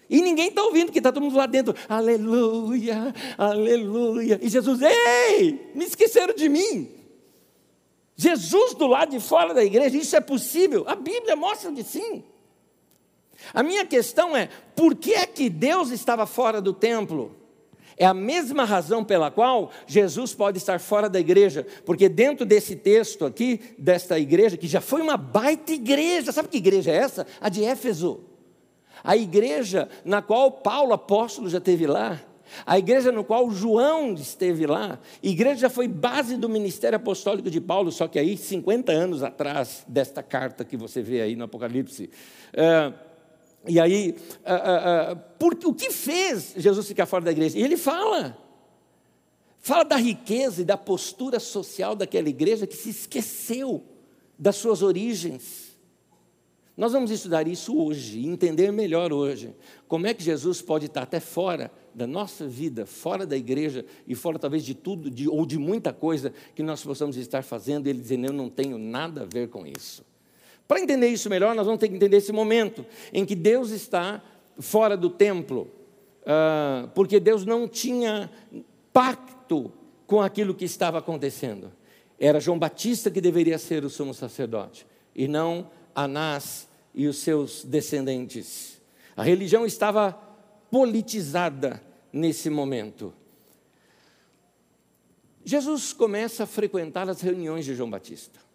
E 0.07 0.21
ninguém 0.21 0.49
está 0.49 0.61
ouvindo, 0.63 0.85
porque 0.85 0.99
está 0.99 1.11
todo 1.11 1.23
mundo 1.23 1.35
lá 1.35 1.47
dentro, 1.47 1.73
aleluia, 1.89 3.13
aleluia. 3.35 4.39
E 4.41 4.47
Jesus, 4.47 4.79
ei, 4.81 5.71
me 5.73 5.83
esqueceram 5.83 6.35
de 6.35 6.47
mim. 6.47 6.91
Jesus 8.15 8.75
do 8.75 8.85
lado 8.85 9.09
de 9.09 9.19
fora 9.19 9.53
da 9.55 9.63
igreja, 9.63 9.97
isso 9.97 10.15
é 10.15 10.21
possível? 10.21 10.83
A 10.87 10.95
Bíblia 10.95 11.35
mostra 11.35 11.71
de 11.71 11.83
sim. 11.83 12.23
A 13.53 13.63
minha 13.63 13.85
questão 13.85 14.35
é: 14.35 14.49
por 14.75 14.95
que 14.95 15.13
é 15.13 15.25
que 15.25 15.49
Deus 15.49 15.91
estava 15.91 16.25
fora 16.25 16.61
do 16.61 16.73
templo? 16.73 17.35
É 17.99 18.05
a 18.05 18.13
mesma 18.13 18.63
razão 18.63 19.03
pela 19.03 19.31
qual 19.31 19.71
Jesus 19.87 20.33
pode 20.35 20.59
estar 20.59 20.79
fora 20.79 21.09
da 21.09 21.19
igreja, 21.19 21.65
porque 21.83 22.07
dentro 22.07 22.45
desse 22.45 22.75
texto 22.75 23.25
aqui, 23.25 23.59
desta 23.77 24.19
igreja, 24.19 24.55
que 24.55 24.67
já 24.67 24.79
foi 24.79 25.01
uma 25.01 25.17
baita 25.17 25.71
igreja, 25.71 26.31
sabe 26.31 26.47
que 26.47 26.57
igreja 26.57 26.91
é 26.91 26.95
essa? 26.95 27.25
A 27.41 27.49
de 27.49 27.63
Éfeso. 27.63 28.23
A 29.03 29.17
igreja 29.17 29.89
na 30.05 30.21
qual 30.21 30.51
Paulo 30.51 30.93
apóstolo 30.93 31.49
já 31.49 31.57
esteve 31.57 31.87
lá, 31.87 32.21
a 32.65 32.77
igreja 32.77 33.11
no 33.11 33.23
qual 33.23 33.49
João 33.51 34.13
esteve 34.13 34.65
lá, 34.65 34.99
a 35.23 35.27
igreja 35.27 35.61
já 35.61 35.69
foi 35.69 35.87
base 35.87 36.37
do 36.37 36.47
ministério 36.47 36.95
apostólico 36.95 37.49
de 37.49 37.59
Paulo, 37.59 37.91
só 37.91 38.07
que 38.07 38.17
aí 38.17 38.37
50 38.37 38.91
anos 38.91 39.23
atrás 39.23 39.83
desta 39.87 40.23
carta 40.23 40.63
que 40.63 40.77
você 40.77 41.01
vê 41.01 41.21
aí 41.21 41.35
no 41.35 41.45
Apocalipse. 41.45 42.09
E 43.67 43.79
aí, 43.79 44.15
uh, 44.39 45.13
uh, 45.13 45.19
por, 45.37 45.57
o 45.65 45.73
que 45.73 45.91
fez 45.91 46.53
Jesus 46.57 46.87
ficar 46.87 47.05
fora 47.05 47.25
da 47.25 47.31
igreja? 47.31 47.57
E 47.57 47.61
ele 47.61 47.77
fala. 47.77 48.37
Fala 49.59 49.83
da 49.83 49.97
riqueza 49.97 50.61
e 50.61 50.65
da 50.65 50.77
postura 50.77 51.39
social 51.39 51.95
daquela 51.95 52.29
igreja 52.29 52.65
que 52.65 52.75
se 52.75 52.89
esqueceu 52.89 53.83
das 54.37 54.55
suas 54.55 54.81
origens. 54.81 55.67
Nós 56.77 56.93
vamos 56.93 57.09
estudar 57.09 57.47
isso 57.47 57.75
hoje, 57.75 58.25
entender 58.25 58.71
melhor 58.71 59.11
hoje. 59.11 59.55
Como 59.87 60.05
é 60.05 60.13
que 60.13 60.23
Jesus 60.23 60.61
pode 60.61 60.85
estar 60.85 61.01
até 61.01 61.19
fora 61.19 61.71
da 61.93 62.05
nossa 62.05 62.47
vida, 62.47 62.85
fora 62.85 63.25
da 63.25 63.35
igreja 63.35 63.83
e 64.07 64.13
fora 64.13 64.37
talvez 64.37 64.63
de 64.63 64.75
tudo 64.75 65.09
de, 65.09 65.27
ou 65.27 65.43
de 65.43 65.57
muita 65.57 65.91
coisa 65.91 66.31
que 66.53 66.61
nós 66.61 66.83
possamos 66.83 67.17
estar 67.17 67.43
fazendo, 67.43 67.87
ele 67.87 67.99
dizendo: 67.99 68.27
Eu 68.27 68.33
não 68.33 68.47
tenho 68.47 68.77
nada 68.77 69.23
a 69.23 69.25
ver 69.25 69.49
com 69.49 69.65
isso. 69.65 70.05
Para 70.67 70.81
entender 70.81 71.07
isso 71.07 71.29
melhor, 71.29 71.55
nós 71.55 71.65
vamos 71.65 71.79
ter 71.79 71.87
que 71.87 71.95
entender 71.95 72.17
esse 72.17 72.31
momento 72.31 72.85
em 73.13 73.25
que 73.25 73.35
Deus 73.35 73.69
está 73.69 74.21
fora 74.59 74.97
do 74.97 75.09
templo, 75.09 75.69
uh, 76.23 76.87
porque 76.89 77.19
Deus 77.19 77.45
não 77.45 77.67
tinha 77.67 78.29
pacto 78.91 79.71
com 80.05 80.21
aquilo 80.21 80.53
que 80.53 80.65
estava 80.65 80.97
acontecendo. 80.97 81.71
Era 82.19 82.39
João 82.39 82.59
Batista 82.59 83.09
que 83.09 83.21
deveria 83.21 83.57
ser 83.57 83.85
o 83.85 83.89
sumo 83.89 84.13
sacerdote, 84.13 84.85
e 85.15 85.27
não 85.27 85.69
Anás 85.95 86.67
e 86.93 87.07
os 87.07 87.17
seus 87.17 87.63
descendentes. 87.63 88.81
A 89.15 89.23
religião 89.23 89.65
estava 89.65 90.13
politizada 90.69 91.81
nesse 92.11 92.49
momento. 92.49 93.13
Jesus 95.43 95.93
começa 95.93 96.43
a 96.43 96.47
frequentar 96.47 97.09
as 97.09 97.21
reuniões 97.21 97.65
de 97.65 97.73
João 97.73 97.89
Batista. 97.89 98.46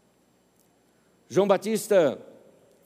João 1.33 1.49
Batista, 1.49 2.18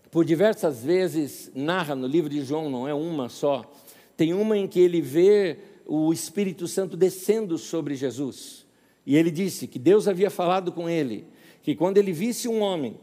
por 0.08 0.24
diversas 0.24 0.84
vezes, 0.84 1.50
narra 1.52 1.96
no 1.96 2.06
livro 2.06 2.30
de 2.30 2.44
João, 2.44 2.70
não 2.70 2.86
é 2.86 2.94
uma 2.94 3.28
só, 3.28 3.68
tem 4.16 4.32
uma 4.32 4.56
em 4.56 4.68
que 4.68 4.78
ele 4.78 5.00
vê 5.00 5.58
o 5.84 6.12
Espírito 6.12 6.68
Santo 6.68 6.96
descendo 6.96 7.58
sobre 7.58 7.96
Jesus. 7.96 8.64
E 9.04 9.16
ele 9.16 9.32
disse 9.32 9.66
que 9.66 9.80
Deus 9.80 10.06
havia 10.06 10.30
falado 10.30 10.70
com 10.70 10.88
ele, 10.88 11.26
que 11.60 11.74
quando 11.74 11.98
ele 11.98 12.12
visse 12.12 12.46
um 12.46 12.60
homem 12.60 12.96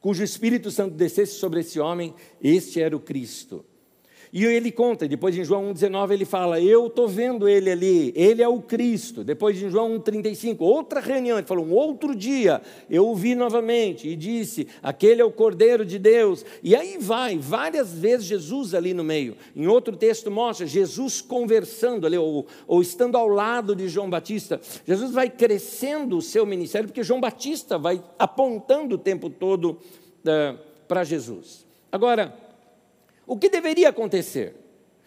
cujo 0.00 0.24
Espírito 0.24 0.68
Santo 0.72 0.96
descesse 0.96 1.34
sobre 1.34 1.60
esse 1.60 1.78
homem, 1.78 2.12
este 2.42 2.82
era 2.82 2.96
o 2.96 2.98
Cristo. 2.98 3.64
E 4.32 4.44
ele 4.44 4.70
conta, 4.70 5.08
depois 5.08 5.36
em 5.36 5.42
João 5.42 5.72
1,19 5.74 6.12
ele 6.12 6.24
fala: 6.24 6.60
Eu 6.60 6.86
estou 6.86 7.08
vendo 7.08 7.48
ele 7.48 7.68
ali, 7.68 8.12
ele 8.14 8.40
é 8.40 8.46
o 8.46 8.60
Cristo. 8.60 9.24
Depois 9.24 9.60
em 9.60 9.68
João 9.68 9.98
1,35, 9.98 10.58
outra 10.60 11.00
reunião, 11.00 11.36
ele 11.36 11.46
falou: 11.46 11.64
Um 11.64 11.72
outro 11.72 12.14
dia 12.14 12.62
eu 12.88 13.08
o 13.08 13.16
vi 13.16 13.34
novamente 13.34 14.08
e 14.08 14.14
disse: 14.14 14.68
Aquele 14.80 15.20
é 15.20 15.24
o 15.24 15.32
Cordeiro 15.32 15.84
de 15.84 15.98
Deus. 15.98 16.44
E 16.62 16.76
aí 16.76 16.96
vai, 16.98 17.38
várias 17.38 17.92
vezes 17.92 18.26
Jesus 18.26 18.72
ali 18.72 18.94
no 18.94 19.02
meio. 19.02 19.36
Em 19.56 19.66
outro 19.66 19.96
texto 19.96 20.30
mostra 20.30 20.64
Jesus 20.64 21.20
conversando 21.20 22.06
ali, 22.06 22.16
ou, 22.16 22.46
ou 22.68 22.80
estando 22.80 23.16
ao 23.16 23.26
lado 23.26 23.74
de 23.74 23.88
João 23.88 24.08
Batista. 24.08 24.60
Jesus 24.86 25.10
vai 25.10 25.28
crescendo 25.28 26.16
o 26.16 26.22
seu 26.22 26.46
ministério, 26.46 26.86
porque 26.86 27.02
João 27.02 27.20
Batista 27.20 27.76
vai 27.76 28.00
apontando 28.16 28.94
o 28.94 28.98
tempo 28.98 29.28
todo 29.28 29.70
uh, 30.24 30.58
para 30.86 31.02
Jesus. 31.02 31.66
Agora, 31.90 32.32
o 33.30 33.36
que 33.36 33.48
deveria 33.48 33.90
acontecer? 33.90 34.56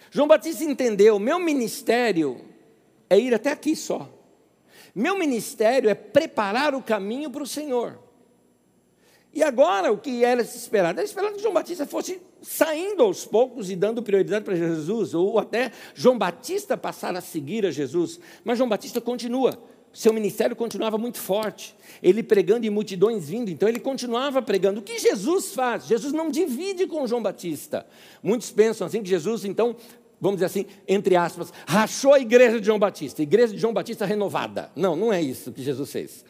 João 0.10 0.30
Batista 0.30 0.64
entendeu: 0.64 1.20
meu 1.20 1.40
ministério 1.40 2.40
é 3.10 3.20
ir 3.20 3.34
até 3.34 3.52
aqui 3.52 3.76
só. 3.76 4.10
Meu 4.96 5.18
ministério 5.20 5.90
é 5.90 5.94
preparar 5.94 6.74
o 6.74 6.82
caminho 6.82 7.30
para 7.30 7.44
o 7.44 7.48
Senhor. 7.48 8.00
E 9.34 9.44
agora 9.44 9.92
o 9.92 9.98
que 9.98 10.24
era 10.24 10.42
se 10.46 10.58
esperado? 10.58 11.00
Era 11.00 11.06
esperado 11.06 11.36
que 11.36 11.42
João 11.42 11.54
Batista 11.54 11.86
fosse 11.86 12.22
saindo 12.42 13.04
aos 13.04 13.26
poucos 13.26 13.70
e 13.70 13.76
dando 13.76 14.02
prioridade 14.02 14.46
para 14.46 14.56
Jesus, 14.56 15.14
ou 15.14 15.38
até 15.38 15.74
João 15.94 16.18
Batista 16.18 16.78
passar 16.78 17.14
a 17.18 17.22
seguir 17.22 17.66
a 17.66 17.72
Jesus. 17.72 18.22
Mas 18.46 18.58
João 18.58 18.70
Batista 18.70 19.02
continua 19.02 19.62
seu 19.94 20.12
ministério 20.12 20.56
continuava 20.56 20.98
muito 20.98 21.20
forte. 21.20 21.76
Ele 22.02 22.24
pregando 22.24 22.66
e 22.66 22.70
multidões 22.70 23.30
vindo, 23.30 23.52
então 23.52 23.70
ele 23.70 23.80
continuava 23.80 24.42
pregando. 24.42 24.80
O 24.80 24.84
que 24.84 24.98
Jesus 24.98 25.54
faz? 25.54 25.86
Jesus 25.86 26.12
não 26.12 26.32
divide 26.32 26.88
com 26.88 27.06
João 27.06 27.22
Batista. 27.22 27.86
Muitos 28.22 28.50
pensam 28.50 28.88
assim 28.88 29.04
que 29.04 29.10
Jesus, 29.10 29.46
então, 29.46 29.76
vamos 30.20 30.38
dizer 30.38 30.48
assim, 30.48 30.66
entre 30.88 31.16
aspas, 31.16 31.54
rachou 31.68 32.14
a 32.14 32.20
igreja 32.20 32.60
de 32.60 32.66
João 32.66 32.80
Batista, 32.80 33.22
igreja 33.22 33.54
de 33.54 33.60
João 33.60 33.74
Batista 33.74 34.04
renovada. 34.04 34.72
Não, 34.76 34.96
não 34.96 35.14
é 35.14 35.22
isso 35.22 35.52
que 35.52 35.62
Jesus 35.62 35.92
fez. 35.92 36.26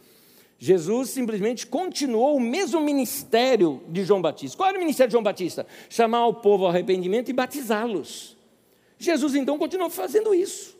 Jesus 0.59 1.09
simplesmente 1.09 1.65
continuou 1.65 2.35
o 2.35 2.39
mesmo 2.39 2.81
ministério 2.81 3.81
de 3.87 4.03
João 4.03 4.21
Batista. 4.21 4.57
Qual 4.57 4.67
era 4.67 4.77
o 4.77 4.81
ministério 4.81 5.09
de 5.09 5.13
João 5.13 5.23
Batista? 5.23 5.65
Chamar 5.89 6.27
o 6.27 6.35
povo 6.35 6.65
ao 6.65 6.69
arrependimento 6.69 7.29
e 7.29 7.33
batizá-los. 7.33 8.37
Jesus 8.97 9.35
então 9.35 9.57
continuou 9.57 9.89
fazendo 9.89 10.33
isso. 10.33 10.72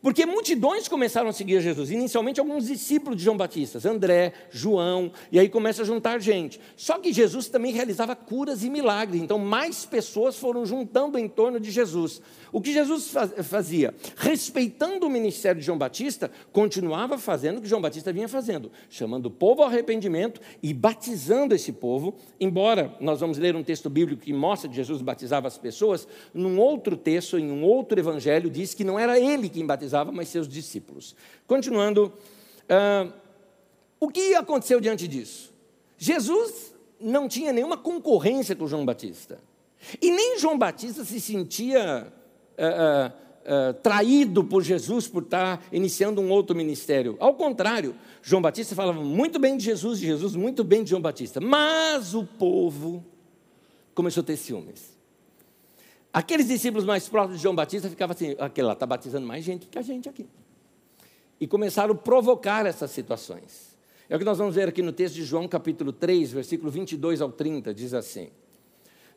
Porque 0.00 0.24
multidões 0.24 0.86
começaram 0.86 1.28
a 1.28 1.32
seguir 1.32 1.60
Jesus. 1.60 1.90
Inicialmente, 1.90 2.38
alguns 2.38 2.66
discípulos 2.66 3.16
de 3.16 3.24
João 3.24 3.36
Batista, 3.36 3.80
André, 3.88 4.32
João, 4.48 5.10
e 5.32 5.40
aí 5.40 5.48
começa 5.48 5.82
a 5.82 5.84
juntar 5.84 6.20
gente. 6.20 6.60
Só 6.76 6.98
que 6.98 7.12
Jesus 7.12 7.48
também 7.48 7.72
realizava 7.72 8.14
curas 8.14 8.62
e 8.62 8.70
milagres, 8.70 9.20
então 9.20 9.38
mais 9.38 9.84
pessoas 9.84 10.36
foram 10.36 10.64
juntando 10.64 11.18
em 11.18 11.28
torno 11.28 11.58
de 11.58 11.70
Jesus. 11.70 12.22
O 12.52 12.60
que 12.60 12.72
Jesus 12.72 13.12
fazia? 13.42 13.92
Respeitando 14.16 15.06
o 15.06 15.10
ministério 15.10 15.60
de 15.60 15.66
João 15.66 15.76
Batista, 15.76 16.30
continuava 16.52 17.18
fazendo 17.18 17.58
o 17.58 17.60
que 17.60 17.68
João 17.68 17.82
Batista 17.82 18.12
vinha 18.12 18.28
fazendo, 18.28 18.70
chamando 18.88 19.26
o 19.26 19.30
povo 19.30 19.62
ao 19.62 19.68
arrependimento 19.68 20.40
e 20.62 20.72
batizando 20.72 21.54
esse 21.54 21.72
povo. 21.72 22.14
Embora 22.40 22.94
nós 23.00 23.20
vamos 23.20 23.36
ler 23.36 23.56
um 23.56 23.64
texto 23.64 23.90
bíblico 23.90 24.22
que 24.22 24.32
mostra 24.32 24.70
que 24.70 24.76
Jesus 24.76 25.02
batizava 25.02 25.48
as 25.48 25.58
pessoas, 25.58 26.06
num 26.32 26.58
outro 26.58 26.96
texto, 26.96 27.36
em 27.36 27.50
um 27.50 27.64
outro 27.64 27.98
evangelho, 27.98 28.48
diz 28.48 28.72
que 28.74 28.84
não 28.84 28.96
era 28.98 29.18
ele 29.18 29.48
quem 29.48 29.66
batizava 29.66 29.87
batizava, 29.88 30.12
mas 30.12 30.28
seus 30.28 30.46
discípulos. 30.46 31.16
Continuando, 31.46 32.12
uh, 32.64 33.12
o 33.98 34.08
que 34.08 34.34
aconteceu 34.34 34.80
diante 34.80 35.08
disso? 35.08 35.52
Jesus 35.96 36.74
não 37.00 37.28
tinha 37.28 37.52
nenhuma 37.52 37.76
concorrência 37.76 38.54
com 38.54 38.66
João 38.66 38.84
Batista. 38.84 39.40
E 40.00 40.10
nem 40.10 40.38
João 40.38 40.58
Batista 40.58 41.04
se 41.04 41.20
sentia 41.20 42.12
uh, 42.58 43.08
uh, 43.10 43.74
traído 43.74 44.44
por 44.44 44.62
Jesus 44.62 45.08
por 45.08 45.22
estar 45.22 45.64
iniciando 45.72 46.20
um 46.20 46.30
outro 46.30 46.54
ministério. 46.54 47.16
Ao 47.18 47.34
contrário, 47.34 47.94
João 48.22 48.42
Batista 48.42 48.74
falava 48.74 49.02
muito 49.02 49.38
bem 49.38 49.56
de 49.56 49.64
Jesus, 49.64 49.98
de 49.98 50.06
Jesus 50.06 50.34
muito 50.36 50.62
bem 50.62 50.84
de 50.84 50.90
João 50.90 51.02
Batista. 51.02 51.40
Mas 51.40 52.14
o 52.14 52.24
povo 52.24 53.04
começou 53.94 54.22
a 54.22 54.26
ter 54.26 54.36
ciúmes. 54.36 54.97
Aqueles 56.18 56.48
discípulos 56.48 56.84
mais 56.84 57.08
próximos 57.08 57.36
de 57.36 57.42
João 57.44 57.54
Batista 57.54 57.88
ficavam 57.88 58.12
assim: 58.12 58.34
aquele 58.40 58.66
lá 58.66 58.72
está 58.72 58.84
batizando 58.84 59.24
mais 59.24 59.44
gente 59.44 59.68
que 59.68 59.78
a 59.78 59.82
gente 59.82 60.08
aqui. 60.08 60.26
E 61.40 61.46
começaram 61.46 61.94
a 61.94 61.96
provocar 61.96 62.66
essas 62.66 62.90
situações. 62.90 63.78
É 64.08 64.16
o 64.16 64.18
que 64.18 64.24
nós 64.24 64.36
vamos 64.36 64.56
ver 64.56 64.66
aqui 64.66 64.82
no 64.82 64.92
texto 64.92 65.14
de 65.14 65.22
João, 65.22 65.46
capítulo 65.46 65.92
3, 65.92 66.32
versículo 66.32 66.72
22 66.72 67.20
ao 67.20 67.30
30, 67.30 67.72
diz 67.72 67.94
assim. 67.94 68.30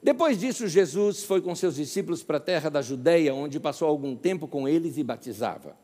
Depois 0.04 0.40
disso, 0.40 0.68
Jesus 0.68 1.24
foi 1.24 1.42
com 1.42 1.56
seus 1.56 1.74
discípulos 1.74 2.22
para 2.22 2.38
a 2.38 2.40
terra 2.40 2.70
da 2.70 2.84
Judéia, 2.84 3.34
onde 3.34 3.60
passou 3.60 3.88
algum 3.88 4.16
tempo 4.16 4.48
com 4.48 4.68
eles 4.68 4.96
e 5.00 5.04
batizava. 5.04 5.76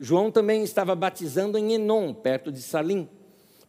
João 0.00 0.32
também 0.32 0.64
estava 0.64 0.96
batizando 0.96 1.56
em 1.56 1.74
Enom, 1.74 2.12
perto 2.12 2.50
de 2.50 2.62
Salim 2.62 3.08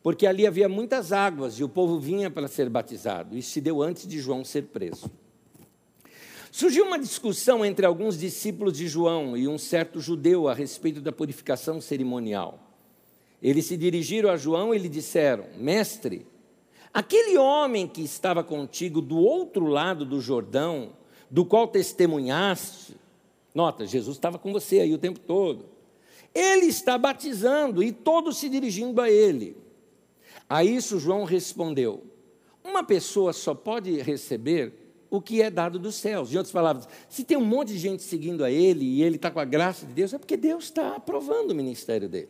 porque 0.02 0.26
ali 0.26 0.48
havia 0.48 0.70
muitas 0.70 1.12
águas 1.12 1.60
e 1.60 1.64
o 1.64 1.70
povo 1.70 2.00
vinha 2.00 2.32
para 2.32 2.48
ser 2.48 2.70
batizado. 2.70 3.38
Isso 3.38 3.52
se 3.52 3.62
deu 3.62 3.82
antes 3.82 4.08
de 4.08 4.20
João 4.20 4.46
ser 4.46 4.64
preso. 4.64 5.12
Surgiu 6.52 6.86
uma 6.86 6.98
discussão 6.98 7.64
entre 7.64 7.86
alguns 7.86 8.18
discípulos 8.18 8.78
de 8.78 8.88
João 8.88 9.38
e 9.38 9.48
um 9.48 9.58
certo 9.58 10.00
judeu 10.00 10.48
a 10.48 10.54
respeito 10.54 11.00
da 11.00 11.12
purificação 11.12 11.80
cerimonial. 11.80 12.60
Eles 13.42 13.66
se 13.66 13.78
dirigiram 13.78 14.30
a 14.30 14.38
João 14.38 14.74
e 14.74 14.78
lhe 14.78 14.90
disseram: 14.90 15.46
Mestre, 15.58 16.26
aquele 16.94 17.38
homem 17.38 17.88
que 17.88 18.02
estava 18.02 18.44
contigo 18.44 19.00
do 19.00 19.18
outro 19.18 19.68
lado 19.68 20.06
do 20.06 20.20
Jordão, 20.20 20.94
do 21.30 21.46
qual 21.46 21.68
testemunhaste, 21.68 22.96
nota, 23.54 23.86
Jesus 23.86 24.18
estava 24.18 24.40
com 24.40 24.52
você 24.52 24.80
aí 24.80 24.94
o 24.94 24.98
tempo 24.98 25.20
todo. 25.20 25.66
Ele 26.34 26.66
está 26.66 26.98
batizando 26.98 27.84
e 27.84 27.92
todos 27.92 28.38
se 28.38 28.50
dirigindo 28.50 29.02
a 29.02 29.10
ele. 29.10 29.69
A 30.50 30.64
isso 30.64 31.00
João 31.00 31.24
respondeu: 31.24 32.04
Uma 32.64 32.84
pessoa 32.84 33.32
só 33.32 33.54
pode 33.54 34.02
receber 34.02 34.74
o 35.10 35.22
que 35.22 35.42
é 35.42 35.50
dado 35.50 35.78
dos 35.78 35.96
céus. 35.96 36.34
Em 36.34 36.38
outras 36.38 36.52
palavras, 36.52 36.88
se 37.08 37.24
tem 37.24 37.38
um 37.38 37.46
monte 37.46 37.70
de 37.70 37.78
gente 37.78 38.04
seguindo 38.04 38.44
a 38.44 38.52
ele 38.52 38.86
e 38.86 39.04
ele 39.04 39.16
está 39.16 39.30
com 39.30 39.40
a 39.40 39.46
graça 39.46 39.86
de 39.86 39.94
Deus, 39.94 40.14
é 40.14 40.18
porque 40.18 40.36
Deus 40.36 40.66
está 40.66 40.96
aprovando 40.96 41.52
o 41.52 41.56
ministério 41.56 42.10
dele. 42.10 42.30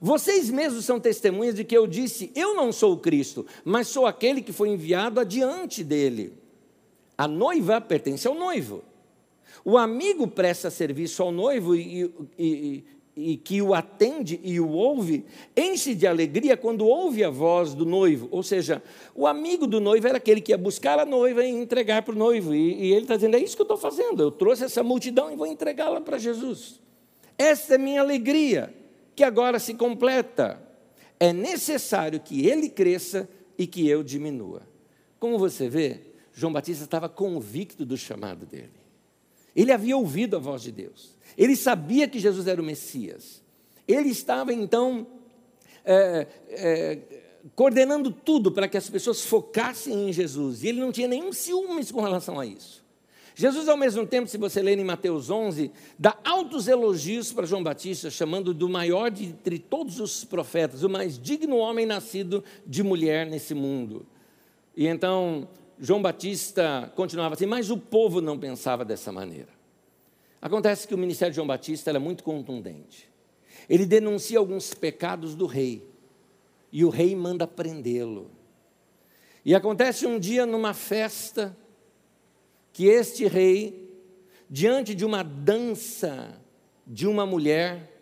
Vocês 0.00 0.50
mesmos 0.50 0.84
são 0.84 0.98
testemunhas 0.98 1.54
de 1.54 1.64
que 1.64 1.76
eu 1.76 1.86
disse: 1.86 2.30
Eu 2.34 2.54
não 2.54 2.72
sou 2.72 2.94
o 2.94 2.98
Cristo, 2.98 3.46
mas 3.64 3.88
sou 3.88 4.04
aquele 4.04 4.42
que 4.42 4.52
foi 4.52 4.68
enviado 4.68 5.20
adiante 5.20 5.82
dele. 5.82 6.34
A 7.16 7.28
noiva 7.28 7.80
pertence 7.80 8.26
ao 8.26 8.34
noivo. 8.34 8.82
O 9.64 9.78
amigo 9.78 10.26
presta 10.26 10.70
serviço 10.70 11.22
ao 11.22 11.30
noivo 11.30 11.76
e, 11.76 12.12
e, 12.36 12.84
e 13.16 13.36
que 13.36 13.60
o 13.60 13.74
atende 13.74 14.40
e 14.42 14.58
o 14.58 14.70
ouve, 14.70 15.24
enche 15.56 15.94
de 15.94 16.06
alegria 16.06 16.56
quando 16.56 16.86
ouve 16.86 17.22
a 17.22 17.28
voz 17.28 17.74
do 17.74 17.84
noivo. 17.84 18.26
Ou 18.30 18.42
seja, 18.42 18.82
o 19.14 19.26
amigo 19.26 19.66
do 19.66 19.80
noivo 19.80 20.08
era 20.08 20.16
aquele 20.16 20.40
que 20.40 20.52
ia 20.52 20.58
buscar 20.58 20.98
a 20.98 21.04
noiva 21.04 21.44
e 21.44 21.50
entregar 21.50 22.02
para 22.02 22.14
o 22.14 22.18
noivo. 22.18 22.54
E, 22.54 22.74
e 22.74 22.92
ele 22.92 23.02
está 23.02 23.16
dizendo: 23.16 23.36
é 23.36 23.40
isso 23.40 23.54
que 23.54 23.62
eu 23.62 23.64
estou 23.64 23.76
fazendo. 23.76 24.22
Eu 24.22 24.30
trouxe 24.30 24.64
essa 24.64 24.82
multidão 24.82 25.30
e 25.30 25.36
vou 25.36 25.46
entregá-la 25.46 26.00
para 26.00 26.16
Jesus. 26.16 26.80
Essa 27.36 27.74
é 27.74 27.78
minha 27.78 28.00
alegria, 28.00 28.72
que 29.14 29.22
agora 29.22 29.58
se 29.58 29.74
completa. 29.74 30.60
É 31.20 31.32
necessário 31.32 32.18
que 32.18 32.46
ele 32.46 32.68
cresça 32.68 33.28
e 33.58 33.66
que 33.66 33.86
eu 33.88 34.02
diminua. 34.02 34.62
Como 35.20 35.38
você 35.38 35.68
vê, 35.68 36.00
João 36.32 36.52
Batista 36.52 36.84
estava 36.84 37.08
convicto 37.08 37.84
do 37.84 37.96
chamado 37.96 38.46
dele. 38.46 38.82
Ele 39.54 39.70
havia 39.70 39.96
ouvido 39.96 40.36
a 40.36 40.40
voz 40.40 40.62
de 40.62 40.72
Deus. 40.72 41.14
Ele 41.36 41.56
sabia 41.56 42.08
que 42.08 42.18
Jesus 42.18 42.46
era 42.46 42.60
o 42.60 42.64
Messias. 42.64 43.42
Ele 43.86 44.10
estava 44.10 44.52
então 44.52 45.06
é, 45.84 46.26
é, 46.48 46.98
coordenando 47.54 48.10
tudo 48.10 48.52
para 48.52 48.68
que 48.68 48.76
as 48.76 48.88
pessoas 48.88 49.24
focassem 49.24 50.08
em 50.08 50.12
Jesus. 50.12 50.62
E 50.62 50.68
ele 50.68 50.80
não 50.80 50.92
tinha 50.92 51.08
nenhum 51.08 51.32
ciúmes 51.32 51.90
com 51.90 52.00
relação 52.00 52.38
a 52.38 52.46
isso. 52.46 52.82
Jesus, 53.34 53.66
ao 53.66 53.78
mesmo 53.78 54.06
tempo, 54.06 54.28
se 54.28 54.36
você 54.36 54.60
ler 54.60 54.78
em 54.78 54.84
Mateus 54.84 55.30
11, 55.30 55.70
dá 55.98 56.16
altos 56.22 56.68
elogios 56.68 57.32
para 57.32 57.46
João 57.46 57.62
Batista, 57.62 58.10
chamando 58.10 58.52
do 58.52 58.68
maior 58.68 59.10
de 59.10 59.24
entre 59.24 59.58
todos 59.58 60.00
os 60.00 60.22
profetas, 60.22 60.82
o 60.82 60.88
mais 60.88 61.18
digno 61.18 61.56
homem 61.56 61.86
nascido 61.86 62.44
de 62.66 62.82
mulher 62.82 63.26
nesse 63.26 63.54
mundo. 63.54 64.04
E 64.76 64.86
então, 64.86 65.48
João 65.78 66.02
Batista 66.02 66.92
continuava 66.94 67.34
assim, 67.34 67.46
mas 67.46 67.70
o 67.70 67.78
povo 67.78 68.20
não 68.20 68.38
pensava 68.38 68.84
dessa 68.84 69.10
maneira. 69.10 69.48
Acontece 70.42 70.88
que 70.88 70.94
o 70.94 70.98
ministério 70.98 71.30
de 71.30 71.36
João 71.36 71.46
Batista 71.46 71.88
era 71.88 72.00
muito 72.00 72.24
contundente. 72.24 73.08
Ele 73.68 73.86
denuncia 73.86 74.40
alguns 74.40 74.74
pecados 74.74 75.36
do 75.36 75.46
rei, 75.46 75.88
e 76.72 76.84
o 76.84 76.88
rei 76.88 77.14
manda 77.14 77.46
prendê-lo. 77.46 78.28
E 79.44 79.54
acontece 79.54 80.04
um 80.04 80.18
dia 80.18 80.44
numa 80.44 80.74
festa 80.74 81.56
que 82.72 82.86
este 82.86 83.28
rei, 83.28 83.88
diante 84.50 84.96
de 84.96 85.04
uma 85.04 85.22
dança 85.22 86.40
de 86.84 87.06
uma 87.06 87.24
mulher, 87.24 87.92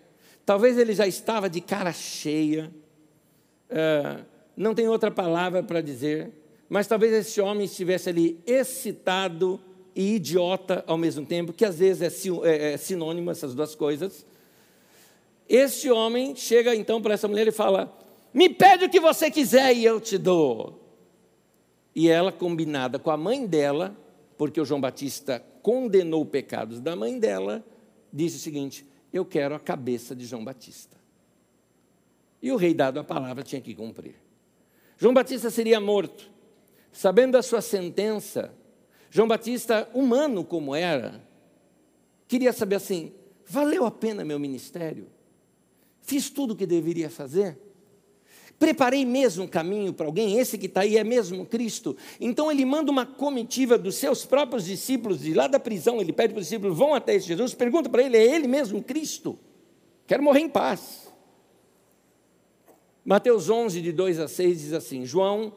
talvez 0.46 0.78
ele 0.78 0.94
já 0.94 1.06
estava 1.06 1.50
de 1.50 1.60
cara 1.60 1.92
cheia, 1.92 2.72
uh, 3.70 4.24
não 4.56 4.74
tem 4.74 4.88
outra 4.88 5.10
palavra 5.10 5.62
para 5.62 5.82
dizer, 5.82 6.32
mas 6.70 6.86
talvez 6.86 7.12
esse 7.12 7.38
homem 7.40 7.64
estivesse 7.66 8.08
ali 8.08 8.40
excitado 8.46 9.60
e 9.94 10.16
idiota 10.16 10.84
ao 10.86 10.96
mesmo 10.96 11.24
tempo, 11.26 11.52
que 11.52 11.64
às 11.64 11.78
vezes 11.78 12.22
é, 12.22 12.48
é, 12.48 12.72
é 12.72 12.76
sinônimo 12.76 13.30
essas 13.30 13.54
duas 13.54 13.74
coisas. 13.74 14.24
Este 15.48 15.90
homem 15.90 16.36
chega 16.36 16.74
então 16.74 17.02
para 17.02 17.14
essa 17.14 17.26
mulher 17.26 17.48
e 17.48 17.52
fala: 17.52 17.96
Me 18.32 18.48
pede 18.48 18.84
o 18.84 18.90
que 18.90 19.00
você 19.00 19.30
quiser 19.30 19.74
e 19.74 19.84
eu 19.84 20.00
te 20.00 20.16
dou. 20.16 20.80
E 21.94 22.08
ela, 22.08 22.30
combinada 22.30 22.98
com 22.98 23.10
a 23.10 23.16
mãe 23.16 23.46
dela, 23.46 23.96
porque 24.38 24.60
o 24.60 24.64
João 24.64 24.80
Batista 24.80 25.44
condenou 25.62 26.24
pecados 26.24 26.80
da 26.80 26.94
mãe 26.94 27.18
dela, 27.18 27.64
disse 28.12 28.36
o 28.36 28.40
seguinte: 28.40 28.86
Eu 29.12 29.24
quero 29.24 29.54
a 29.54 29.60
cabeça 29.60 30.14
de 30.14 30.24
João 30.24 30.44
Batista. 30.44 30.96
E 32.42 32.50
o 32.52 32.56
rei, 32.56 32.72
dado 32.72 33.00
a 33.00 33.04
palavra, 33.04 33.42
tinha 33.42 33.60
que 33.60 33.74
cumprir. 33.74 34.14
João 34.96 35.12
Batista 35.12 35.50
seria 35.50 35.80
morto. 35.80 36.30
Sabendo 36.92 37.32
da 37.32 37.42
sua 37.42 37.60
sentença, 37.60 38.52
João 39.10 39.26
Batista, 39.26 39.88
humano 39.92 40.44
como 40.44 40.74
era, 40.74 41.20
queria 42.28 42.52
saber 42.52 42.76
assim: 42.76 43.12
valeu 43.44 43.84
a 43.84 43.90
pena 43.90 44.24
meu 44.24 44.38
ministério? 44.38 45.08
Fiz 46.00 46.30
tudo 46.30 46.54
o 46.54 46.56
que 46.56 46.64
deveria 46.64 47.10
fazer? 47.10 47.58
Preparei 48.58 49.04
mesmo 49.04 49.44
um 49.44 49.48
caminho 49.48 49.92
para 49.92 50.06
alguém? 50.06 50.38
Esse 50.38 50.58
que 50.58 50.66
está 50.66 50.82
aí 50.82 50.96
é 50.98 51.02
mesmo 51.02 51.46
Cristo? 51.46 51.96
Então 52.20 52.52
ele 52.52 52.64
manda 52.64 52.90
uma 52.90 53.06
comitiva 53.06 53.76
dos 53.76 53.96
seus 53.96 54.24
próprios 54.24 54.66
discípulos, 54.66 55.20
de 55.20 55.32
lá 55.32 55.46
da 55.46 55.58
prisão, 55.58 56.00
ele 56.00 56.12
pede 56.12 56.34
para 56.34 56.40
os 56.40 56.46
discípulos: 56.46 56.78
vão 56.78 56.94
até 56.94 57.14
esse 57.14 57.26
Jesus, 57.26 57.52
pergunta 57.52 57.88
para 57.88 58.02
ele: 58.02 58.16
é 58.16 58.34
ele 58.34 58.46
mesmo 58.46 58.82
Cristo? 58.82 59.38
Quero 60.06 60.22
morrer 60.22 60.40
em 60.40 60.48
paz. 60.48 61.12
Mateus 63.04 63.50
11, 63.50 63.80
de 63.80 63.92
2 63.92 64.20
a 64.20 64.28
6 64.28 64.60
diz 64.60 64.72
assim: 64.72 65.04
João 65.04 65.52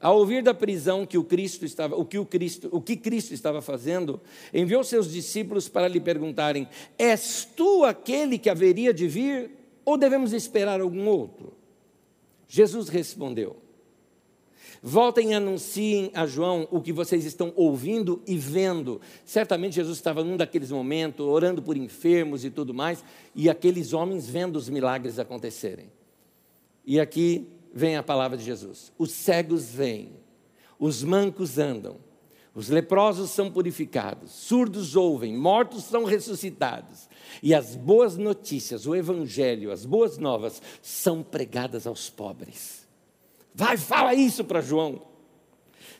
ao 0.00 0.18
ouvir 0.18 0.42
da 0.42 0.54
prisão 0.54 1.04
que 1.04 1.18
o 1.18 1.24
Cristo 1.24 1.64
estava, 1.66 1.94
o 1.94 2.04
que 2.04 2.18
o 2.18 2.24
Cristo, 2.24 2.68
o 2.72 2.80
que 2.80 2.96
Cristo 2.96 3.34
estava 3.34 3.60
fazendo, 3.60 4.20
enviou 4.52 4.82
seus 4.82 5.12
discípulos 5.12 5.68
para 5.68 5.86
lhe 5.86 6.00
perguntarem: 6.00 6.66
És 6.98 7.46
tu 7.56 7.84
aquele 7.84 8.38
que 8.38 8.48
haveria 8.48 8.94
de 8.94 9.06
vir 9.06 9.50
ou 9.84 9.98
devemos 9.98 10.32
esperar 10.32 10.80
algum 10.80 11.06
outro? 11.06 11.52
Jesus 12.48 12.88
respondeu: 12.88 13.56
Voltem 14.82 15.32
e 15.32 15.34
anunciem 15.34 16.10
a 16.14 16.26
João 16.26 16.66
o 16.70 16.80
que 16.80 16.92
vocês 16.92 17.26
estão 17.26 17.52
ouvindo 17.54 18.22
e 18.26 18.38
vendo. 18.38 19.02
Certamente 19.26 19.74
Jesus 19.74 19.98
estava 19.98 20.24
num 20.24 20.38
daqueles 20.38 20.70
momentos, 20.70 21.26
orando 21.26 21.60
por 21.60 21.76
enfermos 21.76 22.42
e 22.42 22.50
tudo 22.50 22.72
mais, 22.72 23.04
e 23.34 23.50
aqueles 23.50 23.92
homens 23.92 24.26
vendo 24.26 24.56
os 24.56 24.70
milagres 24.70 25.18
acontecerem. 25.18 25.92
E 26.86 26.98
aqui 26.98 27.46
vem 27.72 27.96
a 27.96 28.02
palavra 28.02 28.36
de 28.36 28.44
Jesus: 28.44 28.92
os 28.98 29.12
cegos 29.12 29.70
vêm, 29.70 30.12
os 30.78 31.02
mancos 31.02 31.58
andam, 31.58 31.96
os 32.54 32.68
leprosos 32.68 33.30
são 33.30 33.50
purificados, 33.50 34.30
surdos 34.32 34.96
ouvem, 34.96 35.36
mortos 35.36 35.84
são 35.84 36.04
ressuscitados, 36.04 37.08
e 37.42 37.54
as 37.54 37.76
boas 37.76 38.16
notícias, 38.16 38.86
o 38.86 38.94
evangelho, 38.94 39.70
as 39.70 39.84
boas 39.84 40.18
novas, 40.18 40.60
são 40.82 41.22
pregadas 41.22 41.86
aos 41.86 42.10
pobres. 42.10 42.88
Vai, 43.54 43.76
fala 43.76 44.14
isso 44.14 44.44
para 44.44 44.60
João. 44.60 45.02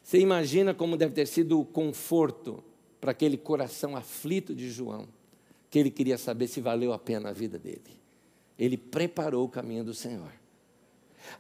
Você 0.03 0.19
imagina 0.19 0.75
como 0.75 0.97
deve 0.97 1.15
ter 1.15 1.27
sido 1.27 1.61
o 1.61 1.65
conforto 1.65 2.65
para 3.01 3.13
aquele 3.13 3.37
coração 3.37 3.97
aflito 3.97 4.55
de 4.55 4.71
João, 4.71 5.09
que 5.71 5.79
ele 5.79 5.91
queria 5.91 6.19
saber 6.19 6.49
se 6.49 6.61
valeu 6.61 6.93
a 6.93 6.99
pena 6.99 7.31
a 7.31 7.33
vida 7.33 7.59
dele. 7.59 8.01
Ele 8.59 8.77
preparou 8.77 9.45
o 9.45 9.49
caminho 9.49 9.85
do 9.85 9.95
Senhor. 9.95 10.40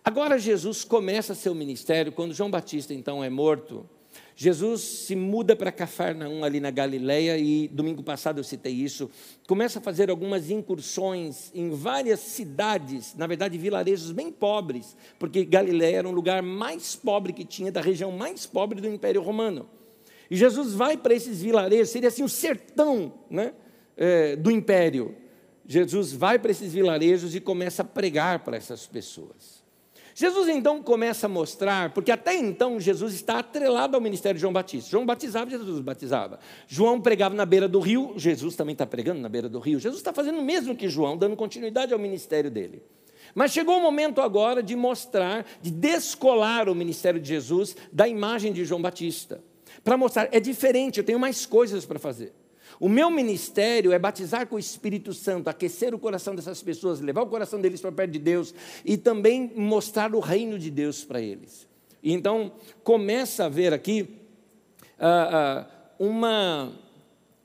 Agora 0.04 0.38
Jesus 0.38 0.84
começa 0.84 1.34
seu 1.34 1.54
ministério, 1.54 2.12
quando 2.12 2.34
João 2.34 2.50
Batista 2.50 2.94
então 2.94 3.22
é 3.22 3.30
morto, 3.30 3.88
Jesus 4.34 4.80
se 4.80 5.14
muda 5.14 5.54
para 5.54 5.70
Cafarnaum, 5.70 6.42
ali 6.42 6.60
na 6.60 6.70
Galileia, 6.70 7.36
e 7.36 7.68
domingo 7.68 8.02
passado 8.02 8.38
eu 8.38 8.44
citei 8.44 8.72
isso. 8.72 9.10
Começa 9.46 9.78
a 9.78 9.82
fazer 9.82 10.08
algumas 10.08 10.50
incursões 10.50 11.50
em 11.54 11.68
várias 11.70 12.20
cidades, 12.20 13.14
na 13.14 13.26
verdade, 13.26 13.58
vilarejos 13.58 14.12
bem 14.12 14.32
pobres, 14.32 14.96
porque 15.18 15.44
Galileia 15.44 15.98
era 15.98 16.08
um 16.08 16.12
lugar 16.12 16.42
mais 16.42 16.96
pobre 16.96 17.34
que 17.34 17.44
tinha, 17.44 17.70
da 17.70 17.82
região 17.82 18.10
mais 18.12 18.46
pobre 18.46 18.80
do 18.80 18.88
Império 18.88 19.20
Romano. 19.20 19.68
E 20.30 20.36
Jesus 20.36 20.72
vai 20.72 20.96
para 20.96 21.12
esses 21.12 21.42
vilarejos, 21.42 21.90
seria 21.90 22.08
assim 22.08 22.22
o 22.22 22.28
sertão 22.28 23.12
né, 23.28 23.52
é, 23.94 24.36
do 24.36 24.50
Império. 24.50 25.14
Jesus 25.66 26.12
vai 26.12 26.38
para 26.38 26.50
esses 26.50 26.72
vilarejos 26.72 27.34
e 27.34 27.40
começa 27.40 27.82
a 27.82 27.84
pregar 27.84 28.38
para 28.38 28.56
essas 28.56 28.86
pessoas. 28.86 29.59
Jesus 30.20 30.50
então 30.50 30.82
começa 30.82 31.24
a 31.24 31.28
mostrar, 31.30 31.94
porque 31.94 32.12
até 32.12 32.36
então 32.36 32.78
Jesus 32.78 33.14
está 33.14 33.38
atrelado 33.38 33.96
ao 33.96 34.02
ministério 34.02 34.36
de 34.36 34.42
João 34.42 34.52
Batista. 34.52 34.90
João 34.90 35.06
batizava, 35.06 35.48
Jesus 35.48 35.80
batizava. 35.80 36.38
João 36.68 37.00
pregava 37.00 37.34
na 37.34 37.46
beira 37.46 37.66
do 37.66 37.80
rio, 37.80 38.12
Jesus 38.16 38.54
também 38.54 38.74
está 38.74 38.84
pregando 38.84 39.18
na 39.18 39.30
beira 39.30 39.48
do 39.48 39.58
rio. 39.58 39.80
Jesus 39.80 39.98
está 39.98 40.12
fazendo 40.12 40.38
o 40.38 40.44
mesmo 40.44 40.76
que 40.76 40.90
João, 40.90 41.16
dando 41.16 41.34
continuidade 41.36 41.94
ao 41.94 41.98
ministério 41.98 42.50
dele. 42.50 42.82
Mas 43.34 43.50
chegou 43.50 43.78
o 43.78 43.80
momento 43.80 44.20
agora 44.20 44.62
de 44.62 44.76
mostrar, 44.76 45.46
de 45.62 45.70
descolar 45.70 46.68
o 46.68 46.74
ministério 46.74 47.18
de 47.18 47.26
Jesus 47.26 47.74
da 47.90 48.06
imagem 48.06 48.52
de 48.52 48.62
João 48.62 48.82
Batista. 48.82 49.42
Para 49.82 49.96
mostrar, 49.96 50.28
é 50.32 50.38
diferente, 50.38 50.98
eu 50.98 51.04
tenho 51.04 51.18
mais 51.18 51.46
coisas 51.46 51.86
para 51.86 51.98
fazer. 51.98 52.34
O 52.80 52.88
meu 52.88 53.10
ministério 53.10 53.92
é 53.92 53.98
batizar 53.98 54.46
com 54.46 54.56
o 54.56 54.58
Espírito 54.58 55.12
Santo, 55.12 55.50
aquecer 55.50 55.94
o 55.94 55.98
coração 55.98 56.34
dessas 56.34 56.62
pessoas, 56.62 56.98
levar 56.98 57.20
o 57.20 57.26
coração 57.26 57.60
deles 57.60 57.78
para 57.78 57.92
perto 57.92 58.12
de 58.12 58.18
Deus 58.18 58.54
e 58.86 58.96
também 58.96 59.52
mostrar 59.54 60.14
o 60.14 60.18
reino 60.18 60.58
de 60.58 60.70
Deus 60.70 61.04
para 61.04 61.20
eles. 61.20 61.68
Então 62.02 62.52
começa 62.82 63.44
a 63.44 63.48
ver 63.50 63.74
aqui 63.74 64.08
uh, 64.98 65.60
uh, 65.60 66.06
uma, 66.08 66.72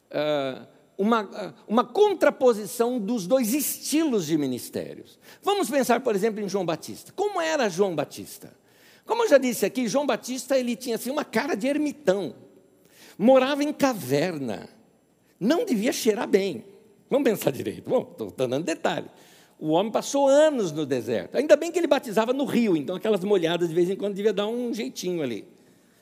uh, 0.10 0.68
uma, 0.98 1.54
uma 1.68 1.84
contraposição 1.84 2.98
dos 2.98 3.28
dois 3.28 3.54
estilos 3.54 4.26
de 4.26 4.38
ministérios. 4.38 5.20
Vamos 5.44 5.70
pensar, 5.70 6.00
por 6.00 6.16
exemplo, 6.16 6.42
em 6.42 6.48
João 6.48 6.66
Batista. 6.66 7.12
Como 7.14 7.42
era 7.42 7.68
João 7.68 7.94
Batista? 7.94 8.54
Como 9.06 9.24
eu 9.24 9.30
já 9.30 9.38
disse 9.38 9.66
aqui, 9.66 9.86
João 9.90 10.06
Batista 10.06 10.58
ele 10.58 10.78
tinha 10.78 10.96
assim, 10.96 11.10
uma 11.10 11.26
cara 11.26 11.56
de 11.56 11.68
ermitão, 11.68 12.34
morava 13.18 13.66
em 13.66 13.74
caverna 13.74 14.70
não 15.40 15.66
devia 15.66 15.92
cheirar 15.92 16.28
bem. 16.28 16.64
Vamos 17.10 17.30
pensar 17.30 17.52
direito. 17.52 17.90
Bom, 17.90 18.08
estou 18.12 18.48
dando 18.48 18.64
detalhe. 18.64 19.08
O 19.60 19.70
homem 19.70 19.92
passou 19.92 20.28
anos 20.28 20.72
no 20.72 20.86
deserto. 20.86 21.38
Ainda 21.38 21.56
bem 21.56 21.72
que 21.72 21.80
ele 21.80 21.88
batizava 21.88 22.34
no 22.34 22.46
rio, 22.46 22.76
então 22.76 22.96
aquelas 22.96 23.24
molhadas 23.24 23.70
de 23.70 23.76
vez 23.76 23.90
em 23.90 23.96
quando 23.96 24.14
devia 24.14 24.34
dar 24.34 24.48
um 24.48 24.74
jeitinho 24.74 25.22
ali. 25.22 25.48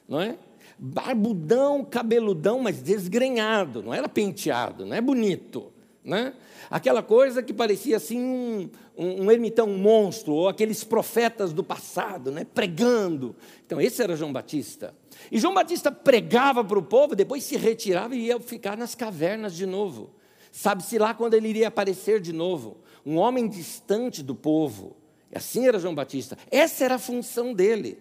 Não 0.08 0.20
é? 0.20 0.38
Barbudão, 0.78 1.84
cabeludão, 1.86 2.60
mas 2.60 2.82
desgrenhado, 2.82 3.84
não 3.84 3.94
era 3.94 4.10
penteado, 4.10 4.86
não 4.86 4.96
é 4.96 5.02
bonito. 5.02 5.72
Né? 6.04 6.34
Aquela 6.70 7.04
coisa 7.04 7.44
que 7.44 7.54
parecia 7.54 7.98
assim 7.98 8.20
um, 8.20 8.70
um, 8.98 9.26
um 9.26 9.32
ermitão 9.32 9.68
monstro, 9.68 10.34
ou 10.34 10.50
aqueles 10.50 10.84
profetas 10.84 11.54
do 11.54 11.64
passado, 11.64 12.32
né? 12.32 12.46
pregando. 12.54 13.36
Então, 13.66 13.80
esse 13.80 14.02
era 14.02 14.16
João 14.16 14.34
Batista. 14.34 14.94
E 15.32 15.40
João 15.40 15.54
Batista 15.54 15.92
pregava 15.92 16.64
para 16.64 16.80
o 16.80 16.84
povo, 16.84 17.16
depois 17.16 17.44
se 17.44 17.58
retirava 17.58 18.16
e 18.16 18.28
ia 18.28 18.40
ficar 18.40 18.78
nas 18.78 18.96
cavernas 18.96 19.56
de 19.56 19.66
novo. 19.66 20.12
Sabe-se 20.52 20.98
lá 20.98 21.14
quando 21.14 21.34
ele 21.34 21.48
iria 21.50 21.68
aparecer 21.68 22.20
de 22.20 22.32
novo. 22.32 22.78
Um 23.06 23.18
homem 23.18 23.48
distante 23.48 24.22
do 24.22 24.36
povo. 24.36 24.96
E 25.32 25.38
assim 25.38 25.68
era 25.68 25.80
João 25.80 25.96
Batista. 25.96 26.38
Essa 26.52 26.86
era 26.86 26.96
a 26.96 27.00
função 27.00 27.54
dele. 27.54 27.98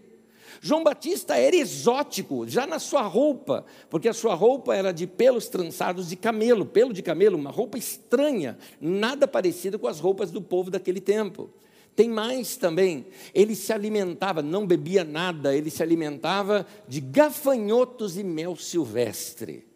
João 0.61 0.85
Batista 0.85 1.37
era 1.37 1.57
exótico, 1.57 2.46
já 2.46 2.66
na 2.66 2.79
sua 2.79 3.03
roupa, 3.03 3.64
porque 3.88 4.09
a 4.09 4.12
sua 4.12 4.35
roupa 4.35 4.75
era 4.77 4.92
de 4.92 5.07
pelos 5.07 5.48
trançados 5.48 6.09
de 6.09 6.16
camelo, 6.16 6.66
pelo 6.66 6.92
de 6.92 7.03
camelo, 7.03 7.38
uma 7.38 7.51
roupa 7.51 7.79
estranha, 7.79 8.59
nada 8.81 9.27
parecida 9.27 9.79
com 9.79 9.87
as 9.87 9.98
roupas 9.98 10.31
do 10.31 10.42
povo 10.42 10.70
daquele 10.70 11.01
tempo. 11.01 11.51
Tem 11.94 12.09
mais 12.09 12.57
também, 12.57 13.07
ele 13.35 13.55
se 13.55 13.72
alimentava, 13.72 14.40
não 14.40 14.66
bebia 14.66 15.05
nada, 15.05 15.55
ele 15.55 15.70
se 15.70 15.83
alimentava 15.83 16.66
de 16.88 17.00
gafanhotos 17.00 18.16
e 18.16 18.24
mel 18.24 18.57
silvestre. 18.57 19.66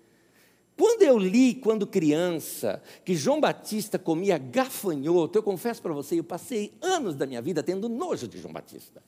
Quando 0.77 1.03
eu 1.03 1.19
li, 1.19 1.55
quando 1.55 1.87
criança, 1.87 2.83
que 3.05 3.15
João 3.15 3.41
Batista 3.41 3.99
comia 3.99 4.37
gafanhoto, 4.37 5.39
eu 5.39 5.43
confesso 5.43 5.81
para 5.81 5.93
você, 5.93 6.19
eu 6.19 6.25
passei 6.25 6.73
anos 6.83 7.15
da 7.15 7.27
minha 7.27 7.41
vida 7.41 7.63
tendo 7.63 7.89
nojo 7.89 8.29
de 8.29 8.39
João 8.39 8.53
Batista. 8.53 9.03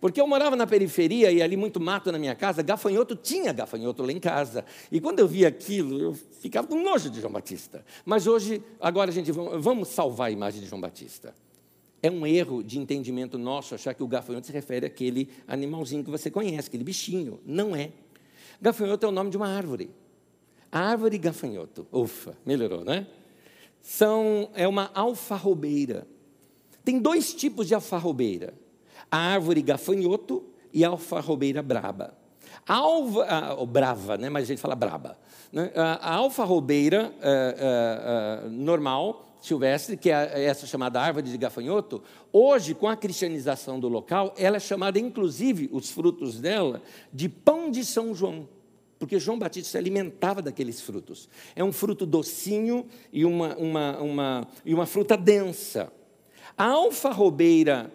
Porque 0.00 0.20
eu 0.20 0.26
morava 0.26 0.54
na 0.54 0.66
periferia 0.66 1.30
e 1.32 1.42
ali 1.42 1.56
muito 1.56 1.80
mato 1.80 2.12
na 2.12 2.18
minha 2.18 2.34
casa, 2.34 2.62
gafanhoto 2.62 3.16
tinha 3.16 3.52
gafanhoto 3.52 4.02
lá 4.04 4.12
em 4.12 4.20
casa. 4.20 4.64
E 4.92 5.00
quando 5.00 5.18
eu 5.18 5.26
via 5.26 5.48
aquilo, 5.48 6.00
eu 6.00 6.14
ficava 6.14 6.68
com 6.68 6.80
nojo 6.80 7.10
de 7.10 7.20
João 7.20 7.32
Batista. 7.32 7.84
Mas 8.04 8.26
hoje, 8.26 8.62
agora 8.80 9.10
a 9.10 9.14
gente 9.14 9.32
vamos 9.32 9.88
salvar 9.88 10.28
a 10.28 10.30
imagem 10.30 10.60
de 10.60 10.68
João 10.68 10.80
Batista. 10.80 11.34
É 12.02 12.10
um 12.10 12.26
erro 12.26 12.62
de 12.62 12.78
entendimento 12.78 13.36
nosso 13.36 13.74
achar 13.74 13.92
que 13.94 14.02
o 14.02 14.06
gafanhoto 14.06 14.46
se 14.46 14.52
refere 14.52 14.86
àquele 14.86 15.28
animalzinho 15.46 16.04
que 16.04 16.10
você 16.10 16.30
conhece, 16.30 16.68
aquele 16.68 16.84
bichinho. 16.84 17.40
Não 17.44 17.74
é. 17.74 17.90
Gafanhoto 18.60 19.06
é 19.06 19.08
o 19.08 19.12
nome 19.12 19.30
de 19.30 19.36
uma 19.36 19.48
árvore. 19.48 19.90
A 20.70 20.80
árvore 20.80 21.18
gafanhoto. 21.18 21.86
Ufa, 21.92 22.36
melhorou, 22.44 22.84
né? 22.84 23.06
São, 23.80 24.50
é 24.54 24.68
uma 24.68 24.90
alfarrobeira. 24.94 26.06
Tem 26.84 26.98
dois 26.98 27.34
tipos 27.34 27.66
de 27.66 27.74
alfarrobeira: 27.74 28.54
a 29.10 29.18
árvore 29.18 29.62
gafanhoto 29.62 30.44
e 30.72 30.84
a 30.84 30.88
alfarrobeira 30.88 31.62
braba. 31.62 32.16
A 32.66 32.74
alva, 32.74 33.24
a, 33.24 33.66
brava, 33.66 34.16
né? 34.16 34.28
mas 34.28 34.44
a 34.44 34.46
gente 34.46 34.60
fala 34.60 34.74
braba. 34.74 35.18
Né? 35.52 35.72
A, 35.74 36.14
alfarrobeira 36.16 37.12
a, 37.22 38.44
a, 38.44 38.48
normal 38.48 39.27
silvestre, 39.40 39.96
que 39.96 40.10
é 40.10 40.44
essa 40.44 40.66
chamada 40.66 41.00
árvore 41.00 41.28
de 41.30 41.38
gafanhoto, 41.38 42.02
hoje, 42.32 42.74
com 42.74 42.88
a 42.88 42.96
cristianização 42.96 43.78
do 43.78 43.88
local, 43.88 44.34
ela 44.36 44.56
é 44.56 44.60
chamada, 44.60 44.98
inclusive, 44.98 45.68
os 45.72 45.90
frutos 45.90 46.40
dela, 46.40 46.82
de 47.12 47.28
pão 47.28 47.70
de 47.70 47.84
São 47.84 48.14
João, 48.14 48.48
porque 48.98 49.18
João 49.18 49.38
Batista 49.38 49.72
se 49.72 49.78
alimentava 49.78 50.42
daqueles 50.42 50.80
frutos. 50.80 51.28
É 51.54 51.62
um 51.62 51.72
fruto 51.72 52.04
docinho 52.04 52.86
e 53.12 53.24
uma, 53.24 53.56
uma, 53.56 53.98
uma, 53.98 54.48
e 54.64 54.74
uma 54.74 54.86
fruta 54.86 55.16
densa. 55.16 55.92
A 56.56 56.66
alfarrobeira 56.66 57.92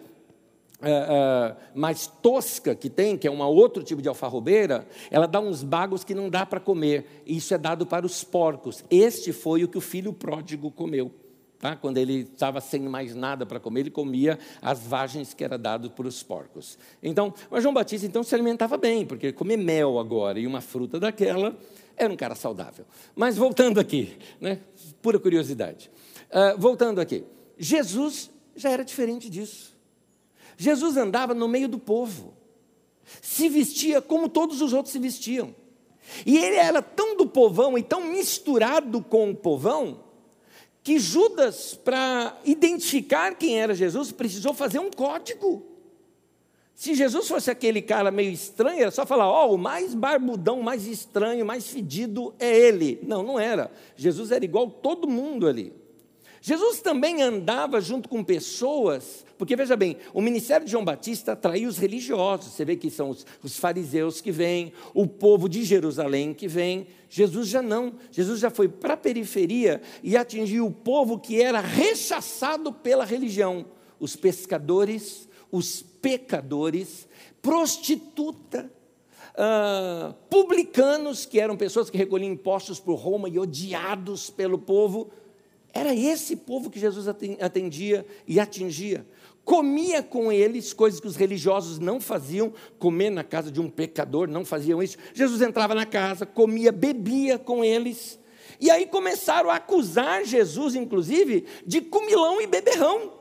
Uh, 0.80 1.54
uh, 1.54 1.56
mais 1.74 2.06
tosca 2.06 2.74
que 2.74 2.90
tem, 2.90 3.16
que 3.16 3.26
é 3.26 3.30
um 3.30 3.40
outro 3.40 3.82
tipo 3.82 4.02
de 4.02 4.08
alfarrobeira, 4.08 4.86
ela 5.10 5.26
dá 5.26 5.40
uns 5.40 5.62
bagos 5.62 6.04
que 6.04 6.14
não 6.14 6.28
dá 6.28 6.44
para 6.44 6.60
comer. 6.60 7.22
Isso 7.24 7.54
é 7.54 7.58
dado 7.58 7.86
para 7.86 8.04
os 8.04 8.22
porcos. 8.22 8.84
Este 8.90 9.32
foi 9.32 9.64
o 9.64 9.68
que 9.68 9.78
o 9.78 9.80
filho 9.80 10.12
pródigo 10.12 10.70
comeu. 10.70 11.10
Tá? 11.64 11.74
Quando 11.74 11.96
ele 11.96 12.28
estava 12.30 12.60
sem 12.60 12.82
mais 12.82 13.14
nada 13.14 13.46
para 13.46 13.58
comer, 13.58 13.80
ele 13.80 13.90
comia 13.90 14.38
as 14.60 14.80
vagens 14.80 15.32
que 15.32 15.42
era 15.42 15.56
dado 15.56 15.90
para 15.90 16.06
os 16.06 16.22
porcos. 16.22 16.76
Então, 17.02 17.32
o 17.50 17.58
João 17.58 17.72
Batista 17.72 18.06
então 18.06 18.22
se 18.22 18.34
alimentava 18.34 18.76
bem, 18.76 19.06
porque 19.06 19.32
comer 19.32 19.56
mel 19.56 19.98
agora 19.98 20.38
e 20.38 20.46
uma 20.46 20.60
fruta 20.60 21.00
daquela 21.00 21.56
era 21.96 22.12
um 22.12 22.16
cara 22.18 22.34
saudável. 22.34 22.84
Mas 23.16 23.38
voltando 23.38 23.80
aqui, 23.80 24.14
né? 24.38 24.60
pura 25.00 25.18
curiosidade. 25.18 25.90
Uh, 26.28 26.60
voltando 26.60 27.00
aqui, 27.00 27.24
Jesus 27.56 28.30
já 28.54 28.68
era 28.68 28.84
diferente 28.84 29.30
disso. 29.30 29.74
Jesus 30.58 30.98
andava 30.98 31.32
no 31.32 31.48
meio 31.48 31.66
do 31.66 31.78
povo, 31.78 32.34
se 33.22 33.48
vestia 33.48 34.02
como 34.02 34.28
todos 34.28 34.60
os 34.60 34.74
outros 34.74 34.92
se 34.92 34.98
vestiam. 34.98 35.54
E 36.26 36.36
ele 36.36 36.56
era 36.56 36.82
tão 36.82 37.16
do 37.16 37.26
povão 37.26 37.78
e 37.78 37.82
tão 37.82 38.02
misturado 38.04 39.00
com 39.00 39.30
o 39.30 39.34
povão 39.34 40.03
que 40.84 40.98
Judas, 40.98 41.74
para 41.74 42.38
identificar 42.44 43.34
quem 43.36 43.58
era 43.58 43.74
Jesus, 43.74 44.12
precisou 44.12 44.52
fazer 44.52 44.78
um 44.78 44.90
código. 44.90 45.64
Se 46.74 46.94
Jesus 46.94 47.26
fosse 47.26 47.50
aquele 47.50 47.80
cara 47.80 48.10
meio 48.10 48.30
estranho, 48.30 48.82
era 48.82 48.90
só 48.90 49.06
falar: 49.06 49.26
Ó, 49.26 49.48
oh, 49.48 49.54
o 49.54 49.58
mais 49.58 49.94
barbudão, 49.94 50.60
mais 50.60 50.86
estranho, 50.86 51.46
mais 51.46 51.68
fedido 51.68 52.34
é 52.38 52.54
ele. 52.54 53.00
Não, 53.02 53.22
não 53.22 53.40
era. 53.40 53.72
Jesus 53.96 54.30
era 54.30 54.44
igual 54.44 54.68
todo 54.68 55.08
mundo 55.08 55.48
ali. 55.48 55.72
Jesus 56.46 56.82
também 56.82 57.22
andava 57.22 57.80
junto 57.80 58.06
com 58.06 58.22
pessoas, 58.22 59.24
porque 59.38 59.56
veja 59.56 59.74
bem, 59.74 59.96
o 60.12 60.20
ministério 60.20 60.66
de 60.66 60.72
João 60.72 60.84
Batista 60.84 61.32
atraiu 61.32 61.66
os 61.70 61.78
religiosos. 61.78 62.52
Você 62.52 62.66
vê 62.66 62.76
que 62.76 62.90
são 62.90 63.08
os, 63.08 63.24
os 63.42 63.56
fariseus 63.56 64.20
que 64.20 64.30
vêm, 64.30 64.70
o 64.92 65.06
povo 65.06 65.48
de 65.48 65.64
Jerusalém 65.64 66.34
que 66.34 66.46
vem. 66.46 66.86
Jesus 67.08 67.48
já 67.48 67.62
não. 67.62 67.94
Jesus 68.10 68.40
já 68.40 68.50
foi 68.50 68.68
para 68.68 68.92
a 68.92 68.98
periferia 68.98 69.80
e 70.02 70.18
atingiu 70.18 70.66
o 70.66 70.70
povo 70.70 71.18
que 71.18 71.40
era 71.40 71.62
rechaçado 71.62 72.70
pela 72.70 73.06
religião: 73.06 73.64
os 73.98 74.14
pescadores, 74.14 75.26
os 75.50 75.80
pecadores, 75.80 77.08
prostituta, 77.40 78.70
uh, 79.30 80.12
publicanos, 80.28 81.24
que 81.24 81.40
eram 81.40 81.56
pessoas 81.56 81.88
que 81.88 81.96
recolhiam 81.96 82.30
impostos 82.30 82.78
por 82.78 82.96
Roma 82.96 83.30
e 83.30 83.38
odiados 83.38 84.28
pelo 84.28 84.58
povo. 84.58 85.10
Era 85.74 85.92
esse 85.92 86.36
povo 86.36 86.70
que 86.70 86.78
Jesus 86.78 87.08
atendia 87.08 88.06
e 88.28 88.38
atingia. 88.38 89.04
Comia 89.44 90.02
com 90.02 90.30
eles 90.30 90.72
coisas 90.72 91.00
que 91.00 91.06
os 91.08 91.16
religiosos 91.16 91.80
não 91.80 92.00
faziam, 92.00 92.52
comer 92.78 93.10
na 93.10 93.24
casa 93.24 93.50
de 93.50 93.60
um 93.60 93.68
pecador, 93.68 94.28
não 94.28 94.44
faziam 94.44 94.80
isso. 94.80 94.96
Jesus 95.12 95.42
entrava 95.42 95.74
na 95.74 95.84
casa, 95.84 96.24
comia, 96.24 96.70
bebia 96.70 97.38
com 97.38 97.64
eles. 97.64 98.18
E 98.60 98.70
aí 98.70 98.86
começaram 98.86 99.50
a 99.50 99.56
acusar 99.56 100.24
Jesus, 100.24 100.76
inclusive, 100.76 101.44
de 101.66 101.80
comilão 101.80 102.40
e 102.40 102.46
beberrão. 102.46 103.13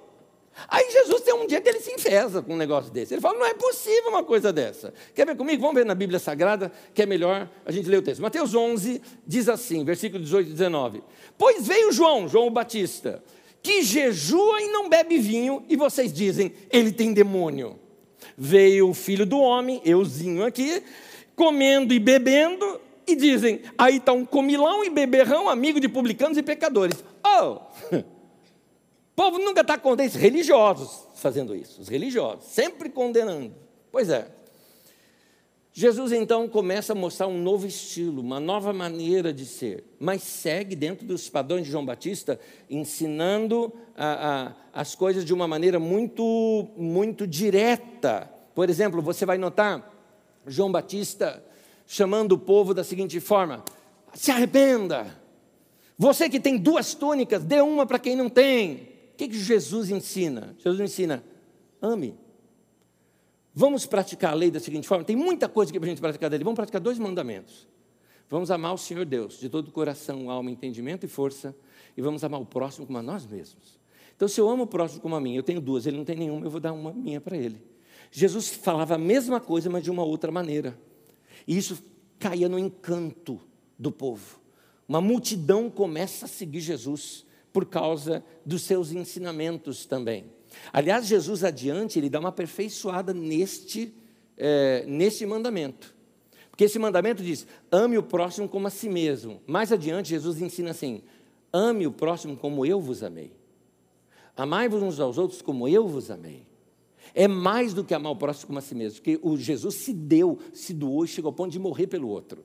Aí 0.68 0.92
Jesus 0.92 1.22
tem 1.22 1.34
um 1.34 1.48
dia 1.48 1.60
que 1.60 1.68
ele 1.68 1.80
se 1.80 1.92
enfesa 1.92 2.42
com 2.42 2.54
um 2.54 2.58
negócio 2.58 2.92
desse. 2.92 3.14
Ele 3.14 3.22
fala: 3.22 3.40
não 3.40 3.46
é 3.46 3.54
possível 3.54 4.10
uma 4.10 4.24
coisa 4.24 4.54
dessa. 4.54 4.94
Quer 5.14 5.26
ver 5.26 5.36
comigo? 5.36 5.62
Vamos 5.62 5.76
ver 5.76 5.86
na 5.86 5.96
Bíblia 5.96 6.20
Sagrada, 6.20 6.72
que 6.94 7.02
é 7.02 7.06
melhor 7.06 7.50
a 7.66 7.72
gente 7.72 7.90
ler 7.90 7.98
o 7.98 8.02
texto. 8.02 8.22
Mateus 8.22 8.54
11 8.54 9.02
diz 9.26 9.50
assim, 9.50 9.84
versículo 9.84 10.24
18 10.24 10.50
e 10.50 10.52
19: 10.52 11.04
Pois 11.38 11.68
veio 11.68 11.92
João, 11.92 12.28
João 12.28 12.52
Batista, 12.52 13.24
que 13.62 13.82
jejua 13.82 14.62
e 14.62 14.68
não 14.68 14.90
bebe 14.90 15.18
vinho, 15.18 15.64
e 15.68 15.76
vocês 15.76 16.14
dizem: 16.14 16.54
ele 16.70 16.92
tem 16.92 17.14
demônio. 17.14 17.80
Veio 18.38 18.90
o 18.90 18.94
filho 18.94 19.26
do 19.26 19.38
homem, 19.40 19.82
euzinho 19.84 20.46
aqui, 20.46 20.82
comendo 21.36 21.94
e 21.94 22.00
bebendo, 22.00 22.80
e 23.08 23.16
dizem: 23.16 23.62
aí 23.78 23.98
está 23.98 24.14
um 24.14 24.26
comilão 24.26 24.84
e 24.84 24.90
beberrão, 24.90 25.50
amigo 25.50 25.80
de 25.80 25.90
publicanos 25.90 26.38
e 26.38 26.44
pecadores. 26.44 27.04
Oh! 27.26 27.60
O 29.14 29.16
povo 29.16 29.38
nunca 29.38 29.62
está 29.62 29.78
condenando, 29.78 30.18
religiosos 30.18 31.08
fazendo 31.14 31.56
isso, 31.56 31.80
os 31.82 31.88
religiosos, 31.88 32.46
sempre 32.46 32.90
condenando. 32.90 33.54
Pois 33.92 34.10
é. 34.10 34.28
Jesus 35.72 36.12
então 36.12 36.48
começa 36.48 36.94
a 36.94 36.96
mostrar 36.96 37.28
um 37.28 37.40
novo 37.40 37.66
estilo, 37.66 38.22
uma 38.22 38.40
nova 38.40 38.74
maneira 38.74 39.32
de 39.32 39.46
ser, 39.46 39.84
mas 40.00 40.22
segue 40.22 40.76
dentro 40.76 41.06
dos 41.06 41.30
padrões 41.30 41.66
de 41.66 41.72
João 41.72 41.86
Batista, 41.86 42.40
ensinando 42.70 43.74
a, 43.96 44.52
a, 44.74 44.82
as 44.82 44.94
coisas 44.94 45.24
de 45.26 45.34
uma 45.34 45.48
maneira 45.48 45.80
muito, 45.80 46.68
muito 46.76 47.26
direta. 47.26 48.30
Por 48.54 48.70
exemplo, 48.70 49.02
você 49.02 49.26
vai 49.26 49.38
notar 49.38 49.92
João 50.46 50.72
Batista 50.72 51.44
chamando 51.88 52.34
o 52.34 52.40
povo 52.40 52.74
da 52.74 52.84
seguinte 52.84 53.20
forma: 53.20 53.64
se 54.14 54.32
arrependa. 54.32 55.22
Você 55.98 56.30
que 56.30 56.40
tem 56.40 56.58
duas 56.58 56.94
túnicas, 56.96 57.44
dê 57.44 57.62
uma 57.62 57.86
para 57.86 58.00
quem 58.00 58.16
não 58.16 58.30
tem. 58.30 58.93
Que, 59.24 59.30
que 59.30 59.40
Jesus 59.40 59.90
ensina? 59.90 60.56
Jesus 60.60 60.82
ensina: 60.82 61.24
ame. 61.82 62.16
Vamos 63.54 63.86
praticar 63.86 64.32
a 64.32 64.36
lei 64.36 64.52
da 64.52 64.60
seguinte 64.60 64.88
forma: 64.88 65.04
tem 65.04 65.16
muita 65.16 65.48
coisa 65.48 65.72
para 65.72 65.86
a 65.86 65.88
gente 65.88 66.02
praticar 66.02 66.30
dele. 66.30 66.44
Vamos 66.44 66.58
praticar 66.58 66.82
dois 66.82 67.00
mandamentos. 67.00 67.68
Vamos 68.30 68.52
amar 68.52 68.74
o 68.74 68.78
Senhor 68.78 69.06
Deus 69.06 69.40
de 69.40 69.48
todo 69.48 69.68
o 69.68 69.72
coração, 69.72 70.30
alma, 70.30 70.50
entendimento 70.50 71.06
e 71.06 71.10
força, 71.10 71.56
e 71.96 72.02
vamos 72.02 72.24
amar 72.24 72.42
o 72.42 72.46
próximo 72.46 72.86
como 72.86 72.98
a 72.98 73.04
nós 73.04 73.26
mesmos. 73.26 73.80
Então, 74.16 74.28
se 74.28 74.42
eu 74.42 74.50
amo 74.50 74.64
o 74.64 74.68
próximo 74.68 75.02
como 75.02 75.16
a 75.16 75.22
mim, 75.22 75.36
eu 75.36 75.44
tenho 75.44 75.62
duas, 75.62 75.86
ele 75.86 75.98
não 75.98 76.06
tem 76.06 76.16
nenhuma, 76.16 76.46
eu 76.46 76.50
vou 76.50 76.60
dar 76.60 76.74
uma 76.74 76.92
minha 76.92 77.22
para 77.22 77.38
ele. 77.38 77.62
Jesus 78.12 78.50
falava 78.50 78.96
a 78.96 78.98
mesma 78.98 79.40
coisa, 79.40 79.70
mas 79.70 79.84
de 79.84 79.92
uma 79.92 80.04
outra 80.04 80.32
maneira. 80.32 80.78
E 81.48 81.58
isso 81.58 81.84
caía 82.20 82.50
no 82.50 82.58
encanto 82.58 83.40
do 83.78 83.92
povo. 83.92 84.40
Uma 84.88 85.02
multidão 85.02 85.70
começa 85.70 86.26
a 86.26 86.28
seguir 86.28 86.60
Jesus 86.60 87.26
por 87.54 87.66
causa 87.66 88.26
dos 88.44 88.64
seus 88.64 88.92
ensinamentos 88.92 89.86
também. 89.86 90.26
Aliás, 90.74 91.08
Jesus 91.08 91.44
adiante, 91.44 92.00
ele 92.00 92.10
dá 92.10 92.20
uma 92.20 92.30
aperfeiçoada 92.30 93.14
neste, 93.14 93.94
é, 94.36 94.84
neste 94.88 95.26
mandamento. 95.26 95.94
Porque 96.50 96.66
esse 96.66 96.78
mandamento 96.78 97.24
diz: 97.24 97.48
ame 97.72 97.98
o 97.98 98.04
próximo 98.04 98.50
como 98.50 98.68
a 98.68 98.70
si 98.70 98.90
mesmo. 98.90 99.42
Mais 99.48 99.72
adiante, 99.72 100.10
Jesus 100.10 100.42
ensina 100.42 100.72
assim: 100.72 101.04
ame 101.52 101.88
o 101.88 101.92
próximo 101.92 102.36
como 102.36 102.66
eu 102.66 102.82
vos 102.82 103.04
amei. 103.04 103.32
Amai-vos 104.36 104.82
uns 104.82 105.00
aos 105.00 105.18
outros 105.18 105.42
como 105.42 105.68
eu 105.68 105.88
vos 105.88 106.10
amei. 106.10 106.46
É 107.14 107.28
mais 107.28 107.74
do 107.74 107.84
que 107.84 107.94
amar 107.94 108.12
o 108.12 108.16
próximo 108.16 108.48
como 108.48 108.60
a 108.60 108.62
si 108.62 108.74
mesmo, 108.74 108.98
porque 108.98 109.20
o 109.22 109.38
Jesus 109.38 109.76
se 109.76 109.94
deu, 109.94 110.40
se 110.52 110.74
doou 110.74 111.06
e 111.06 111.08
chegou 111.08 111.30
ao 111.30 111.34
ponto 111.34 111.52
de 111.52 111.60
morrer 111.60 111.86
pelo 111.86 112.08
outro. 112.08 112.44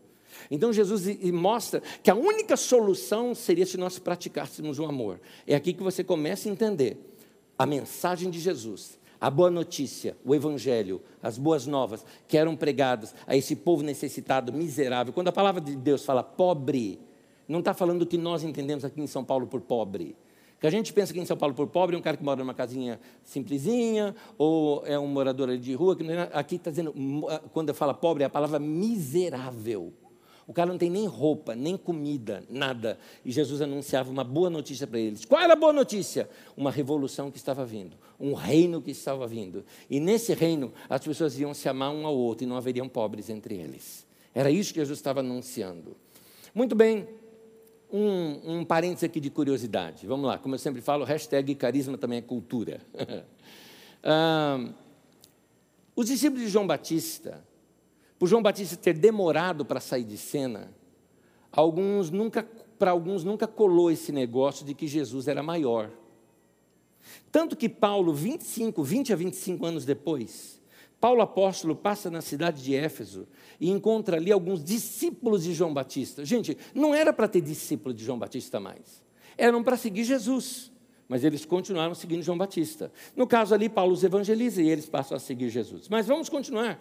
Então 0.51 0.73
Jesus 0.73 1.07
mostra 1.33 1.83
que 2.03 2.11
a 2.11 2.15
única 2.15 2.57
solução 2.57 3.35
seria 3.35 3.67
se 3.67 3.77
nós 3.77 3.99
praticássemos 3.99 4.79
o 4.79 4.85
amor. 4.85 5.21
É 5.47 5.55
aqui 5.55 5.73
que 5.73 5.83
você 5.83 6.03
começa 6.05 6.49
a 6.49 6.53
entender 6.53 6.97
a 7.59 7.67
mensagem 7.67 8.31
de 8.31 8.39
Jesus, 8.39 8.99
a 9.21 9.29
boa 9.29 9.51
notícia, 9.51 10.17
o 10.25 10.35
evangelho, 10.35 11.01
as 11.23 11.37
boas 11.37 11.67
novas 11.67 12.05
que 12.29 12.37
eram 12.37 12.55
pregadas 12.55 13.15
a 13.27 13.37
esse 13.37 13.57
povo 13.57 13.83
necessitado, 13.83 14.53
miserável. 14.53 15.13
Quando 15.13 15.29
a 15.29 15.33
palavra 15.33 15.61
de 15.61 15.75
Deus 15.75 16.05
fala 16.05 16.23
pobre, 16.23 17.01
não 17.49 17.59
está 17.59 17.75
falando 17.75 18.03
o 18.03 18.07
que 18.07 18.17
nós 18.17 18.45
entendemos 18.45 18.85
aqui 18.85 19.01
em 19.01 19.07
São 19.07 19.25
Paulo 19.25 19.47
por 19.47 19.61
pobre. 19.61 20.15
Que 20.61 20.67
a 20.67 20.71
gente 20.71 20.93
pensa 20.93 21.13
que 21.13 21.21
em 21.21 21.25
São 21.25 21.37
Paulo 21.37 21.55
por 21.55 21.69
pobre 21.69 21.95
é 21.95 21.99
um 21.99 22.03
cara 22.03 22.17
que 22.17 22.25
mora 22.25 22.41
numa 22.41 22.55
casinha 22.55 23.01
simplesinha, 23.23 24.15
ou 24.37 24.85
é 24.87 24.99
um 24.99 25.07
morador 25.07 25.57
de 25.57 25.73
rua. 25.75 25.97
Que 25.97 26.05
é, 26.11 26.31
aqui 26.33 26.57
está 26.57 26.71
dizendo, 26.71 26.93
quando 27.53 27.73
fala 27.73 27.95
pobre, 27.95 28.25
é 28.25 28.27
a 28.27 28.31
palavra 28.31 28.59
miserável. 28.59 29.93
O 30.49 30.53
cara 30.55 30.71
não 30.71 30.79
tem 30.79 30.89
nem 30.89 31.07
roupa, 31.07 31.55
nem 31.55 31.77
comida, 31.77 32.43
nada. 32.49 32.99
E 33.23 33.31
Jesus 33.31 33.61
anunciava 33.61 34.11
uma 34.11 34.25
boa 34.25 34.49
notícia 34.49 34.87
para 34.87 34.99
eles. 34.99 35.27
Qual 35.27 35.39
era 35.39 35.53
a 35.53 35.57
boa 35.57 35.75
notícia? 35.75 36.27
Uma 36.57 36.71
revolução 36.71 37.31
que 37.31 37.37
estava 37.37 37.67
vindo, 37.67 37.99
um 38.19 38.33
reino 38.33 38.81
que 38.81 38.91
estava 38.91 39.27
vindo. 39.27 39.63
E 39.91 40.01
nesse 40.01 40.33
reino 40.33 40.73
as 40.89 41.05
pessoas 41.05 41.39
iam 41.39 41.53
se 41.53 41.69
amar 41.69 41.93
um 41.93 42.07
ao 42.07 42.17
outro 42.17 42.45
e 42.45 42.47
não 42.47 42.57
haveriam 42.57 42.89
pobres 42.89 43.29
entre 43.29 43.57
eles. 43.57 44.07
Era 44.35 44.51
isso 44.51 44.73
que 44.73 44.81
Jesus 44.81 44.99
estava 44.99 45.21
anunciando. 45.21 45.95
Muito 46.55 46.75
bem, 46.75 47.07
um, 47.93 48.61
um 48.61 48.65
parênteses 48.65 49.05
aqui 49.05 49.21
de 49.21 49.29
curiosidade. 49.29 50.07
Vamos 50.07 50.27
lá, 50.27 50.39
como 50.39 50.55
eu 50.55 50.59
sempre 50.59 50.81
falo, 50.81 51.05
hashtag 51.05 51.55
carisma 51.57 51.99
também 51.99 52.21
é 52.21 52.23
cultura. 52.23 52.81
ah, 54.03 54.67
os 55.95 56.07
discípulos 56.07 56.43
de 56.43 56.49
João 56.49 56.67
Batista 56.67 57.47
por 58.19 58.29
João 58.29 58.43
Batista 58.43 58.77
ter 58.77 58.95
demorado 58.95 59.65
para 59.65 59.81
sair 59.81 60.05
de 60.05 60.17
cena, 60.17 60.71
alguns 61.53 62.11
nunca, 62.11 62.49
para 62.79 62.91
alguns 62.91 63.23
nunca 63.25 63.47
colou 63.47 63.91
esse 63.91 64.11
negócio 64.13 64.67
de 64.67 64.75
que 64.75 64.87
Jesus 64.87 65.29
era 65.29 65.43
maior. 65.43 65.91
Tanto 67.31 67.57
que 67.57 67.69
Paulo, 67.69 68.13
25, 68.13 68.83
20 68.83 69.13
a 69.13 69.17
25 69.17 69.65
anos 69.65 69.85
depois, 69.85 70.61
Paulo 71.01 71.23
apóstolo 71.23 71.77
passa 71.77 72.11
na 72.11 72.21
cidade 72.21 72.63
de 72.63 72.75
Éfeso 72.75 73.29
e 73.61 73.71
encontra 73.71 74.17
ali 74.17 74.33
alguns 74.33 74.65
discípulos 74.65 75.45
de 75.45 75.55
João 75.55 75.73
Batista. 75.73 76.25
Gente, 76.25 76.59
não 76.75 76.95
era 76.95 77.13
para 77.13 77.29
ter 77.29 77.41
discípulo 77.41 77.95
de 77.95 78.05
João 78.05 78.19
Batista 78.19 78.59
mais. 78.59 79.03
Eram 79.37 79.63
para 79.63 79.77
seguir 79.77 80.03
Jesus, 80.03 80.73
mas 81.09 81.23
eles 81.23 81.45
continuaram 81.45 81.95
seguindo 81.95 82.23
João 82.23 82.37
Batista. 82.37 82.91
No 83.15 83.29
caso 83.29 83.55
ali, 83.55 83.69
Paulo 83.69 83.93
os 83.93 84.03
evangeliza 84.03 84.61
e 84.61 84.69
eles 84.69 84.87
passam 84.87 85.17
a 85.17 85.21
seguir 85.21 85.49
Jesus. 85.51 85.89
Mas 85.89 86.07
vamos 86.07 86.29
continuar. 86.29 86.81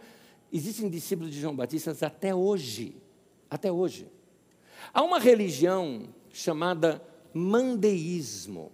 Existem 0.51 0.89
discípulos 0.89 1.31
de 1.31 1.39
João 1.39 1.55
Batista 1.55 1.95
até 2.05 2.33
hoje. 2.33 2.95
Até 3.49 3.71
hoje. 3.71 4.07
Há 4.93 5.03
uma 5.03 5.19
religião 5.19 6.07
chamada 6.31 7.01
mandeísmo. 7.33 8.71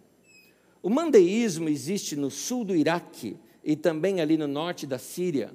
O 0.81 0.89
mandeísmo 0.89 1.69
existe 1.69 2.15
no 2.15 2.29
sul 2.29 2.63
do 2.63 2.75
Iraque 2.75 3.37
e 3.63 3.75
também 3.75 4.21
ali 4.21 4.37
no 4.37 4.47
norte 4.47 4.85
da 4.85 4.97
Síria. 4.97 5.51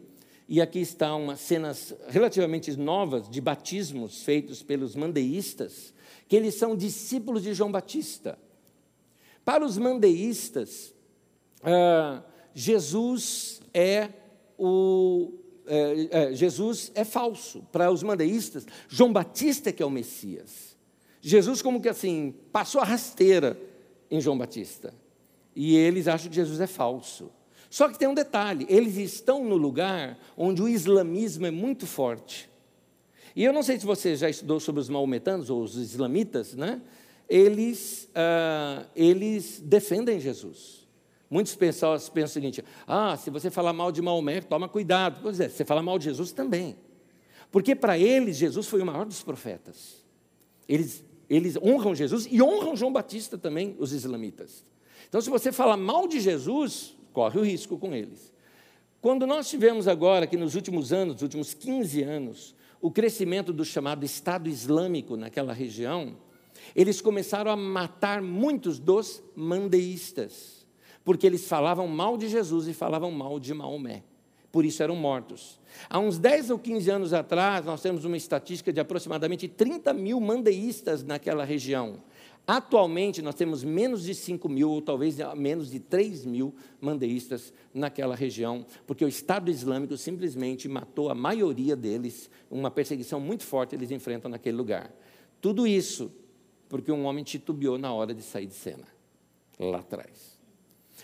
E 0.49 0.61
aqui 0.61 0.80
estão 0.80 1.24
umas 1.24 1.40
cenas 1.40 1.95
relativamente 2.09 2.74
novas 2.76 3.28
de 3.28 3.40
batismos 3.40 4.22
feitos 4.22 4.62
pelos 4.62 4.97
mandeístas, 4.97 5.93
que 6.26 6.34
eles 6.34 6.55
são 6.55 6.74
discípulos 6.74 7.43
de 7.43 7.53
João 7.53 7.70
Batista. 7.70 8.38
Para 9.45 9.64
os 9.64 9.76
mandeístas, 9.76 10.95
ah, 11.62 12.22
Jesus 12.55 13.61
é 13.74 14.09
o 14.59 15.32
é, 15.69 16.09
é, 16.11 16.35
Jesus 16.35 16.91
é 16.95 17.05
falso. 17.05 17.62
Para 17.71 17.91
os 17.91 18.03
mandeístas, 18.03 18.66
João 18.89 19.12
Batista 19.12 19.71
é 19.71 19.73
que 19.73 19.83
é 19.83 19.87
o 19.87 19.91
Messias. 19.91 20.77
Jesus, 21.21 21.62
como 21.62 21.81
que 21.81 21.89
assim, 21.89 22.35
passou 22.53 22.81
a 22.81 22.85
rasteira 22.85 23.61
em 24.11 24.21
João 24.21 24.39
Batista. 24.39 24.95
E 25.55 25.77
eles 25.77 26.09
acham 26.09 26.31
que 26.31 26.37
Jesus 26.37 26.61
é 26.61 26.66
falso. 26.66 27.31
Só 27.69 27.89
que 27.89 27.99
tem 27.99 28.09
um 28.09 28.14
detalhe: 28.14 28.66
eles 28.69 28.97
estão 28.97 29.45
no 29.45 29.57
lugar 29.57 30.19
onde 30.37 30.62
o 30.62 30.69
islamismo 30.69 31.47
é 31.47 31.51
muito 31.51 31.87
forte. 31.87 32.49
E 33.35 33.45
eu 33.45 33.53
não 33.53 33.62
sei 33.62 33.79
se 33.79 33.87
você 33.87 34.16
já 34.16 34.29
estudou 34.29 34.59
sobre 34.59 34.81
os 34.81 34.89
maometanos 34.89 35.51
ou 35.51 35.62
os 35.62 35.77
islamitas, 35.77 36.55
né? 36.55 36.81
Eles, 37.29 38.09
ah, 38.14 38.87
eles 38.97 39.61
defendem 39.61 40.19
Jesus. 40.19 40.78
Muitos 41.31 41.55
pessoas 41.55 42.09
pensam 42.09 42.31
o 42.31 42.35
seguinte: 42.35 42.64
ah, 42.87 43.16
se 43.16 43.31
você 43.31 43.51
falar 43.51 43.72
mal 43.72 43.93
de 43.93 44.01
Maomé, 44.01 44.41
toma 44.41 44.68
cuidado. 44.68 45.20
Pois 45.22 45.41
é, 45.41 45.49
se 45.49 45.57
você 45.57 45.64
falar 45.64 45.83
mal 45.83 45.99
de 45.99 46.07
Jesus 46.07 46.33
também. 46.33 46.76
Porque 47.51 47.74
para 47.74 47.99
eles, 47.99 48.37
Jesus 48.37 48.66
foi 48.66 48.83
o 48.83 48.87
maior 48.87 49.07
dos 49.07 49.22
profetas. 49.22 50.05
Eles, 50.68 51.03
eles 51.29 51.57
honram 51.57 51.95
Jesus 51.95 52.26
e 52.31 52.43
honram 52.43 52.76
João 52.76 52.93
Batista 52.93 53.39
também, 53.39 53.74
os 53.79 53.93
islamitas. 53.93 54.64
Então, 55.09 55.20
se 55.20 55.31
você 55.31 55.51
falar 55.51 55.76
mal 55.76 56.07
de 56.07 56.20
Jesus, 56.20 56.95
corre 57.12 57.39
o 57.39 57.43
risco 57.43 57.79
com 57.79 57.95
eles. 57.95 58.33
Quando 59.01 59.26
nós 59.26 59.49
tivemos 59.49 59.89
agora, 59.89 60.26
que 60.26 60.37
nos 60.37 60.55
últimos 60.55 60.93
anos, 60.93 61.14
nos 61.14 61.22
últimos 61.22 61.55
15 61.55 62.03
anos, 62.03 62.55
o 62.81 62.91
crescimento 62.91 63.53
do 63.53 63.64
chamado 63.64 64.05
Estado 64.05 64.49
Islâmico 64.49 65.16
naquela 65.16 65.53
região, 65.53 66.16
eles 66.74 67.01
começaram 67.01 67.51
a 67.51 67.57
matar 67.57 68.20
muitos 68.20 68.79
dos 68.79 69.22
mandeístas, 69.35 70.57
porque 71.09 71.26
eles 71.26 71.48
falavam 71.48 71.88
mal 71.88 72.18
de 72.18 72.28
Jesus 72.28 72.68
e 72.68 72.74
falavam 72.74 73.11
mal 73.11 73.40
de 73.40 73.54
Maomé. 73.54 74.02
Por 74.52 74.62
isso 74.62 74.82
eram 74.82 74.94
mortos. 74.94 75.59
Há 75.88 75.98
uns 75.98 76.18
10 76.18 76.50
ou 76.50 76.59
15 76.59 76.90
anos 76.90 77.12
atrás, 77.14 77.64
nós 77.64 77.80
temos 77.80 78.04
uma 78.04 78.14
estatística 78.14 78.70
de 78.70 78.78
aproximadamente 78.78 79.48
30 79.48 79.94
mil 79.94 80.20
mandeístas 80.20 81.02
naquela 81.02 81.46
região. 81.46 82.02
Atualmente, 82.46 83.22
nós 83.22 83.34
temos 83.34 83.64
menos 83.64 84.02
de 84.02 84.14
5 84.14 84.50
mil, 84.50 84.68
ou 84.68 84.82
talvez 84.82 85.16
menos 85.34 85.70
de 85.70 85.80
3 85.80 86.26
mil 86.26 86.54
mandeístas 86.78 87.54
naquela 87.72 88.14
região, 88.14 88.66
porque 88.86 89.02
o 89.02 89.09
Estado 89.09 89.50
Islâmico 89.50 89.96
simplesmente 89.96 90.68
matou 90.68 91.09
a 91.09 91.14
maioria 91.14 91.74
deles, 91.74 92.28
uma 92.50 92.70
perseguição 92.70 93.18
muito 93.18 93.44
forte 93.44 93.74
eles 93.74 93.90
enfrentam 93.90 94.30
naquele 94.30 94.59
lugar. 94.59 94.94
Tudo 95.40 95.66
isso 95.66 96.12
porque 96.68 96.92
um 96.92 97.06
homem 97.06 97.24
titubeou 97.24 97.78
na 97.78 97.94
hora 97.94 98.12
de 98.12 98.20
sair 98.20 98.44
de 98.44 98.52
cena, 98.52 98.86
lá 99.59 99.78
atrás. 99.78 100.38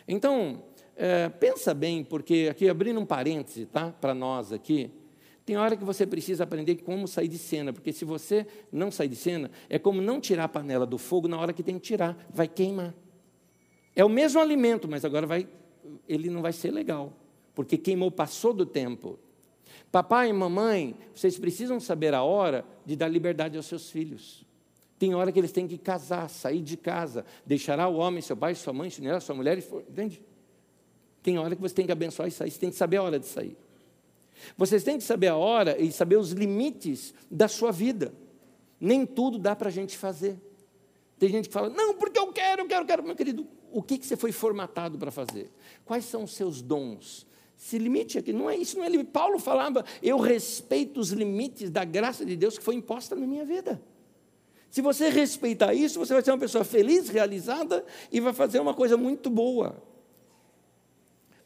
Então, 0.07 0.63
é, 0.97 1.29
pensa 1.29 1.75
bem, 1.75 2.05
porque 2.05 2.49
aqui, 2.51 2.69
abrindo 2.69 3.01
um 3.01 3.07
parêntese, 3.07 3.67
tá, 3.67 3.91
para 3.91 4.15
nós 4.15 4.53
aqui, 4.53 4.91
tem 5.45 5.57
hora 5.57 5.77
que 5.77 5.85
você 5.85 6.07
precisa 6.07 6.45
aprender 6.45 6.77
como 6.77 7.07
sair 7.07 7.29
de 7.29 7.37
cena, 7.37 7.73
porque 7.73 7.93
se 7.93 8.05
você 8.05 8.47
não 8.73 8.91
sair 8.91 9.09
de 9.09 9.17
cena, 9.17 9.51
é 9.69 9.79
como 9.79 10.01
não 10.01 10.21
tirar 10.21 10.45
a 10.45 10.49
panela 10.49 10.87
do 10.87 10.97
fogo 10.97 11.29
na 11.29 11.39
hora 11.39 11.53
que 11.53 11.63
tem 11.63 11.75
que 11.75 11.83
tirar, 11.83 12.17
vai 12.31 12.49
queimar. 12.49 12.95
É 13.95 14.05
o 14.05 14.09
mesmo 14.09 14.41
alimento, 14.41 14.89
mas 14.89 15.05
agora 15.05 15.27
vai, 15.27 15.47
ele 16.09 16.31
não 16.31 16.41
vai 16.41 16.53
ser 16.53 16.71
legal, 16.71 17.13
porque 17.55 17.77
queimou, 17.77 18.11
passou 18.11 18.55
do 18.55 18.65
tempo. 18.65 19.19
Papai 19.93 20.31
e 20.31 20.33
mamãe, 20.33 20.97
vocês 21.15 21.39
precisam 21.39 21.79
saber 21.79 22.15
a 22.15 22.23
hora 22.23 22.65
de 22.85 22.97
dar 22.97 23.09
liberdade 23.09 23.57
aos 23.57 23.67
seus 23.67 23.91
filhos. 23.91 24.45
Tem 24.99 25.15
hora 25.15 25.33
que 25.33 25.39
eles 25.39 25.53
têm 25.53 25.67
que 25.67 25.77
casar, 25.77 26.29
sair 26.31 26.61
de 26.61 26.77
casa, 26.77 27.25
deixará 27.45 27.89
o 27.89 27.97
homem, 27.97 28.23
seu 28.23 28.37
pai, 28.37 28.55
sua 28.55 28.73
mãe, 28.73 28.91
sua 28.91 29.35
mulher, 29.35 29.59
e 29.59 29.61
for, 29.61 29.83
entende? 29.89 30.23
Tem 31.23 31.39
hora 31.39 31.57
que 31.57 31.63
você 31.63 31.75
tem 31.75 31.87
que 31.87 31.93
abençoar 31.93 32.29
e 32.29 32.31
sair, 32.31 32.51
você 32.51 32.59
tem 32.59 32.71
que 32.71 32.77
saber 32.77 32.99
a 32.99 33.03
hora 33.03 33.19
de 33.19 33.27
sair. 33.27 33.57
Vocês 34.57 34.83
têm 34.83 34.99
que 34.99 35.05
saber 35.05 35.29
a 35.29 35.37
hora 35.37 35.81
e 35.81 35.91
saber 35.91 36.17
os 36.17 36.33
limites 36.33 37.15
da 37.31 37.49
sua 37.49 37.73
vida. 37.73 38.15
Nem 38.81 39.07
tudo 39.07 39.39
dá 39.39 39.57
para 39.57 39.69
a 39.69 39.73
gente 39.73 39.97
fazer. 39.97 40.37
Tem 41.19 41.29
gente 41.29 41.49
que 41.49 41.53
fala, 41.53 41.71
não, 41.71 41.95
porque 41.95 42.19
eu 42.19 42.33
quero, 42.33 42.63
eu 42.63 42.67
quero, 42.67 42.83
eu 42.83 42.87
quero. 42.87 43.03
Meu 43.03 43.17
querido, 43.17 43.47
o 43.73 43.83
que, 43.83 43.97
que 43.97 44.07
você 44.07 44.17
foi 44.17 44.33
formatado 44.33 44.99
para 44.99 45.11
fazer? 45.11 45.51
Quais 45.85 46.05
são 46.05 46.25
os 46.25 46.35
seus 46.35 46.61
dons? 46.61 47.27
Se 47.57 47.79
limite 47.79 48.19
aqui, 48.19 48.33
não 48.33 48.51
é 48.51 48.57
isso, 48.57 48.77
não 48.77 48.85
é 48.85 48.89
limite. 48.89 49.11
Paulo 49.11 49.39
falava, 49.39 49.85
eu 50.03 50.19
respeito 50.19 51.01
os 51.01 51.11
limites 51.11 51.71
da 51.71 51.85
graça 51.85 52.25
de 52.25 52.37
Deus 52.37 52.59
que 52.59 52.65
foi 52.65 52.75
imposta 52.75 53.15
na 53.15 53.27
minha 53.27 53.45
vida. 53.45 53.81
Se 54.75 54.83
você 54.83 55.09
respeitar 55.09 55.73
isso, 55.73 56.01
você 56.01 56.13
vai 56.13 56.21
ser 56.21 56.33
uma 56.33 56.39
pessoa 56.39 56.65
feliz, 56.65 57.09
realizada 57.09 57.85
e 58.11 58.19
vai 58.19 58.33
fazer 58.33 58.59
uma 58.59 58.75
coisa 58.75 58.97
muito 58.97 59.31
boa. 59.31 59.81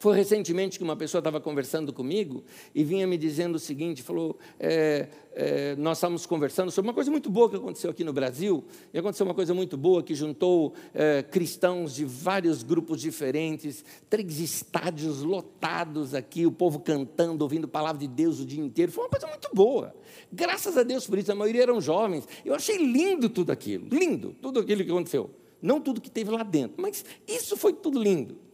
Foi 0.01 0.15
recentemente 0.15 0.77
que 0.77 0.83
uma 0.83 0.95
pessoa 0.95 1.19
estava 1.19 1.41
conversando 1.41 1.91
comigo 1.91 2.45
e 2.73 2.85
vinha 2.85 3.05
me 3.05 3.17
dizendo 3.17 3.55
o 3.55 3.59
seguinte: 3.59 4.01
falou, 4.01 4.37
é, 4.57 5.09
é, 5.33 5.75
nós 5.75 5.97
estávamos 5.97 6.25
conversando 6.25 6.71
sobre 6.71 6.87
uma 6.87 6.93
coisa 6.93 7.11
muito 7.11 7.29
boa 7.29 7.49
que 7.49 7.57
aconteceu 7.57 7.91
aqui 7.91 8.05
no 8.05 8.13
Brasil, 8.13 8.63
e 8.93 8.97
aconteceu 8.97 9.25
uma 9.25 9.33
coisa 9.33 9.53
muito 9.53 9.75
boa 9.75 10.01
que 10.01 10.15
juntou 10.15 10.73
é, 10.93 11.21
cristãos 11.21 11.93
de 11.93 12.05
vários 12.05 12.63
grupos 12.63 13.01
diferentes, 13.01 13.83
três 14.09 14.39
estádios 14.39 15.21
lotados 15.21 16.15
aqui, 16.15 16.45
o 16.45 16.51
povo 16.51 16.79
cantando, 16.79 17.43
ouvindo 17.43 17.65
a 17.65 17.69
palavra 17.69 17.99
de 17.99 18.07
Deus 18.07 18.39
o 18.39 18.45
dia 18.45 18.63
inteiro. 18.63 18.93
Foi 18.93 19.03
uma 19.03 19.09
coisa 19.09 19.27
muito 19.27 19.49
boa. 19.53 19.93
Graças 20.31 20.77
a 20.77 20.83
Deus 20.83 21.05
por 21.05 21.17
isso, 21.17 21.29
a 21.29 21.35
maioria 21.35 21.63
eram 21.63 21.81
jovens. 21.81 22.25
Eu 22.45 22.55
achei 22.55 22.77
lindo 22.77 23.27
tudo 23.27 23.51
aquilo, 23.51 23.89
lindo, 23.91 24.33
tudo 24.41 24.61
aquilo 24.61 24.81
que 24.81 24.91
aconteceu. 24.91 25.29
Não 25.61 25.81
tudo 25.81 25.99
que 25.99 26.09
teve 26.09 26.31
lá 26.31 26.43
dentro, 26.43 26.81
mas 26.81 27.03
isso 27.27 27.57
foi 27.57 27.73
tudo 27.73 28.01
lindo. 28.01 28.47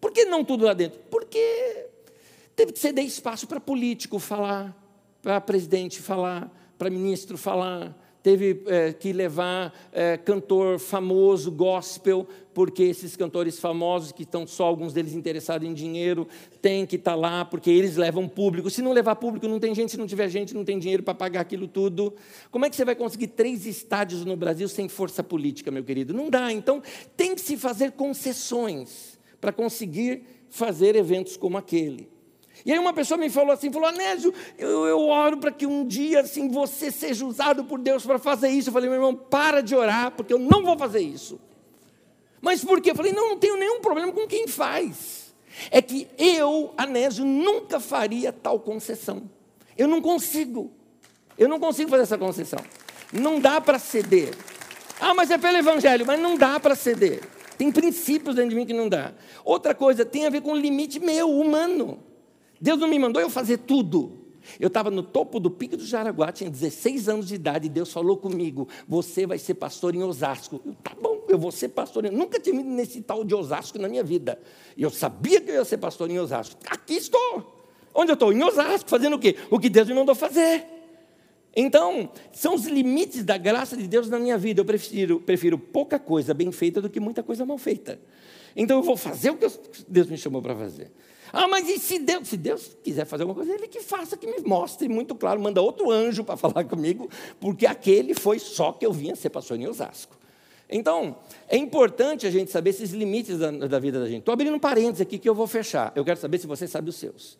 Por 0.00 0.12
que 0.12 0.24
não 0.24 0.44
tudo 0.44 0.64
lá 0.64 0.74
dentro? 0.74 1.00
Porque 1.10 1.86
teve 2.54 2.72
que 2.72 2.78
ceder 2.78 3.04
espaço 3.04 3.46
para 3.46 3.60
político 3.60 4.18
falar, 4.18 4.76
para 5.22 5.40
presidente 5.40 6.00
falar, 6.00 6.52
para 6.78 6.90
ministro 6.90 7.36
falar, 7.36 7.96
teve 8.22 8.62
é, 8.66 8.92
que 8.92 9.12
levar 9.12 9.72
é, 9.92 10.16
cantor 10.16 10.78
famoso, 10.78 11.50
gospel, 11.50 12.26
porque 12.52 12.82
esses 12.82 13.16
cantores 13.16 13.58
famosos, 13.58 14.12
que 14.12 14.22
estão 14.22 14.46
só 14.46 14.64
alguns 14.64 14.92
deles 14.92 15.14
interessados 15.14 15.66
em 15.66 15.72
dinheiro, 15.72 16.26
têm 16.60 16.84
que 16.84 16.96
estar 16.96 17.12
tá 17.12 17.16
lá, 17.16 17.44
porque 17.44 17.70
eles 17.70 17.96
levam 17.96 18.28
público. 18.28 18.68
Se 18.70 18.82
não 18.82 18.92
levar 18.92 19.16
público, 19.16 19.46
não 19.46 19.60
tem 19.60 19.74
gente, 19.74 19.92
se 19.92 19.96
não 19.96 20.06
tiver 20.06 20.28
gente, 20.28 20.54
não 20.54 20.64
tem 20.64 20.78
dinheiro 20.78 21.02
para 21.02 21.14
pagar 21.14 21.40
aquilo 21.40 21.68
tudo. 21.68 22.14
Como 22.50 22.64
é 22.64 22.70
que 22.70 22.76
você 22.76 22.84
vai 22.84 22.94
conseguir 22.94 23.28
três 23.28 23.66
estádios 23.66 24.24
no 24.24 24.36
Brasil 24.36 24.68
sem 24.68 24.88
força 24.88 25.22
política, 25.22 25.70
meu 25.70 25.84
querido? 25.84 26.12
Não 26.12 26.28
dá. 26.28 26.52
Então, 26.52 26.82
tem 27.16 27.34
que 27.34 27.40
se 27.40 27.56
fazer 27.56 27.92
concessões 27.92 29.17
para 29.40 29.52
conseguir 29.52 30.22
fazer 30.48 30.96
eventos 30.96 31.36
como 31.36 31.58
aquele. 31.58 32.08
E 32.64 32.72
aí 32.72 32.78
uma 32.78 32.92
pessoa 32.92 33.18
me 33.18 33.30
falou 33.30 33.52
assim, 33.52 33.72
falou, 33.72 33.88
Anésio, 33.88 34.34
eu, 34.58 34.86
eu 34.86 35.00
oro 35.00 35.38
para 35.38 35.52
que 35.52 35.66
um 35.66 35.86
dia 35.86 36.20
assim 36.20 36.48
você 36.48 36.90
seja 36.90 37.24
usado 37.24 37.64
por 37.64 37.78
Deus 37.78 38.04
para 38.04 38.18
fazer 38.18 38.48
isso. 38.48 38.68
Eu 38.68 38.72
falei, 38.72 38.88
meu 38.88 38.98
irmão, 38.98 39.14
para 39.14 39.62
de 39.62 39.74
orar, 39.74 40.10
porque 40.12 40.32
eu 40.32 40.38
não 40.38 40.64
vou 40.64 40.76
fazer 40.76 41.00
isso. 41.00 41.40
Mas 42.40 42.64
por 42.64 42.80
quê? 42.80 42.90
Eu 42.90 42.94
falei, 42.94 43.12
não, 43.12 43.30
não 43.30 43.38
tenho 43.38 43.56
nenhum 43.56 43.80
problema 43.80 44.12
com 44.12 44.26
quem 44.26 44.46
faz. 44.46 45.32
É 45.70 45.82
que 45.82 46.08
eu, 46.16 46.72
Anésio, 46.76 47.24
nunca 47.24 47.80
faria 47.80 48.32
tal 48.32 48.60
concessão. 48.60 49.28
Eu 49.76 49.88
não 49.88 50.00
consigo. 50.00 50.72
Eu 51.36 51.48
não 51.48 51.60
consigo 51.60 51.90
fazer 51.90 52.02
essa 52.02 52.18
concessão. 52.18 52.60
Não 53.12 53.40
dá 53.40 53.60
para 53.60 53.78
ceder. 53.78 54.34
Ah, 55.00 55.14
mas 55.14 55.30
é 55.30 55.38
pelo 55.38 55.56
Evangelho, 55.56 56.04
mas 56.04 56.18
não 56.20 56.36
dá 56.36 56.58
para 56.58 56.74
ceder. 56.74 57.20
Tem 57.58 57.72
princípios 57.72 58.36
dentro 58.36 58.50
de 58.50 58.56
mim 58.56 58.64
que 58.64 58.72
não 58.72 58.88
dá. 58.88 59.12
Outra 59.44 59.74
coisa 59.74 60.04
tem 60.04 60.24
a 60.24 60.30
ver 60.30 60.40
com 60.40 60.52
o 60.52 60.56
limite 60.56 61.00
meu, 61.00 61.28
humano. 61.28 61.98
Deus 62.60 62.78
não 62.78 62.88
me 62.88 62.98
mandou 62.98 63.20
eu 63.20 63.28
fazer 63.28 63.58
tudo. 63.58 64.16
Eu 64.58 64.68
estava 64.68 64.90
no 64.90 65.02
topo 65.02 65.40
do 65.40 65.50
pico 65.50 65.76
do 65.76 65.84
Jaraguá, 65.84 66.32
tinha 66.32 66.48
16 66.48 67.08
anos 67.08 67.26
de 67.26 67.34
idade, 67.34 67.66
e 67.66 67.68
Deus 67.68 67.92
falou 67.92 68.16
comigo: 68.16 68.68
Você 68.86 69.26
vai 69.26 69.38
ser 69.38 69.54
pastor 69.54 69.94
em 69.94 70.02
Osasco. 70.02 70.60
Eu, 70.64 70.74
tá 70.82 70.92
bom, 71.00 71.24
eu 71.28 71.38
vou 71.38 71.50
ser 71.50 71.68
pastor. 71.70 72.04
Eu 72.04 72.12
nunca 72.12 72.38
ido 72.38 72.52
nesse 72.52 73.02
tal 73.02 73.24
de 73.24 73.34
Osasco 73.34 73.78
na 73.78 73.88
minha 73.88 74.04
vida. 74.04 74.40
E 74.76 74.82
eu 74.82 74.90
sabia 74.90 75.40
que 75.40 75.50
eu 75.50 75.56
ia 75.56 75.64
ser 75.64 75.78
pastor 75.78 76.08
em 76.10 76.18
Osasco. 76.18 76.58
Aqui 76.70 76.94
estou. 76.94 77.58
Onde 77.92 78.12
eu 78.12 78.14
estou? 78.14 78.32
Em 78.32 78.42
Osasco, 78.42 78.88
fazendo 78.88 79.16
o 79.16 79.18
quê? 79.18 79.36
O 79.50 79.58
que 79.58 79.68
Deus 79.68 79.88
me 79.88 79.94
mandou 79.94 80.14
fazer. 80.14 80.77
Então, 81.56 82.10
são 82.32 82.54
os 82.54 82.66
limites 82.66 83.24
da 83.24 83.36
graça 83.36 83.76
de 83.76 83.88
Deus 83.88 84.08
na 84.08 84.18
minha 84.18 84.38
vida. 84.38 84.60
Eu 84.60 84.64
prefiro, 84.64 85.20
prefiro 85.20 85.58
pouca 85.58 85.98
coisa 85.98 86.32
bem 86.32 86.52
feita 86.52 86.80
do 86.80 86.88
que 86.88 87.00
muita 87.00 87.22
coisa 87.22 87.44
mal 87.44 87.58
feita. 87.58 88.00
Então, 88.54 88.78
eu 88.78 88.82
vou 88.82 88.96
fazer 88.96 89.30
o 89.30 89.36
que 89.36 89.46
Deus 89.88 90.08
me 90.08 90.16
chamou 90.16 90.42
para 90.42 90.54
fazer. 90.54 90.90
Ah, 91.32 91.46
mas 91.46 91.68
e 91.68 91.78
se 91.78 91.98
Deus, 91.98 92.28
se 92.28 92.36
Deus 92.36 92.76
quiser 92.82 93.04
fazer 93.04 93.24
alguma 93.24 93.36
coisa, 93.36 93.52
Ele 93.52 93.68
que 93.68 93.80
faça, 93.80 94.16
que 94.16 94.26
me 94.26 94.40
mostre 94.46 94.88
muito 94.88 95.14
claro, 95.14 95.40
manda 95.40 95.60
outro 95.60 95.90
anjo 95.90 96.24
para 96.24 96.36
falar 96.38 96.64
comigo, 96.64 97.08
porque 97.38 97.66
aquele 97.66 98.14
foi 98.14 98.38
só 98.38 98.72
que 98.72 98.86
eu 98.86 98.92
vinha 98.92 99.14
ser 99.14 99.30
pastor 99.30 99.58
em 99.58 99.66
Osasco. 99.66 100.16
Então, 100.70 101.16
é 101.48 101.56
importante 101.56 102.26
a 102.26 102.30
gente 102.30 102.50
saber 102.50 102.70
esses 102.70 102.90
limites 102.90 103.38
da, 103.38 103.50
da 103.50 103.78
vida 103.78 104.00
da 104.00 104.06
gente. 104.06 104.18
Estou 104.18 104.32
abrindo 104.32 104.54
um 104.54 104.58
parênteses 104.58 105.00
aqui 105.00 105.18
que 105.18 105.28
eu 105.28 105.34
vou 105.34 105.46
fechar. 105.46 105.92
Eu 105.96 106.04
quero 106.04 106.20
saber 106.20 106.38
se 106.38 106.46
você 106.46 106.66
sabe 106.66 106.90
os 106.90 106.96
seus. 106.96 107.38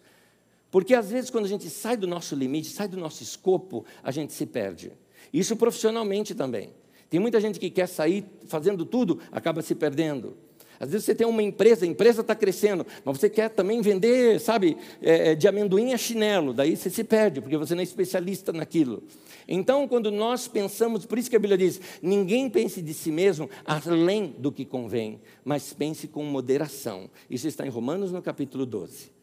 Porque 0.70 0.94
às 0.94 1.10
vezes, 1.10 1.30
quando 1.30 1.46
a 1.46 1.48
gente 1.48 1.68
sai 1.70 1.96
do 1.96 2.06
nosso 2.06 2.34
limite, 2.34 2.68
sai 2.68 2.88
do 2.88 2.96
nosso 2.96 3.22
escopo, 3.22 3.84
a 4.02 4.10
gente 4.10 4.32
se 4.32 4.46
perde. 4.46 4.92
Isso 5.32 5.56
profissionalmente 5.56 6.34
também. 6.34 6.70
Tem 7.08 7.18
muita 7.18 7.40
gente 7.40 7.58
que 7.58 7.70
quer 7.70 7.86
sair 7.86 8.24
fazendo 8.46 8.84
tudo, 8.84 9.18
acaba 9.32 9.62
se 9.62 9.74
perdendo. 9.74 10.36
Às 10.80 10.90
vezes 10.90 11.06
você 11.06 11.14
tem 11.14 11.26
uma 11.26 11.42
empresa, 11.42 11.84
a 11.84 11.88
empresa 11.88 12.20
está 12.20 12.34
crescendo, 12.36 12.86
mas 13.04 13.18
você 13.18 13.28
quer 13.28 13.48
também 13.48 13.80
vender, 13.80 14.38
sabe, 14.38 14.76
é, 15.02 15.34
de 15.34 15.48
amendoim 15.48 15.92
a 15.92 15.98
chinelo, 15.98 16.52
daí 16.52 16.76
você 16.76 16.88
se 16.88 17.02
perde, 17.02 17.40
porque 17.40 17.56
você 17.56 17.74
não 17.74 17.80
é 17.80 17.84
especialista 17.84 18.52
naquilo. 18.52 19.02
Então, 19.48 19.88
quando 19.88 20.10
nós 20.10 20.46
pensamos, 20.46 21.04
por 21.04 21.18
isso 21.18 21.28
que 21.28 21.34
a 21.34 21.38
Bíblia 21.38 21.58
diz: 21.58 21.80
ninguém 22.00 22.48
pense 22.48 22.80
de 22.80 22.94
si 22.94 23.10
mesmo 23.10 23.50
além 23.64 24.34
do 24.38 24.52
que 24.52 24.64
convém, 24.64 25.20
mas 25.44 25.72
pense 25.72 26.06
com 26.06 26.22
moderação. 26.22 27.10
Isso 27.28 27.48
está 27.48 27.66
em 27.66 27.70
Romanos 27.70 28.12
no 28.12 28.22
capítulo 28.22 28.64
12. 28.64 29.17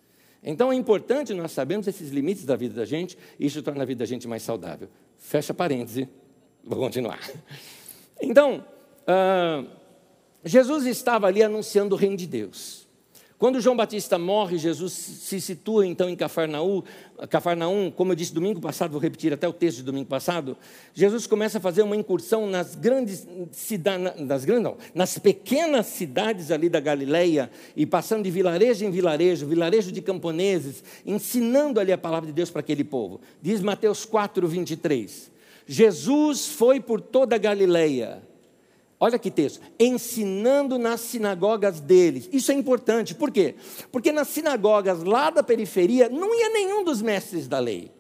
Então 0.45 0.71
é 0.71 0.75
importante 0.75 1.33
nós 1.33 1.51
sabermos 1.51 1.87
esses 1.87 2.11
limites 2.11 2.45
da 2.45 2.55
vida 2.55 2.75
da 2.75 2.85
gente, 2.85 3.17
e 3.39 3.47
isso 3.47 3.63
torna 3.63 3.81
a 3.81 3.85
vida 3.85 3.99
da 3.99 4.05
gente 4.05 4.27
mais 4.27 4.43
saudável. 4.43 4.87
Fecha 5.17 5.53
parêntese, 5.53 6.07
vou 6.63 6.77
continuar. 6.79 7.19
Então, 8.21 8.63
uh, 9.01 9.67
Jesus 10.43 10.85
estava 10.85 11.27
ali 11.27 11.41
anunciando 11.41 11.95
o 11.95 11.97
reino 11.97 12.15
de 12.15 12.27
Deus. 12.27 12.84
Quando 13.37 13.59
João 13.59 13.75
Batista 13.75 14.17
morre, 14.17 14.57
Jesus 14.57 14.93
se 14.93 15.41
situa 15.41 15.85
então 15.85 16.09
em 16.09 16.15
Cafarnaum, 16.15 16.81
Cafarnaum, 17.29 17.91
como 17.91 18.13
eu 18.13 18.15
disse 18.15 18.33
domingo 18.33 18.61
passado, 18.61 18.91
vou 18.91 19.01
repetir 19.01 19.33
até 19.33 19.45
o 19.45 19.51
texto 19.51 19.77
de 19.77 19.83
domingo 19.83 20.07
passado. 20.07 20.57
Jesus 20.93 21.27
começa 21.27 21.57
a 21.57 21.61
fazer 21.61 21.81
uma 21.81 21.97
incursão 21.97 22.47
nas 22.47 22.75
grandes 22.75 23.27
cidades, 23.51 24.13
nas 24.21 24.45
nas 24.93 25.17
pequenas 25.17 25.87
cidades 25.87 26.49
ali 26.49 26.69
da 26.69 26.79
Galileia 26.79 27.51
e 27.75 27.85
passando 27.85 28.23
de 28.23 28.31
vilarejo 28.31 28.85
em 28.85 28.91
vilarejo, 28.91 29.45
vilarejo 29.45 29.91
de 29.91 30.01
camponeses, 30.01 30.81
ensinando 31.05 31.77
ali 31.81 31.91
a 31.91 31.97
palavra 31.97 32.27
de 32.27 32.33
Deus 32.33 32.49
para 32.49 32.61
aquele 32.61 32.85
povo. 32.85 33.19
Diz 33.41 33.59
Mateus 33.59 34.05
4, 34.05 34.47
23. 34.47 35.29
Jesus 35.67 36.47
foi 36.47 36.79
por 36.79 37.01
toda 37.01 37.35
a 37.35 37.39
Galileia 37.39 38.21
Olha 39.05 39.19
que 39.19 39.29
texto. 39.29 39.61
Ensinando 39.79 40.79
nas 40.79 40.99
sinagogas 40.99 41.79
deles. 41.79 42.27
Isso 42.33 42.51
é 42.51 42.55
importante. 42.55 43.13
Por 43.13 43.29
quê? 43.29 43.53
Porque 43.91 44.11
nas 44.11 44.29
sinagogas 44.29 45.03
lá 45.03 45.29
da 45.29 45.43
periferia 45.43 46.09
não 46.09 46.33
ia 46.33 46.49
nenhum 46.49 46.83
dos 46.83 47.03
mestres 47.03 47.47
da 47.47 47.59
lei. 47.59 47.91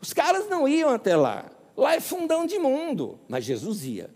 Os 0.00 0.12
caras 0.12 0.48
não 0.48 0.68
iam 0.68 0.90
até 0.90 1.16
lá. 1.16 1.50
Lá 1.76 1.96
é 1.96 2.00
fundão 2.00 2.46
de 2.46 2.60
mundo. 2.60 3.18
Mas 3.28 3.44
Jesus 3.44 3.84
ia. 3.84 4.08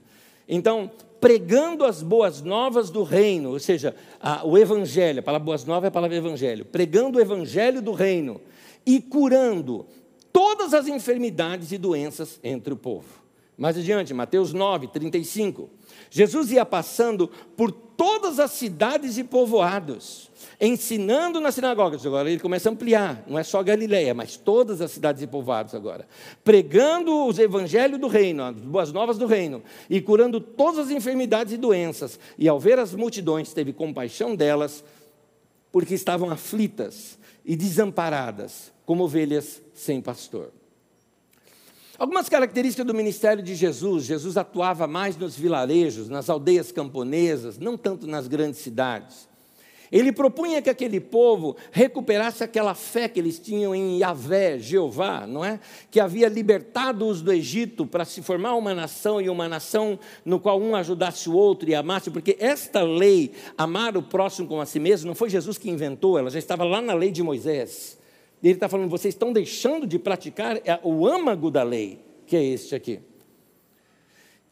Então, 0.49 0.89
pregando 1.21 1.85
as 1.85 2.01
boas 2.01 2.41
novas 2.43 2.91
do 2.91 3.03
reino, 3.03 3.51
ou 3.51 3.59
seja, 3.59 3.97
a, 4.21 4.47
o 4.47 4.57
evangelho, 4.57 5.19
a 5.19 5.23
palavra 5.25 5.45
boas 5.45 5.65
novas 5.65 5.87
é 5.87 5.89
a 5.89 5.91
palavra 5.91 6.17
evangelho, 6.17 6.65
pregando 6.65 7.19
o 7.19 7.21
evangelho 7.21 7.83
do 7.83 7.91
reino 7.91 8.41
e 8.87 9.01
curando 9.01 9.85
todas 10.33 10.73
as 10.73 10.87
enfermidades 10.87 11.73
e 11.73 11.79
doenças 11.79 12.39
entre 12.45 12.73
o 12.73 12.77
povo. 12.77 13.26
Mais 13.57 13.77
adiante, 13.79 14.13
Mateus 14.13 14.53
9, 14.53 14.89
35. 14.89 15.71
Jesus 16.11 16.53
ia 16.53 16.65
passando 16.67 17.31
por 17.57 17.73
todas 17.73 18.39
as 18.39 18.51
cidades 18.51 19.17
e 19.17 19.25
povoados, 19.25 20.31
ensinando 20.61 21.41
nas 21.41 21.55
sinagogas. 21.55 22.05
Agora 22.05 22.31
ele 22.31 22.39
começa 22.39 22.69
a 22.69 22.73
ampliar, 22.73 23.25
não 23.27 23.39
é 23.39 23.43
só 23.43 23.63
Galileia, 23.63 24.13
mas 24.13 24.37
todas 24.37 24.83
as 24.83 24.91
cidades 24.91 25.23
e 25.23 25.27
povoados 25.27 25.75
agora. 25.75 26.07
Pregando 26.45 27.27
os 27.27 27.39
evangelhos 27.39 27.99
do 27.99 28.09
reino, 28.09 28.43
as 28.43 28.57
boas 28.57 28.93
novas 28.93 29.17
do 29.17 29.27
reino, 29.27 29.63
e 29.89 30.03
curando 30.03 30.39
todas 30.39 30.87
as 30.87 30.91
enfermidades 30.91 31.55
e 31.55 31.57
doenças. 31.57 32.21
E 32.37 32.47
ao 32.47 32.61
ver 32.61 32.79
as 32.79 32.95
multidões, 32.95 33.55
teve 33.55 33.73
compaixão 33.73 34.37
delas, 34.37 34.85
porque 35.73 35.95
estavam 35.95 36.31
aflitas 36.31 37.19
e 37.43 37.57
desamparadas, 37.57 38.71
como 38.85 39.05
ovelhas 39.05 39.63
sem 39.73 40.03
pastor. 40.03 40.53
Algumas 41.99 42.29
características 42.29 42.87
do 42.87 42.95
ministério 42.95 43.43
de 43.43 43.55
Jesus: 43.55 44.05
Jesus 44.05 44.37
atuava 44.37 44.87
mais 44.87 45.17
nos 45.17 45.37
vilarejos, 45.37 46.09
nas 46.09 46.29
aldeias 46.29 46.71
camponesas, 46.71 47.59
não 47.59 47.77
tanto 47.77 48.07
nas 48.07 48.29
grandes 48.29 48.61
cidades. 48.61 49.29
Ele 49.91 50.13
propunha 50.13 50.61
que 50.61 50.69
aquele 50.69 51.01
povo 51.01 51.57
recuperasse 51.71 52.43
aquela 52.43 52.75
fé 52.75 53.09
que 53.09 53.21
eles 53.21 53.39
tinham 53.39 53.75
em 53.75 53.99
Yahvé, 53.99 54.59
Jeová, 54.59 55.27
não 55.27 55.45
é? 55.45 55.61
Que 55.91 56.01
havia 56.01 56.29
libertado-os 56.29 57.23
do 57.23 57.33
Egito 57.33 57.87
para 57.87 58.05
se 58.05 58.21
formar 58.21 58.55
uma 58.55 58.75
nação 58.75 59.21
e 59.21 59.29
uma 59.29 59.49
nação 59.49 59.99
no 60.25 60.41
qual 60.41 60.61
um 60.61 60.75
ajudasse 60.75 61.29
o 61.29 61.35
outro 61.35 61.69
e 61.69 61.75
amasse, 61.75 62.11
porque 62.11 62.37
esta 62.41 62.83
lei, 62.83 63.33
amar 63.57 63.97
o 63.97 64.03
próximo 64.03 64.49
como 64.49 64.61
a 64.61 64.67
si 64.67 64.81
mesmo, 64.81 65.07
não 65.07 65.15
foi 65.15 65.31
Jesus 65.31 65.57
que 65.57 65.71
inventou, 65.71 66.19
ela 66.19 66.31
já 66.31 66.39
estava 66.39 66.65
lá 66.65 66.83
na 66.83 66.95
lei 66.95 67.11
de 67.11 67.23
Moisés. 67.23 67.97
Ele 68.43 68.55
está 68.55 68.69
falando, 68.69 68.91
vocês 68.91 69.15
estão 69.15 69.33
deixando 69.33 69.87
de 69.87 69.99
praticar 69.99 70.57
é 70.65 70.79
o 70.83 71.07
âmago 71.07 71.51
da 71.51 71.63
lei, 71.63 71.99
que 72.27 72.37
é 72.37 72.45
este 72.45 72.75
aqui. 72.75 73.01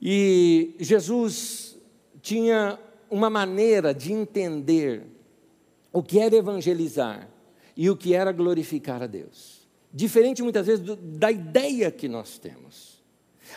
E 0.00 0.74
Jesus 0.78 1.78
tinha 2.20 2.78
uma 3.10 3.30
maneira 3.30 3.94
de 3.94 4.12
entender 4.12 5.02
o 5.92 6.02
que 6.02 6.18
era 6.18 6.34
evangelizar 6.34 7.28
e 7.76 7.88
o 7.88 7.96
que 7.96 8.14
era 8.14 8.32
glorificar 8.32 9.02
a 9.02 9.06
Deus. 9.06 9.68
Diferente 9.92 10.42
muitas 10.42 10.66
vezes 10.66 10.84
do, 10.84 10.96
da 10.96 11.30
ideia 11.30 11.90
que 11.90 12.08
nós 12.08 12.38
temos. 12.38 13.02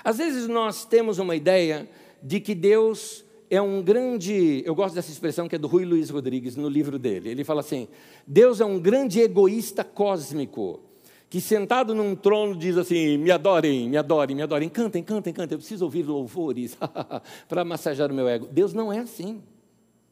Às 0.04 0.18
vezes 0.18 0.48
nós 0.48 0.86
temos 0.86 1.18
uma 1.18 1.36
ideia 1.36 1.90
de 2.22 2.40
que 2.40 2.54
Deus 2.54 3.26
é 3.50 3.62
um 3.62 3.82
grande. 3.82 4.62
Eu 4.66 4.76
gosto 4.76 4.96
dessa 4.96 5.12
expressão 5.12 5.48
que 5.48 5.56
é 5.56 5.60
do 5.60 5.68
Rui 5.68 5.86
Luiz 5.86 6.10
Rodrigues, 6.10 6.56
no 6.56 6.68
livro 6.68 7.00
dele. 7.00 7.30
Ele 7.30 7.44
fala 7.44 7.62
assim: 7.62 7.88
Deus 8.26 8.60
é 8.60 8.66
um 8.66 8.80
grande 8.80 9.20
egoísta 9.20 9.84
cósmico, 9.84 10.82
que 11.30 11.40
sentado 11.40 11.96
num 11.96 12.16
trono 12.16 12.56
diz 12.56 12.78
assim: 12.78 13.18
me 13.18 13.32
adorem, 13.32 13.90
me 13.90 13.98
adorem, 13.98 14.36
me 14.36 14.42
adorem, 14.42 14.70
cantem, 14.70 15.04
cantem, 15.04 15.34
cantem, 15.34 15.56
eu 15.56 15.60
preciso 15.60 15.86
ouvir 15.86 16.04
louvores 16.04 16.78
para 17.48 17.64
massagear 17.64 18.12
o 18.12 18.16
meu 18.16 18.28
ego. 18.28 18.48
Deus 18.52 18.74
não 18.74 18.92
é 18.92 19.00
assim. 19.00 19.42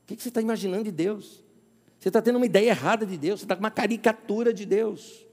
O 0.04 0.08
que 0.08 0.22
você 0.22 0.30
está 0.30 0.42
imaginando 0.42 0.84
de 0.84 0.92
Deus? 0.92 1.44
Você 2.00 2.10
está 2.10 2.22
tendo 2.22 2.36
uma 2.36 2.46
ideia 2.46 2.70
errada 2.70 3.06
de 3.06 3.18
Deus, 3.18 3.40
você 3.40 3.46
está 3.46 3.56
com 3.56 3.62
uma 3.62 3.72
caricatura 3.72 4.54
de 4.54 4.66
Deus. 4.66 5.26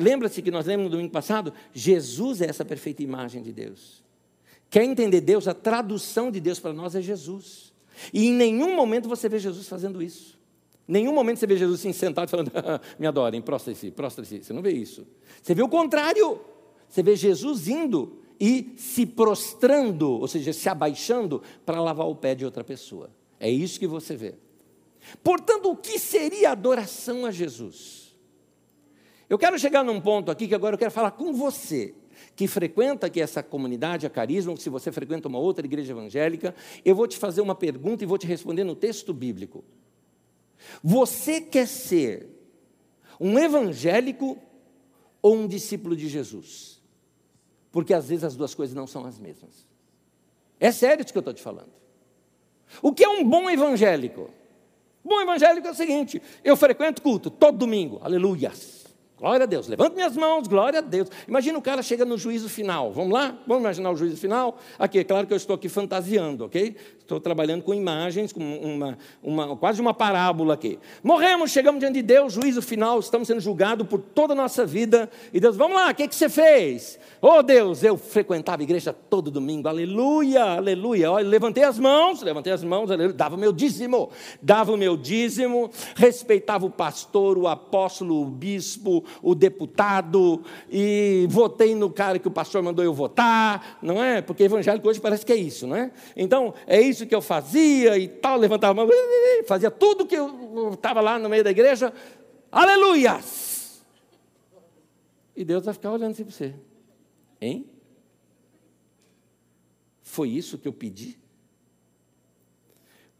Lembra-se 0.00 0.42
que 0.42 0.50
nós 0.50 0.66
lemos 0.66 0.84
no 0.84 0.90
domingo 0.90 1.10
passado? 1.10 1.52
Jesus 1.72 2.40
é 2.40 2.46
essa 2.46 2.64
perfeita 2.64 3.02
imagem 3.02 3.42
de 3.42 3.52
Deus. 3.52 4.02
Quer 4.70 4.84
entender 4.84 5.20
Deus? 5.20 5.48
A 5.48 5.54
tradução 5.54 6.30
de 6.30 6.40
Deus 6.40 6.60
para 6.60 6.72
nós 6.72 6.94
é 6.94 7.00
Jesus. 7.00 7.72
E 8.12 8.26
em 8.26 8.32
nenhum 8.32 8.76
momento 8.76 9.08
você 9.08 9.28
vê 9.28 9.38
Jesus 9.38 9.68
fazendo 9.68 10.02
isso. 10.02 10.38
Em 10.88 10.92
nenhum 10.92 11.12
momento 11.12 11.38
você 11.38 11.46
vê 11.46 11.56
Jesus 11.56 11.80
assim 11.80 11.92
sentado 11.92 12.28
falando, 12.28 12.50
me 12.98 13.06
adorem, 13.06 13.40
prostra-se, 13.40 13.90
prostra-se. 13.90 14.42
Você 14.42 14.52
não 14.52 14.62
vê 14.62 14.72
isso. 14.72 15.06
Você 15.42 15.54
vê 15.54 15.62
o 15.62 15.68
contrário. 15.68 16.40
Você 16.88 17.02
vê 17.02 17.16
Jesus 17.16 17.68
indo 17.68 18.18
e 18.40 18.72
se 18.76 19.04
prostrando, 19.04 20.10
ou 20.10 20.28
seja, 20.28 20.52
se 20.52 20.68
abaixando 20.68 21.42
para 21.66 21.80
lavar 21.80 22.06
o 22.06 22.14
pé 22.14 22.34
de 22.34 22.44
outra 22.44 22.62
pessoa. 22.62 23.10
É 23.40 23.50
isso 23.50 23.78
que 23.78 23.86
você 23.86 24.16
vê. 24.16 24.34
Portanto, 25.22 25.70
o 25.70 25.76
que 25.76 25.98
seria 25.98 26.52
adoração 26.52 27.26
a 27.26 27.30
Jesus? 27.30 28.16
Eu 29.28 29.38
quero 29.38 29.58
chegar 29.58 29.84
num 29.84 30.00
ponto 30.00 30.30
aqui 30.30 30.48
que 30.48 30.54
agora 30.54 30.74
eu 30.74 30.78
quero 30.78 30.90
falar 30.90 31.10
com 31.12 31.32
você 31.32 31.94
que 32.38 32.46
frequenta 32.46 33.08
aqui 33.08 33.20
essa 33.20 33.42
comunidade, 33.42 34.06
a 34.06 34.10
Carisma, 34.10 34.52
ou 34.52 34.56
se 34.56 34.70
você 34.70 34.92
frequenta 34.92 35.26
uma 35.26 35.40
outra 35.40 35.66
igreja 35.66 35.92
evangélica, 35.92 36.54
eu 36.84 36.94
vou 36.94 37.08
te 37.08 37.16
fazer 37.16 37.40
uma 37.40 37.52
pergunta 37.52 38.04
e 38.04 38.06
vou 38.06 38.16
te 38.16 38.28
responder 38.28 38.62
no 38.62 38.76
texto 38.76 39.12
bíblico. 39.12 39.64
Você 40.80 41.40
quer 41.40 41.66
ser 41.66 42.28
um 43.18 43.36
evangélico 43.40 44.38
ou 45.20 45.34
um 45.34 45.48
discípulo 45.48 45.96
de 45.96 46.08
Jesus? 46.08 46.80
Porque 47.72 47.92
às 47.92 48.08
vezes 48.08 48.22
as 48.22 48.36
duas 48.36 48.54
coisas 48.54 48.72
não 48.72 48.86
são 48.86 49.04
as 49.04 49.18
mesmas. 49.18 49.66
É 50.60 50.70
sério 50.70 51.02
isso 51.02 51.12
que 51.12 51.18
eu 51.18 51.22
estou 51.22 51.34
te 51.34 51.42
falando. 51.42 51.72
O 52.80 52.94
que 52.94 53.02
é 53.02 53.08
um 53.08 53.28
bom 53.28 53.50
evangélico? 53.50 54.30
Bom 55.04 55.20
evangélico 55.20 55.66
é 55.66 55.72
o 55.72 55.74
seguinte: 55.74 56.22
eu 56.44 56.56
frequento 56.56 57.02
culto 57.02 57.30
todo 57.30 57.58
domingo, 57.58 57.98
aleluias. 58.00 58.77
Glória 59.18 59.44
a 59.44 59.46
Deus. 59.46 59.66
Levante 59.66 59.94
minhas 59.94 60.16
mãos, 60.16 60.46
glória 60.46 60.78
a 60.78 60.82
Deus. 60.82 61.08
Imagina 61.26 61.58
o 61.58 61.62
cara 61.62 61.82
chega 61.82 62.04
no 62.04 62.16
juízo 62.16 62.48
final. 62.48 62.92
Vamos 62.92 63.12
lá? 63.12 63.36
Vamos 63.46 63.62
imaginar 63.62 63.90
o 63.90 63.96
juízo 63.96 64.16
final? 64.16 64.58
Aqui, 64.78 65.00
é 65.00 65.04
claro 65.04 65.26
que 65.26 65.32
eu 65.32 65.36
estou 65.36 65.56
aqui 65.56 65.68
fantasiando, 65.68 66.44
ok? 66.44 66.76
Estou 67.08 67.18
trabalhando 67.18 67.62
com 67.62 67.72
imagens, 67.72 68.34
com 68.34 68.58
uma, 68.58 68.98
uma, 69.22 69.56
quase 69.56 69.80
uma 69.80 69.94
parábola 69.94 70.52
aqui. 70.52 70.78
Morremos, 71.02 71.50
chegamos 71.50 71.80
diante 71.80 71.94
de 71.94 72.02
Deus, 72.02 72.34
juízo 72.34 72.60
final, 72.60 73.00
estamos 73.00 73.26
sendo 73.26 73.40
julgados 73.40 73.88
por 73.88 73.98
toda 73.98 74.34
a 74.34 74.36
nossa 74.36 74.66
vida. 74.66 75.08
E 75.32 75.40
Deus, 75.40 75.56
vamos 75.56 75.74
lá, 75.74 75.90
o 75.90 75.94
que, 75.94 76.06
que 76.06 76.14
você 76.14 76.28
fez? 76.28 77.00
Oh 77.22 77.42
Deus, 77.42 77.82
eu 77.82 77.96
frequentava 77.96 78.60
a 78.60 78.64
igreja 78.64 78.92
todo 78.92 79.30
domingo, 79.30 79.68
aleluia, 79.68 80.58
aleluia. 80.58 81.10
Olha, 81.10 81.26
levantei 81.26 81.64
as 81.64 81.78
mãos, 81.78 82.20
levantei 82.20 82.52
as 82.52 82.62
mãos, 82.62 82.90
aleluia, 82.90 83.14
dava 83.14 83.36
o 83.36 83.38
meu 83.38 83.54
dízimo, 83.54 84.10
dava 84.42 84.72
o 84.72 84.76
meu 84.76 84.94
dízimo, 84.94 85.70
respeitava 85.96 86.66
o 86.66 86.70
pastor, 86.70 87.38
o 87.38 87.48
apóstolo, 87.48 88.20
o 88.20 88.26
bispo, 88.26 89.02
o 89.22 89.34
deputado, 89.34 90.42
e 90.70 91.26
votei 91.30 91.74
no 91.74 91.88
cara 91.88 92.18
que 92.18 92.28
o 92.28 92.30
pastor 92.30 92.62
mandou 92.62 92.84
eu 92.84 92.92
votar, 92.92 93.78
não 93.80 94.04
é? 94.04 94.20
Porque 94.20 94.42
evangélico 94.42 94.86
hoje 94.86 95.00
parece 95.00 95.24
que 95.24 95.32
é 95.32 95.36
isso, 95.36 95.66
não 95.66 95.74
é? 95.74 95.90
Então, 96.14 96.52
é 96.66 96.78
isso 96.78 96.97
que 97.06 97.14
eu 97.14 97.22
fazia 97.22 97.98
e 97.98 98.08
tal, 98.08 98.38
levantava 98.38 98.72
a 98.80 98.86
mão, 98.86 98.94
fazia 99.46 99.70
tudo 99.70 100.06
que 100.06 100.16
eu 100.16 100.72
estava 100.74 101.00
lá 101.00 101.18
no 101.18 101.28
meio 101.28 101.44
da 101.44 101.50
igreja, 101.50 101.92
aleluias! 102.50 103.82
E 105.34 105.44
Deus 105.44 105.64
vai 105.64 105.74
ficar 105.74 105.92
olhando 105.92 106.12
assim 106.12 106.24
para 106.24 106.32
você. 106.32 106.54
Hein? 107.40 107.70
Foi 110.02 110.28
isso 110.28 110.58
que 110.58 110.66
eu 110.66 110.72
pedi? 110.72 111.18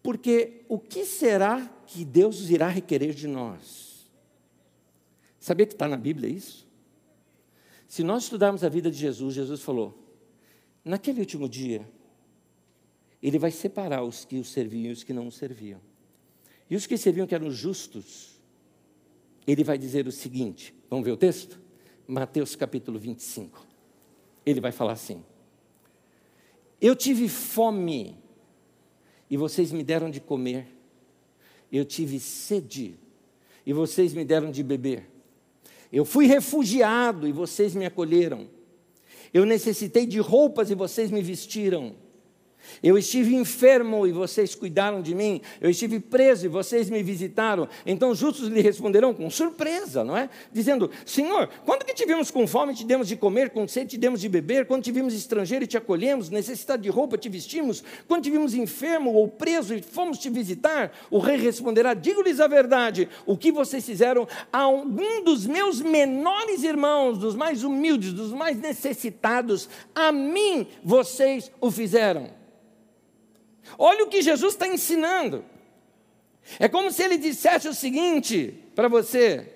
Porque 0.02 0.64
o 0.68 0.78
que 0.78 1.04
será 1.04 1.64
que 1.86 2.04
Deus 2.04 2.50
irá 2.50 2.68
requerer 2.68 3.14
de 3.14 3.26
nós? 3.26 4.10
Sabia 5.38 5.66
que 5.66 5.74
está 5.74 5.86
na 5.86 5.96
Bíblia 5.96 6.28
isso? 6.28 6.66
Se 7.86 8.02
nós 8.02 8.24
estudarmos 8.24 8.64
a 8.64 8.68
vida 8.68 8.90
de 8.90 8.96
Jesus, 8.98 9.34
Jesus 9.34 9.62
falou: 9.62 9.96
naquele 10.84 11.20
último 11.20 11.48
dia, 11.48 11.88
ele 13.22 13.38
vai 13.38 13.50
separar 13.50 14.04
os 14.04 14.24
que 14.24 14.38
o 14.38 14.44
serviam 14.44 14.90
e 14.90 14.92
os 14.92 15.02
que 15.02 15.12
não 15.12 15.26
o 15.26 15.32
serviam. 15.32 15.80
E 16.70 16.76
os 16.76 16.86
que 16.86 16.96
serviam, 16.96 17.26
que 17.26 17.34
eram 17.34 17.50
justos, 17.50 18.40
ele 19.46 19.64
vai 19.64 19.78
dizer 19.78 20.06
o 20.06 20.12
seguinte: 20.12 20.74
vamos 20.88 21.04
ver 21.04 21.12
o 21.12 21.16
texto? 21.16 21.60
Mateus 22.06 22.54
capítulo 22.54 22.98
25. 22.98 23.66
Ele 24.44 24.60
vai 24.60 24.72
falar 24.72 24.92
assim: 24.92 25.24
Eu 26.80 26.94
tive 26.94 27.28
fome 27.28 28.16
e 29.30 29.36
vocês 29.36 29.72
me 29.72 29.82
deram 29.82 30.10
de 30.10 30.20
comer. 30.20 30.68
Eu 31.70 31.84
tive 31.84 32.18
sede 32.18 32.98
e 33.66 33.72
vocês 33.72 34.14
me 34.14 34.24
deram 34.24 34.50
de 34.50 34.62
beber. 34.62 35.10
Eu 35.92 36.04
fui 36.04 36.26
refugiado 36.26 37.26
e 37.26 37.32
vocês 37.32 37.74
me 37.74 37.84
acolheram. 37.84 38.48
Eu 39.32 39.44
necessitei 39.44 40.06
de 40.06 40.18
roupas 40.18 40.70
e 40.70 40.74
vocês 40.74 41.10
me 41.10 41.22
vestiram. 41.22 41.94
Eu 42.82 42.96
estive 42.98 43.34
enfermo 43.34 44.06
e 44.06 44.12
vocês 44.12 44.54
cuidaram 44.54 45.02
de 45.02 45.14
mim. 45.14 45.40
Eu 45.60 45.70
estive 45.70 46.00
preso 46.00 46.46
e 46.46 46.48
vocês 46.48 46.88
me 46.90 47.02
visitaram. 47.02 47.68
Então 47.84 48.10
os 48.10 48.18
justos 48.18 48.48
lhe 48.48 48.60
responderão 48.60 49.12
com 49.14 49.28
surpresa, 49.30 50.04
não 50.04 50.16
é? 50.16 50.28
Dizendo: 50.52 50.90
Senhor, 51.04 51.48
quando 51.64 51.84
que 51.84 51.94
tivemos 51.94 52.30
com 52.30 52.46
fome, 52.46 52.74
te 52.74 52.84
demos 52.84 53.08
de 53.08 53.16
comer, 53.16 53.50
com 53.50 53.66
sede, 53.66 53.90
te 53.90 53.98
demos 53.98 54.20
de 54.20 54.28
beber? 54.28 54.66
Quando 54.66 54.82
tivemos 54.82 55.14
estrangeiro 55.14 55.64
e 55.64 55.66
te 55.66 55.76
acolhemos, 55.76 56.30
necessidade 56.30 56.82
de 56.82 56.88
roupa, 56.88 57.18
te 57.18 57.28
vestimos? 57.28 57.82
Quando 58.06 58.24
tivemos 58.24 58.54
enfermo 58.54 59.12
ou 59.12 59.28
preso 59.28 59.74
e 59.74 59.82
fomos 59.82 60.18
te 60.18 60.30
visitar? 60.30 60.92
O 61.10 61.18
rei 61.18 61.36
responderá: 61.36 61.94
Digo-lhes 61.94 62.40
a 62.40 62.46
verdade, 62.46 63.08
o 63.26 63.36
que 63.36 63.50
vocês 63.50 63.84
fizeram 63.84 64.26
a 64.52 64.58
algum 64.58 65.22
dos 65.24 65.46
meus 65.46 65.80
menores 65.80 66.62
irmãos, 66.62 67.18
dos 67.18 67.34
mais 67.34 67.62
humildes, 67.64 68.12
dos 68.12 68.32
mais 68.32 68.58
necessitados, 68.58 69.68
a 69.94 70.12
mim 70.12 70.66
vocês 70.82 71.50
o 71.60 71.70
fizeram. 71.70 72.30
Olha 73.76 74.04
o 74.04 74.08
que 74.08 74.22
Jesus 74.22 74.54
está 74.54 74.66
ensinando. 74.66 75.44
É 76.58 76.68
como 76.68 76.90
se 76.90 77.02
ele 77.02 77.18
dissesse 77.18 77.68
o 77.68 77.74
seguinte 77.74 78.54
para 78.74 78.88
você: 78.88 79.52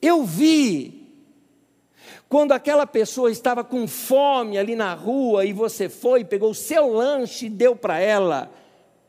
Eu 0.00 0.24
vi 0.24 1.00
quando 2.28 2.52
aquela 2.52 2.86
pessoa 2.86 3.30
estava 3.30 3.64
com 3.64 3.88
fome 3.88 4.56
ali 4.56 4.76
na 4.76 4.94
rua 4.94 5.44
e 5.44 5.52
você 5.52 5.88
foi, 5.88 6.24
pegou 6.24 6.52
o 6.52 6.54
seu 6.54 6.92
lanche 6.92 7.46
e 7.46 7.50
deu 7.50 7.74
para 7.74 7.98
ela. 7.98 8.50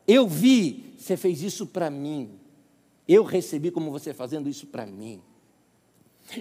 Eu 0.06 0.26
vi, 0.26 0.94
você 0.98 1.16
fez 1.16 1.40
isso 1.40 1.66
para 1.66 1.88
mim. 1.88 2.38
Eu 3.06 3.22
recebi 3.22 3.70
como 3.70 3.90
você 3.90 4.12
fazendo 4.12 4.48
isso 4.48 4.66
para 4.66 4.84
mim. 4.84 5.22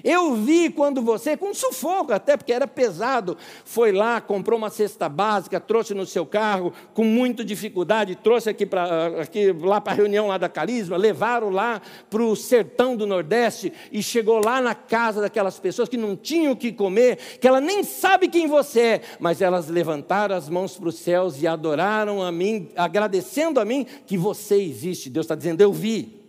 Eu 0.04 0.36
vi 0.36 0.70
quando 0.70 1.02
você, 1.02 1.36
com 1.36 1.54
sufoco 1.54 2.14
até, 2.14 2.38
porque 2.38 2.54
era 2.54 2.68
pesado, 2.68 3.38
foi 3.66 3.92
lá, 3.92 4.22
comprou 4.22 4.58
uma 4.58 4.70
cesta 4.70 5.10
básica, 5.10 5.60
trouxe 5.60 5.94
no 5.94 6.06
seu 6.06 6.26
carro, 6.26 6.72
com 6.94 7.04
muita 7.04 7.44
dificuldade, 7.44 8.16
trouxe 8.16 8.50
aqui, 8.50 8.66
pra, 8.66 9.22
aqui 9.22 9.52
lá 9.52 9.82
para 9.82 9.94
a 9.94 9.96
reunião 9.96 10.28
lá 10.28 10.38
da 10.38 10.48
Carisma, 10.48 10.96
levaram 10.96 11.50
lá 11.50 11.82
para 12.10 12.24
o 12.24 12.36
sertão 12.36 12.96
do 12.96 13.06
Nordeste 13.06 13.74
e 13.92 14.02
chegou 14.02 14.42
lá 14.44 14.62
na 14.62 14.74
casa 14.74 15.20
daquelas 15.20 15.60
pessoas 15.60 15.90
que 15.90 15.98
não 15.98 16.16
tinham 16.16 16.54
o 16.54 16.58
que 16.58 16.72
comer, 16.72 17.18
que 17.40 17.48
ela 17.48 17.60
nem 17.60 17.84
sabe 17.84 18.30
quem 18.30 18.48
você 18.48 18.82
é, 18.82 19.02
mas 19.20 19.42
elas 19.42 19.68
levantaram 19.68 20.36
as 20.36 20.48
mãos 20.48 20.78
para 20.78 20.90
os 20.90 20.96
céus 20.96 21.42
e 21.42 21.48
adoraram 21.48 22.22
a 22.22 22.32
mim, 22.32 22.70
agradecendo 22.76 23.60
a 23.60 23.66
mim 23.66 23.86
que 24.06 24.18
você 24.18 24.56
existe. 24.56 25.10
Deus 25.10 25.26
está 25.26 25.36
dizendo, 25.36 25.62
eu 25.62 25.74
vi. 25.74 26.21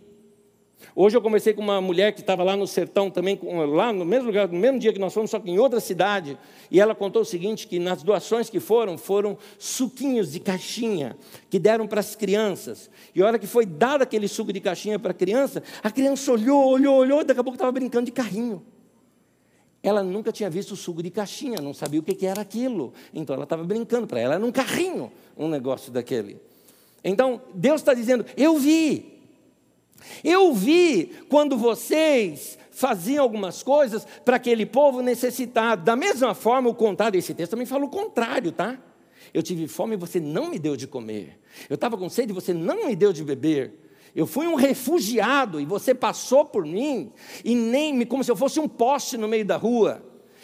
Hoje 0.95 1.17
eu 1.17 1.21
conversei 1.21 1.53
com 1.53 1.61
uma 1.61 1.81
mulher 1.81 2.13
que 2.13 2.21
estava 2.21 2.43
lá 2.43 2.55
no 2.55 2.67
sertão 2.67 3.09
também, 3.09 3.39
lá 3.69 3.91
no 3.91 4.05
mesmo 4.05 4.27
lugar, 4.27 4.47
no 4.47 4.59
mesmo 4.59 4.79
dia 4.79 4.93
que 4.93 4.99
nós 4.99 5.13
fomos, 5.13 5.31
só 5.31 5.39
que 5.39 5.49
em 5.49 5.57
outra 5.57 5.79
cidade, 5.79 6.37
e 6.69 6.79
ela 6.79 6.93
contou 6.93 7.21
o 7.21 7.25
seguinte, 7.25 7.67
que 7.67 7.79
nas 7.79 8.03
doações 8.03 8.49
que 8.49 8.59
foram, 8.59 8.97
foram 8.97 9.37
suquinhos 9.57 10.31
de 10.31 10.39
caixinha, 10.39 11.17
que 11.49 11.57
deram 11.57 11.87
para 11.87 11.99
as 11.99 12.15
crianças. 12.15 12.89
E 13.15 13.21
a 13.21 13.25
hora 13.25 13.39
que 13.39 13.47
foi 13.47 13.65
dado 13.65 14.01
aquele 14.01 14.27
suco 14.27 14.53
de 14.53 14.59
caixinha 14.59 14.99
para 14.99 15.11
a 15.11 15.15
criança, 15.15 15.63
a 15.81 15.89
criança 15.89 16.31
olhou, 16.31 16.65
olhou, 16.65 16.97
olhou, 16.97 17.21
e 17.21 17.23
daqui 17.23 17.39
a 17.39 17.43
pouco 17.43 17.55
estava 17.55 17.71
brincando 17.71 18.05
de 18.05 18.11
carrinho. 18.11 18.63
Ela 19.81 20.01
nunca 20.01 20.31
tinha 20.31 20.49
visto 20.49 20.75
suco 20.75 21.03
de 21.03 21.09
caixinha, 21.09 21.59
não 21.59 21.73
sabia 21.73 21.99
o 21.99 22.03
que 22.03 22.25
era 22.25 22.39
aquilo. 22.39 22.93
Então 23.13 23.35
ela 23.35 23.43
estava 23.43 23.63
brincando, 23.63 24.07
para 24.07 24.19
ela 24.19 24.35
era 24.35 24.45
um 24.45 24.51
carrinho, 24.51 25.11
um 25.37 25.49
negócio 25.49 25.91
daquele. 25.91 26.39
Então, 27.03 27.41
Deus 27.53 27.81
está 27.81 27.93
dizendo, 27.93 28.25
eu 28.37 28.57
vi, 28.57 29.12
eu 30.23 30.53
vi 30.53 31.11
quando 31.29 31.57
vocês 31.57 32.57
faziam 32.71 33.23
algumas 33.23 33.61
coisas 33.63 34.05
para 34.25 34.37
aquele 34.37 34.65
povo 34.65 35.01
necessitado. 35.01 35.83
Da 35.83 35.95
mesma 35.95 36.33
forma, 36.33 36.69
o 36.69 36.75
contrário 36.75 37.13
desse 37.13 37.33
texto 37.33 37.51
também 37.51 37.65
fala 37.65 37.85
o 37.85 37.89
contrário, 37.89 38.51
tá? 38.51 38.77
Eu 39.33 39.41
tive 39.41 39.67
fome 39.67 39.93
e 39.93 39.97
você 39.97 40.19
não 40.19 40.49
me 40.49 40.59
deu 40.59 40.75
de 40.75 40.87
comer. 40.87 41.39
Eu 41.69 41.75
estava 41.75 41.97
com 41.97 42.09
sede 42.09 42.31
e 42.31 42.35
você 42.35 42.53
não 42.53 42.87
me 42.87 42.95
deu 42.95 43.13
de 43.13 43.23
beber. 43.23 43.79
Eu 44.15 44.27
fui 44.27 44.45
um 44.45 44.55
refugiado 44.55 45.59
e 45.59 45.65
você 45.65 45.93
passou 45.93 46.45
por 46.45 46.65
mim 46.65 47.11
e 47.43 47.55
nem 47.55 47.93
me 47.93 48.05
como 48.05 48.23
se 48.23 48.29
eu 48.29 48.35
fosse 48.35 48.59
um 48.59 48.67
poste 48.67 49.17
no 49.17 49.27
meio 49.27 49.45
da 49.45 49.57
rua. 49.57 50.03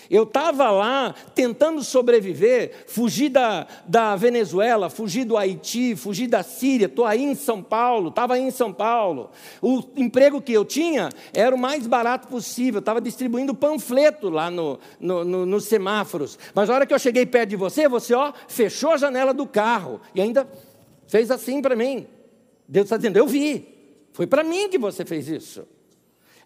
Eu 0.10 0.24
estava 0.24 0.72
lá 0.72 1.14
tentando 1.36 1.84
sobreviver, 1.84 2.86
fugir 2.88 3.30
da, 3.30 3.68
da 3.86 4.16
Venezuela, 4.16 4.90
fugir 4.90 5.24
do 5.24 5.38
Haiti, 5.38 5.96
fugir 5.96 6.28
da 6.28 6.42
Síria, 6.42 6.88
estou 6.88 7.06
aí 7.06 7.24
em 7.24 7.36
São 7.36 7.62
Paulo, 7.62 8.10
estava 8.10 8.34
aí 8.34 8.42
em 8.42 8.50
São 8.50 8.74
Paulo. 8.74 9.30
O 9.62 9.84
emprego 9.96 10.42
que 10.42 10.52
eu 10.52 10.66
tinha 10.66 11.10
era 11.32 11.56
o 11.56 11.60
mais 11.60 11.86
barato 11.86 12.28
possível, 12.28 12.80
estava 12.80 13.00
distribuindo 13.00 13.54
panfleto 13.54 14.30
lá 14.30 14.50
no, 14.50 14.80
no, 15.00 15.24
no, 15.24 15.46
nos 15.46 15.66
semáforos. 15.66 16.40
Mas 16.56 16.70
a 16.70 16.74
hora 16.74 16.86
que 16.88 16.94
eu 16.94 17.00
cheguei 17.00 17.26
perto 17.28 17.52
de 17.52 17.56
você, 17.56 17.88
você 17.88 18.16
ó, 18.16 18.34
fechou 18.48 18.92
a 18.92 18.98
janela 18.98 19.34
do 19.34 19.46
carro 19.46 20.02
e 20.16 20.22
ainda 20.22 20.50
fez 21.08 21.30
assim 21.30 21.62
para 21.62 21.76
mim. 21.76 22.08
Deus 22.68 22.86
está 22.86 22.98
dizendo, 22.98 23.18
eu 23.18 23.28
vi, 23.28 23.68
foi 24.12 24.26
para 24.26 24.44
mim 24.44 24.70
que 24.70 24.78
você 24.80 25.06
fez 25.06 25.28
isso. 25.28 25.68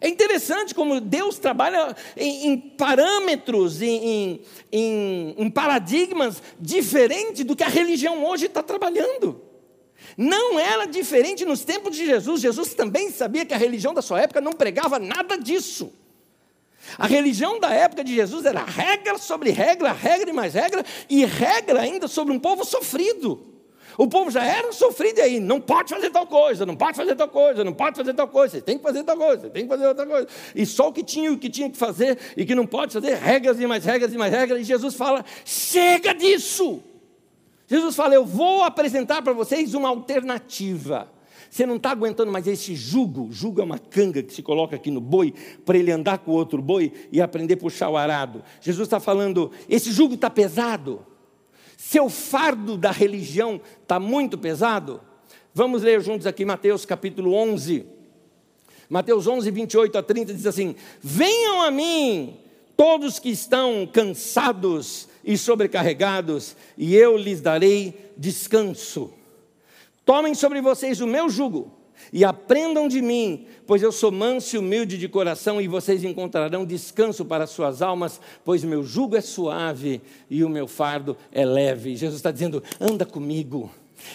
É 0.04 0.08
interessante 0.10 0.74
como 0.74 1.00
Deus 1.00 1.38
trabalha 1.38 1.96
em, 2.14 2.48
em 2.48 2.58
parâmetros, 2.58 3.80
em, 3.80 4.42
em, 4.70 5.34
em 5.38 5.48
paradigmas 5.48 6.42
diferentes 6.60 7.42
do 7.42 7.56
que 7.56 7.64
a 7.64 7.68
religião 7.68 8.22
hoje 8.22 8.44
está 8.44 8.62
trabalhando. 8.62 9.40
Não 10.14 10.60
era 10.60 10.84
diferente 10.84 11.46
nos 11.46 11.64
tempos 11.64 11.96
de 11.96 12.04
Jesus. 12.04 12.42
Jesus 12.42 12.74
também 12.74 13.10
sabia 13.10 13.46
que 13.46 13.54
a 13.54 13.56
religião 13.56 13.94
da 13.94 14.02
sua 14.02 14.20
época 14.20 14.42
não 14.42 14.52
pregava 14.52 14.98
nada 14.98 15.38
disso. 15.38 15.90
A 16.98 17.06
religião 17.06 17.58
da 17.58 17.72
época 17.72 18.04
de 18.04 18.14
Jesus 18.14 18.44
era 18.44 18.62
regra 18.62 19.16
sobre 19.16 19.52
regra, 19.52 19.90
regra 19.90 20.28
e 20.28 20.34
mais 20.34 20.52
regra, 20.52 20.84
e 21.08 21.24
regra 21.24 21.80
ainda 21.80 22.08
sobre 22.08 22.30
um 22.30 22.38
povo 22.38 22.62
sofrido. 22.62 23.53
O 23.96 24.08
povo 24.08 24.30
já 24.30 24.44
era 24.44 24.72
sofrido 24.72 25.20
aí, 25.20 25.38
não 25.38 25.60
pode 25.60 25.90
fazer 25.90 26.10
tal 26.10 26.26
coisa, 26.26 26.66
não 26.66 26.74
pode 26.74 26.96
fazer 26.96 27.14
tal 27.14 27.28
coisa, 27.28 27.62
não 27.62 27.72
pode 27.72 27.96
fazer 27.96 28.14
tal 28.14 28.28
coisa, 28.28 28.60
tem 28.60 28.76
que 28.76 28.82
fazer 28.82 29.04
tal 29.04 29.16
coisa, 29.16 29.50
tem 29.50 29.62
que 29.64 29.68
fazer 29.68 29.86
outra 29.86 30.06
coisa. 30.06 30.28
E 30.54 30.66
só 30.66 30.88
o 30.88 30.92
que 30.92 31.02
tinha 31.02 31.32
o 31.32 31.38
que 31.38 31.48
tinha 31.48 31.70
que 31.70 31.76
fazer 31.76 32.18
e 32.36 32.44
que 32.44 32.54
não 32.54 32.66
pode 32.66 32.92
fazer, 32.92 33.14
regras 33.16 33.60
e 33.60 33.66
mais 33.66 33.84
regras 33.84 34.12
e 34.12 34.18
mais 34.18 34.32
regras. 34.32 34.60
E 34.60 34.64
Jesus 34.64 34.94
fala: 34.94 35.24
chega 35.44 36.12
disso. 36.12 36.82
Jesus 37.66 37.94
fala: 37.94 38.14
eu 38.14 38.24
vou 38.24 38.62
apresentar 38.62 39.22
para 39.22 39.32
vocês 39.32 39.74
uma 39.74 39.88
alternativa. 39.88 41.08
Você 41.48 41.64
não 41.64 41.76
está 41.76 41.92
aguentando 41.92 42.32
mais 42.32 42.48
esse 42.48 42.74
jugo. 42.74 43.28
Jugo 43.30 43.60
é 43.60 43.64
uma 43.64 43.78
canga 43.78 44.24
que 44.24 44.34
se 44.34 44.42
coloca 44.42 44.74
aqui 44.74 44.90
no 44.90 45.00
boi 45.00 45.32
para 45.64 45.78
ele 45.78 45.92
andar 45.92 46.18
com 46.18 46.32
o 46.32 46.34
outro 46.34 46.60
boi 46.60 46.92
e 47.12 47.20
aprender 47.20 47.54
a 47.54 47.58
puxar 47.58 47.88
o 47.90 47.96
arado. 47.96 48.42
Jesus 48.60 48.86
está 48.86 48.98
falando: 48.98 49.52
esse 49.68 49.92
jugo 49.92 50.14
está 50.14 50.28
pesado. 50.28 51.06
Seu 51.86 52.08
fardo 52.08 52.78
da 52.78 52.90
religião 52.90 53.60
está 53.82 54.00
muito 54.00 54.38
pesado? 54.38 55.02
Vamos 55.52 55.82
ler 55.82 56.00
juntos 56.00 56.26
aqui 56.26 56.42
Mateus 56.42 56.86
capítulo 56.86 57.34
11. 57.34 57.84
Mateus 58.88 59.26
11, 59.26 59.50
28 59.50 59.98
a 59.98 60.02
30 60.02 60.32
diz 60.32 60.46
assim: 60.46 60.74
Venham 61.02 61.60
a 61.60 61.70
mim 61.70 62.38
todos 62.74 63.18
que 63.18 63.28
estão 63.28 63.86
cansados 63.86 65.10
e 65.22 65.36
sobrecarregados, 65.36 66.56
e 66.78 66.96
eu 66.96 67.18
lhes 67.18 67.42
darei 67.42 68.12
descanso. 68.16 69.12
Tomem 70.06 70.34
sobre 70.34 70.62
vocês 70.62 71.02
o 71.02 71.06
meu 71.06 71.28
jugo 71.28 71.70
e 72.14 72.24
aprendam 72.24 72.86
de 72.86 73.02
mim, 73.02 73.44
pois 73.66 73.82
eu 73.82 73.90
sou 73.90 74.12
manso 74.12 74.54
e 74.54 74.58
humilde 74.60 74.96
de 74.96 75.08
coração, 75.08 75.60
e 75.60 75.66
vocês 75.66 76.04
encontrarão 76.04 76.64
descanso 76.64 77.24
para 77.24 77.44
suas 77.44 77.82
almas, 77.82 78.20
pois 78.44 78.62
meu 78.62 78.84
jugo 78.84 79.16
é 79.16 79.20
suave 79.20 80.00
e 80.30 80.44
o 80.44 80.48
meu 80.48 80.68
fardo 80.68 81.16
é 81.32 81.44
leve. 81.44 81.96
Jesus 81.96 82.20
está 82.20 82.30
dizendo: 82.30 82.62
anda 82.80 83.04
comigo, 83.04 83.68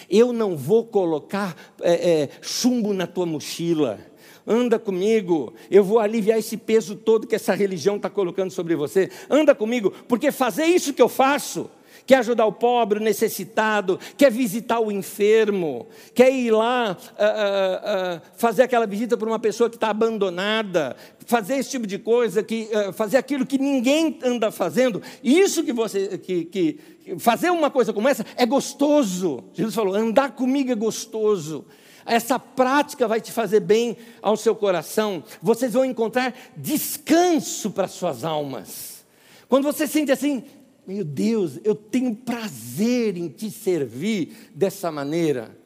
eu 0.08 0.32
não 0.32 0.56
vou 0.56 0.86
colocar 0.86 1.54
é, 1.82 2.22
é, 2.22 2.28
chumbo 2.40 2.94
na 2.94 3.06
tua 3.06 3.26
mochila. 3.26 4.00
Anda 4.46 4.78
comigo, 4.78 5.52
eu 5.70 5.84
vou 5.84 5.98
aliviar 5.98 6.38
esse 6.38 6.56
peso 6.56 6.96
todo 6.96 7.26
que 7.26 7.34
essa 7.34 7.54
religião 7.54 7.96
está 7.96 8.08
colocando 8.08 8.50
sobre 8.50 8.74
você. 8.74 9.10
Anda 9.28 9.54
comigo, 9.54 9.92
porque 10.08 10.32
fazer 10.32 10.64
isso 10.64 10.94
que 10.94 11.02
eu 11.02 11.08
faço, 11.08 11.68
quer 12.10 12.16
ajudar 12.16 12.44
o 12.44 12.50
pobre, 12.50 12.98
o 12.98 13.02
necessitado, 13.02 13.96
quer 14.18 14.32
visitar 14.32 14.80
o 14.80 14.90
enfermo, 14.90 15.86
quer 16.12 16.28
ir 16.28 16.50
lá 16.50 16.96
uh, 16.98 17.14
uh, 17.14 18.16
uh, 18.16 18.20
fazer 18.34 18.64
aquela 18.64 18.84
visita 18.84 19.16
para 19.16 19.28
uma 19.28 19.38
pessoa 19.38 19.70
que 19.70 19.76
está 19.76 19.90
abandonada, 19.90 20.96
fazer 21.24 21.54
esse 21.54 21.70
tipo 21.70 21.86
de 21.86 22.00
coisa, 22.00 22.42
que, 22.42 22.68
fazer 22.94 23.16
aquilo 23.16 23.46
que 23.46 23.58
ninguém 23.58 24.18
anda 24.24 24.50
fazendo. 24.50 25.00
Isso 25.22 25.62
que 25.62 25.72
você, 25.72 26.18
que, 26.18 26.46
que 26.46 26.80
fazer 27.20 27.50
uma 27.50 27.70
coisa 27.70 27.92
como 27.92 28.08
essa 28.08 28.26
é 28.34 28.44
gostoso. 28.44 29.44
Jesus 29.52 29.72
falou: 29.72 29.94
andar 29.94 30.32
comigo 30.32 30.72
é 30.72 30.74
gostoso. 30.74 31.64
Essa 32.04 32.40
prática 32.40 33.06
vai 33.06 33.20
te 33.20 33.30
fazer 33.30 33.60
bem 33.60 33.96
ao 34.20 34.36
seu 34.36 34.56
coração. 34.56 35.22
Vocês 35.40 35.74
vão 35.74 35.84
encontrar 35.84 36.34
descanso 36.56 37.70
para 37.70 37.86
suas 37.86 38.24
almas. 38.24 39.04
Quando 39.48 39.64
você 39.64 39.86
sente 39.86 40.10
assim, 40.12 40.44
meu 40.90 41.04
Deus, 41.04 41.60
eu 41.62 41.72
tenho 41.72 42.16
prazer 42.16 43.16
em 43.16 43.28
te 43.28 43.48
servir 43.48 44.50
dessa 44.52 44.90
maneira. 44.90 45.56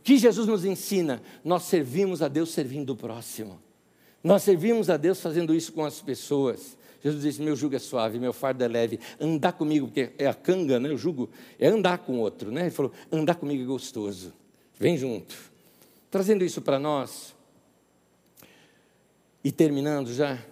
O 0.00 0.02
que 0.02 0.18
Jesus 0.18 0.48
nos 0.48 0.64
ensina? 0.64 1.22
Nós 1.44 1.62
servimos 1.62 2.20
a 2.20 2.26
Deus 2.26 2.50
servindo 2.50 2.90
o 2.90 2.96
próximo. 2.96 3.62
Nós 4.24 4.42
servimos 4.42 4.90
a 4.90 4.96
Deus 4.96 5.20
fazendo 5.20 5.54
isso 5.54 5.72
com 5.72 5.84
as 5.84 6.00
pessoas. 6.00 6.76
Jesus 7.00 7.22
disse: 7.22 7.40
Meu 7.40 7.54
jugo 7.54 7.76
é 7.76 7.78
suave, 7.78 8.18
meu 8.18 8.32
fardo 8.32 8.64
é 8.64 8.66
leve. 8.66 8.98
Andar 9.20 9.52
comigo, 9.52 9.86
porque 9.86 10.10
é 10.18 10.26
a 10.26 10.34
canga, 10.34 10.80
né? 10.80 10.88
O 10.90 10.98
jugo 10.98 11.30
é 11.60 11.68
andar 11.68 11.98
com 11.98 12.14
o 12.14 12.18
outro, 12.18 12.50
né? 12.50 12.62
Ele 12.62 12.70
falou: 12.70 12.90
Andar 13.12 13.36
comigo 13.36 13.62
é 13.62 13.66
gostoso. 13.66 14.32
Vem 14.80 14.98
junto. 14.98 15.36
Trazendo 16.10 16.44
isso 16.44 16.60
para 16.60 16.80
nós, 16.80 17.36
e 19.44 19.52
terminando 19.52 20.12
já. 20.12 20.44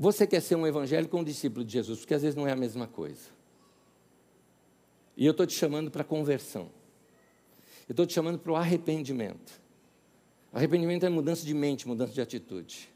Você 0.00 0.26
quer 0.26 0.40
ser 0.40 0.54
um 0.54 0.66
evangélico 0.66 1.14
ou 1.14 1.20
um 1.20 1.24
discípulo 1.24 1.62
de 1.62 1.74
Jesus? 1.74 1.98
Porque 1.98 2.14
às 2.14 2.22
vezes 2.22 2.34
não 2.34 2.48
é 2.48 2.52
a 2.52 2.56
mesma 2.56 2.86
coisa. 2.86 3.28
E 5.14 5.26
eu 5.26 5.32
estou 5.32 5.46
te 5.46 5.52
chamando 5.52 5.90
para 5.90 6.02
conversão. 6.02 6.70
Eu 7.86 7.92
estou 7.92 8.06
te 8.06 8.14
chamando 8.14 8.38
para 8.38 8.50
o 8.50 8.56
arrependimento. 8.56 9.60
Arrependimento 10.54 11.04
é 11.04 11.10
mudança 11.10 11.44
de 11.44 11.52
mente, 11.52 11.86
mudança 11.86 12.14
de 12.14 12.20
atitude. 12.22 12.88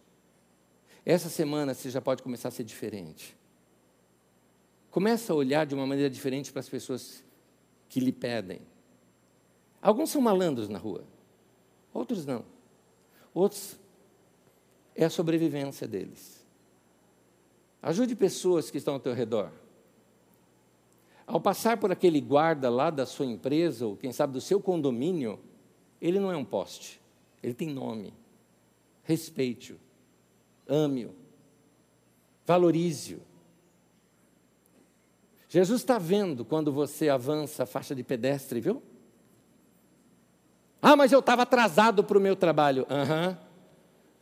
Essa 1.05 1.29
semana 1.29 1.75
você 1.75 1.91
já 1.91 2.01
pode 2.01 2.23
começar 2.23 2.49
a 2.49 2.51
ser 2.51 2.65
diferente. 2.65 3.37
Começa 4.91 5.31
a 5.31 5.37
olhar 5.37 5.67
de 5.67 5.75
uma 5.75 5.87
maneira 5.87 6.09
diferente 6.09 6.51
para 6.51 6.61
as 6.61 6.71
pessoas 6.71 7.23
que 7.87 8.01
lhe 8.01 8.13
pedem. 8.13 8.63
Alguns 9.83 10.09
são 10.09 10.23
malandros 10.23 10.71
na 10.71 10.79
rua, 10.79 11.05
outros 11.93 12.25
não. 12.25 12.47
Outros 13.35 13.79
é 14.95 15.05
a 15.05 15.11
sobrevivência 15.11 15.87
deles. 15.87 16.34
Ajude 17.85 18.17
pessoas 18.17 18.71
que 18.71 18.79
estão 18.79 18.95
ao 18.95 19.01
teu 19.01 19.13
redor. 19.13 19.51
Ao 21.27 21.39
passar 21.39 21.77
por 21.77 21.93
aquele 21.93 22.19
guarda 22.19 22.71
lá 22.71 22.89
da 22.89 23.05
sua 23.05 23.27
empresa, 23.27 23.87
ou 23.87 23.95
quem 23.95 24.11
sabe 24.11 24.33
do 24.33 24.41
seu 24.41 24.59
condomínio, 24.59 25.39
ele 26.01 26.19
não 26.19 26.33
é 26.33 26.37
um 26.37 26.47
poste, 26.47 26.99
ele 27.43 27.53
tem 27.53 27.69
nome. 27.69 28.15
Respeite-o, 29.03 29.77
ame-o, 30.67 31.15
valorize-o. 32.47 33.21
Jesus 35.47 35.83
está 35.83 35.99
vendo 35.99 36.43
quando 36.43 36.73
você 36.73 37.11
avança 37.11 37.65
a 37.65 37.67
faixa 37.67 37.95
de 37.95 38.03
pedestre, 38.03 38.61
viu? 38.61 38.83
Ah, 40.81 40.97
mas 40.97 41.13
eu 41.13 41.21
estava 41.21 41.43
atrasado 41.43 42.03
para 42.03 42.17
o 42.17 42.21
meu 42.21 42.35
trabalho. 42.35 42.87
Aham. 42.89 43.29
Uhum. 43.29 43.37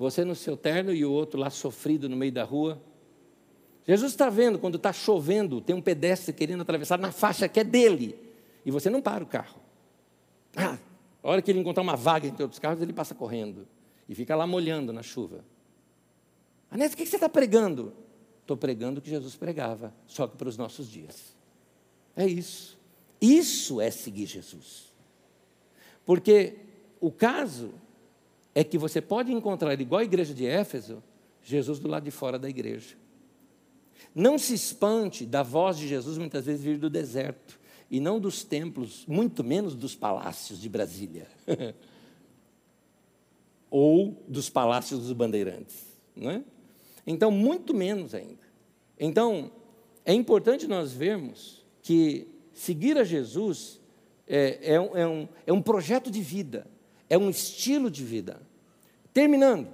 Você 0.00 0.24
no 0.24 0.34
seu 0.34 0.56
terno 0.56 0.92
e 0.92 1.04
o 1.04 1.12
outro 1.12 1.38
lá 1.38 1.48
sofrido 1.48 2.08
no 2.08 2.16
meio 2.16 2.32
da 2.32 2.42
rua. 2.42 2.82
Jesus 3.86 4.12
está 4.12 4.30
vendo 4.30 4.58
quando 4.58 4.76
está 4.76 4.92
chovendo, 4.92 5.60
tem 5.60 5.74
um 5.74 5.82
pedestre 5.82 6.32
querendo 6.32 6.60
atravessar 6.62 6.98
na 6.98 7.10
faixa 7.10 7.48
que 7.48 7.58
é 7.58 7.64
dele. 7.64 8.16
E 8.64 8.70
você 8.70 8.88
não 8.88 9.02
para 9.02 9.24
o 9.24 9.26
carro. 9.26 9.60
Ah, 10.56 10.78
a 11.22 11.28
hora 11.28 11.42
que 11.42 11.50
ele 11.50 11.58
encontrar 11.58 11.82
uma 11.82 11.96
vaga 11.96 12.26
entre 12.26 12.42
outros 12.42 12.58
carros, 12.58 12.80
ele 12.80 12.92
passa 12.92 13.14
correndo. 13.14 13.66
E 14.08 14.14
fica 14.14 14.36
lá 14.36 14.46
molhando 14.46 14.92
na 14.92 15.02
chuva. 15.02 15.44
Anésio, 16.70 16.94
o 16.94 16.96
que 16.96 17.06
você 17.06 17.16
está 17.16 17.28
pregando? 17.28 17.92
Estou 18.40 18.56
pregando 18.56 18.98
o 18.98 19.02
que 19.02 19.10
Jesus 19.10 19.34
pregava, 19.34 19.94
só 20.06 20.26
que 20.26 20.36
para 20.36 20.48
os 20.48 20.56
nossos 20.56 20.90
dias. 20.90 21.34
É 22.16 22.26
isso. 22.26 22.78
Isso 23.20 23.80
é 23.80 23.90
seguir 23.90 24.26
Jesus. 24.26 24.92
Porque 26.04 26.56
o 27.00 27.10
caso 27.10 27.72
é 28.54 28.64
que 28.64 28.76
você 28.76 29.00
pode 29.00 29.32
encontrar, 29.32 29.80
igual 29.80 30.00
a 30.00 30.04
igreja 30.04 30.34
de 30.34 30.46
Éfeso, 30.46 31.02
Jesus 31.42 31.78
do 31.78 31.88
lado 31.88 32.04
de 32.04 32.10
fora 32.10 32.38
da 32.38 32.48
igreja. 32.48 32.96
Não 34.14 34.38
se 34.38 34.54
espante 34.54 35.24
da 35.24 35.42
voz 35.42 35.76
de 35.76 35.88
Jesus 35.88 36.18
muitas 36.18 36.46
vezes 36.46 36.62
vir 36.62 36.78
do 36.78 36.90
deserto 36.90 37.60
e 37.90 38.00
não 38.00 38.18
dos 38.18 38.42
templos, 38.42 39.04
muito 39.06 39.44
menos 39.44 39.74
dos 39.74 39.94
palácios 39.94 40.60
de 40.60 40.68
Brasília. 40.68 41.28
Ou 43.70 44.22
dos 44.28 44.48
palácios 44.48 45.00
dos 45.00 45.12
bandeirantes. 45.12 45.86
Não 46.16 46.30
é? 46.30 46.42
Então, 47.06 47.30
muito 47.30 47.74
menos 47.74 48.14
ainda. 48.14 48.42
Então, 48.98 49.50
é 50.04 50.12
importante 50.12 50.66
nós 50.66 50.92
vermos 50.92 51.64
que 51.82 52.28
seguir 52.54 52.96
a 52.96 53.04
Jesus 53.04 53.80
é, 54.26 54.74
é, 54.74 54.80
um, 54.80 54.96
é, 54.96 55.06
um, 55.06 55.28
é 55.46 55.52
um 55.52 55.60
projeto 55.60 56.10
de 56.10 56.20
vida, 56.22 56.66
é 57.08 57.18
um 57.18 57.28
estilo 57.28 57.90
de 57.90 58.04
vida. 58.04 58.40
Terminando, 59.12 59.68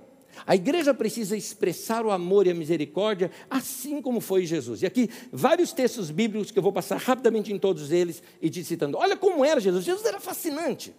a 0.46 0.54
igreja 0.54 0.94
precisa 0.94 1.36
expressar 1.36 2.04
o 2.04 2.10
amor 2.10 2.46
e 2.46 2.50
a 2.50 2.54
misericórdia, 2.54 3.30
assim 3.50 4.00
como 4.00 4.20
foi 4.20 4.46
Jesus. 4.46 4.82
E 4.82 4.86
aqui, 4.86 5.10
vários 5.32 5.72
textos 5.72 6.10
bíblicos 6.10 6.50
que 6.50 6.58
eu 6.58 6.62
vou 6.62 6.72
passar 6.72 6.96
rapidamente 6.98 7.52
em 7.52 7.58
todos 7.58 7.90
eles 7.90 8.22
e 8.40 8.48
te 8.48 8.64
citando. 8.64 8.96
Olha 8.96 9.16
como 9.16 9.44
era 9.44 9.60
Jesus. 9.60 9.84
Jesus 9.84 10.06
era 10.06 10.20
fascinante. 10.20 10.94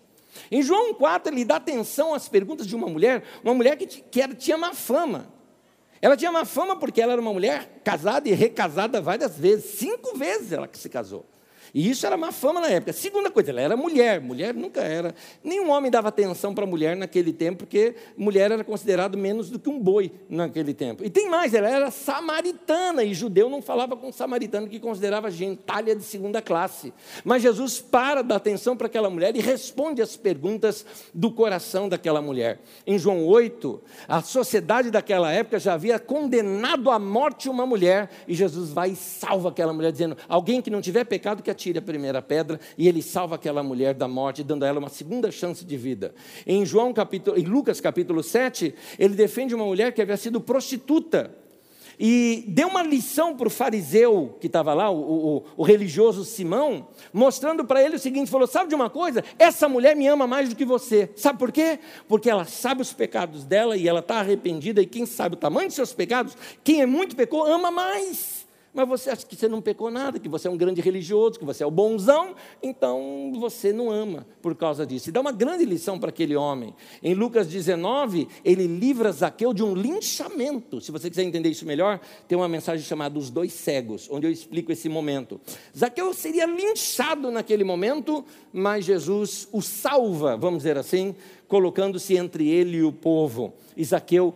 Em 0.51 0.61
João 0.61 0.93
4, 0.93 1.33
ele 1.33 1.45
dá 1.45 1.55
atenção 1.55 2.13
às 2.13 2.29
perguntas 2.29 2.67
de 2.67 2.75
uma 2.75 2.87
mulher, 2.87 3.23
uma 3.43 3.53
mulher 3.53 3.75
que, 3.77 3.87
que 3.87 4.21
era, 4.21 4.33
tinha 4.33 4.57
má 4.57 4.73
fama. 4.73 5.31
Ela 6.01 6.15
tinha 6.15 6.31
má 6.31 6.45
fama 6.45 6.77
porque 6.77 7.01
ela 7.01 7.13
era 7.13 7.21
uma 7.21 7.33
mulher 7.33 7.81
casada 7.83 8.29
e 8.29 8.33
recasada 8.33 9.01
várias 9.01 9.37
vezes. 9.37 9.77
Cinco 9.77 10.17
vezes 10.17 10.51
ela 10.51 10.69
se 10.71 10.87
casou. 10.89 11.25
E 11.73 11.89
isso 11.89 12.05
era 12.05 12.17
má 12.17 12.31
fama 12.31 12.61
na 12.61 12.67
época. 12.67 12.93
Segunda 12.93 13.29
coisa, 13.29 13.51
ela 13.51 13.61
era 13.61 13.77
mulher. 13.77 14.21
Mulher 14.21 14.53
nunca 14.53 14.81
era. 14.81 15.13
Nenhum 15.43 15.69
homem 15.69 15.91
dava 15.91 16.09
atenção 16.09 16.53
para 16.53 16.65
mulher 16.65 16.95
naquele 16.95 17.33
tempo, 17.33 17.59
porque 17.59 17.95
mulher 18.17 18.51
era 18.51 18.63
considerado 18.63 19.17
menos 19.17 19.49
do 19.49 19.59
que 19.59 19.69
um 19.69 19.79
boi 19.79 20.11
naquele 20.29 20.73
tempo. 20.73 21.03
E 21.03 21.09
tem 21.09 21.29
mais, 21.29 21.53
ela 21.53 21.69
era 21.69 21.91
samaritana, 21.91 23.03
e 23.03 23.13
judeu 23.13 23.49
não 23.49 23.61
falava 23.61 23.95
com 23.95 24.11
samaritano, 24.11 24.67
que 24.67 24.79
considerava 24.79 25.29
gentalha 25.29 25.95
de 25.95 26.03
segunda 26.03 26.41
classe. 26.41 26.93
Mas 27.23 27.41
Jesus 27.41 27.79
para 27.79 28.21
dar 28.21 28.35
atenção 28.35 28.75
para 28.75 28.87
aquela 28.87 29.09
mulher 29.09 29.35
e 29.35 29.39
responde 29.39 30.01
às 30.01 30.15
perguntas 30.15 30.85
do 31.13 31.31
coração 31.31 31.87
daquela 31.87 32.21
mulher. 32.21 32.59
Em 32.85 32.97
João 32.97 33.25
8, 33.25 33.81
a 34.07 34.21
sociedade 34.21 34.91
daquela 34.91 35.31
época 35.31 35.59
já 35.59 35.73
havia 35.73 35.99
condenado 35.99 36.89
à 36.89 36.99
morte 36.99 37.49
uma 37.49 37.65
mulher, 37.65 38.09
e 38.27 38.33
Jesus 38.33 38.71
vai 38.71 38.91
e 38.91 38.95
salva 38.95 39.49
aquela 39.49 39.73
mulher, 39.73 39.91
dizendo: 39.91 40.17
alguém 40.27 40.61
que 40.61 40.69
não 40.69 40.81
tiver 40.81 41.03
pecado, 41.03 41.43
que 41.43 41.51
atire 41.59 41.77
a 41.77 41.81
primeira 41.81 42.21
pedra 42.21 42.57
e 42.77 42.87
ele 42.87 43.01
salva 43.01 43.35
aquela 43.35 43.61
mulher 43.61 43.93
da 43.93 44.07
morte, 44.07 44.43
dando 44.43 44.63
a 44.63 44.67
ela 44.67 44.79
uma 44.79 44.89
segunda 44.89 45.29
chance 45.29 45.65
de 45.65 45.75
vida. 45.75 46.15
Em 46.47 46.65
João 46.65 46.93
capítulo, 46.93 47.37
em 47.37 47.43
Lucas 47.43 47.81
capítulo 47.81 48.23
7, 48.23 48.73
ele 48.97 49.13
defende 49.13 49.53
uma 49.53 49.65
mulher 49.65 49.93
que 49.93 50.01
havia 50.01 50.15
sido 50.15 50.39
prostituta. 50.39 51.35
E 52.01 52.45
deu 52.47 52.69
uma 52.69 52.81
lição 52.81 53.35
para 53.35 53.47
o 53.47 53.51
fariseu 53.51 54.37
que 54.39 54.47
estava 54.47 54.73
lá, 54.73 54.89
o, 54.89 55.01
o, 55.01 55.45
o, 55.57 55.63
religioso 55.63 56.23
Simão, 56.23 56.87
mostrando 57.11 57.65
para 57.65 57.83
ele 57.83 57.97
o 57.97 57.99
seguinte: 57.99 58.31
falou, 58.31 58.47
sabe 58.47 58.69
de 58.69 58.75
uma 58.75 58.89
coisa? 58.89 59.21
Essa 59.37 59.67
mulher 59.67 59.97
me 59.97 60.07
ama 60.07 60.25
mais 60.25 60.47
do 60.47 60.55
que 60.55 60.63
você. 60.63 61.09
Sabe 61.17 61.37
por 61.37 61.51
quê? 61.51 61.77
Porque 62.07 62.29
ela 62.29 62.45
sabe 62.45 62.81
os 62.81 62.93
pecados 62.93 63.43
dela 63.43 63.75
e 63.75 63.85
ela 63.85 63.99
está 63.99 64.21
arrependida, 64.21 64.81
e 64.81 64.85
quem 64.85 65.05
sabe 65.05 65.35
o 65.35 65.37
tamanho 65.37 65.67
de 65.67 65.73
seus 65.73 65.91
pecados, 65.91 66.37
quem 66.63 66.81
é 66.81 66.85
muito 66.85 67.17
pecou, 67.17 67.45
ama 67.45 67.69
mais. 67.69 68.38
Mas 68.73 68.87
você 68.87 69.09
acha 69.09 69.25
que 69.25 69.35
você 69.35 69.47
não 69.47 69.61
pecou 69.61 69.89
nada, 69.89 70.19
que 70.19 70.29
você 70.29 70.47
é 70.47 70.51
um 70.51 70.57
grande 70.57 70.79
religioso, 70.79 71.39
que 71.39 71.45
você 71.45 71.63
é 71.63 71.65
o 71.65 71.71
bonzão, 71.71 72.35
então 72.61 73.33
você 73.39 73.73
não 73.73 73.89
ama 73.89 74.27
por 74.41 74.55
causa 74.55 74.85
disso. 74.85 75.09
E 75.09 75.11
dá 75.11 75.19
uma 75.19 75.31
grande 75.31 75.65
lição 75.65 75.99
para 75.99 76.09
aquele 76.09 76.35
homem. 76.35 76.75
Em 77.01 77.13
Lucas 77.13 77.47
19, 77.47 78.27
ele 78.45 78.67
livra 78.67 79.11
Zaqueu 79.11 79.53
de 79.53 79.63
um 79.63 79.73
linchamento. 79.73 80.79
Se 80.79 80.91
você 80.91 81.09
quiser 81.09 81.23
entender 81.23 81.49
isso 81.49 81.65
melhor, 81.65 81.99
tem 82.27 82.37
uma 82.37 82.47
mensagem 82.47 82.85
chamada 82.85 83.17
Os 83.17 83.29
Dois 83.29 83.53
Cegos, 83.53 84.07
onde 84.11 84.27
eu 84.27 84.31
explico 84.31 84.71
esse 84.71 84.87
momento. 84.87 85.41
Zaqueu 85.75 86.13
seria 86.13 86.45
linchado 86.45 87.31
naquele 87.31 87.63
momento, 87.63 88.23
mas 88.53 88.85
Jesus 88.85 89.47
o 89.51 89.61
salva, 89.61 90.37
vamos 90.37 90.59
dizer 90.59 90.77
assim, 90.77 91.15
colocando-se 91.47 92.15
entre 92.15 92.47
ele 92.47 92.77
e 92.77 92.83
o 92.83 92.91
povo. 92.91 93.53
Zaqueu 93.83 94.35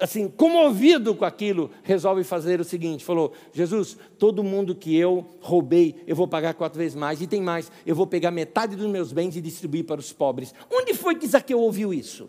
assim, 0.00 0.28
comovido 0.28 1.14
com 1.14 1.24
aquilo, 1.24 1.70
resolve 1.82 2.24
fazer 2.24 2.60
o 2.60 2.64
seguinte: 2.64 3.04
falou, 3.04 3.32
Jesus, 3.52 3.96
todo 4.18 4.42
mundo 4.42 4.74
que 4.74 4.96
eu 4.96 5.26
roubei, 5.40 5.96
eu 6.06 6.16
vou 6.16 6.28
pagar 6.28 6.54
quatro 6.54 6.78
vezes 6.78 6.94
mais, 6.94 7.20
e 7.20 7.26
tem 7.26 7.40
mais, 7.40 7.70
eu 7.86 7.94
vou 7.94 8.06
pegar 8.06 8.30
metade 8.30 8.76
dos 8.76 8.88
meus 8.88 9.12
bens 9.12 9.36
e 9.36 9.40
distribuir 9.40 9.84
para 9.84 10.00
os 10.00 10.12
pobres. 10.12 10.54
Onde 10.70 10.94
foi 10.94 11.14
que 11.14 11.26
Zaqueu 11.26 11.60
ouviu 11.60 11.92
isso? 11.92 12.28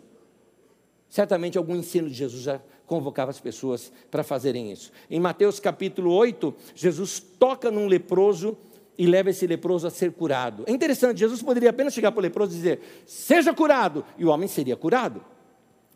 Certamente 1.08 1.56
algum 1.56 1.76
ensino 1.76 2.08
de 2.08 2.14
Jesus 2.14 2.42
já 2.42 2.60
convocava 2.86 3.30
as 3.30 3.40
pessoas 3.40 3.92
para 4.10 4.22
fazerem 4.22 4.70
isso. 4.70 4.92
Em 5.10 5.18
Mateus 5.18 5.58
capítulo 5.58 6.12
8, 6.12 6.54
Jesus 6.74 7.20
toca 7.20 7.70
num 7.70 7.86
leproso 7.86 8.56
e 8.98 9.06
leva 9.06 9.30
esse 9.30 9.46
leproso 9.46 9.86
a 9.86 9.90
ser 9.90 10.12
curado. 10.12 10.64
É 10.66 10.72
interessante, 10.72 11.18
Jesus 11.18 11.42
poderia 11.42 11.70
apenas 11.70 11.92
chegar 11.92 12.12
para 12.12 12.20
o 12.20 12.22
leproso 12.22 12.52
e 12.52 12.56
dizer: 12.56 12.80
Seja 13.06 13.52
curado, 13.52 14.04
e 14.18 14.24
o 14.24 14.28
homem 14.28 14.48
seria 14.48 14.76
curado. 14.76 15.24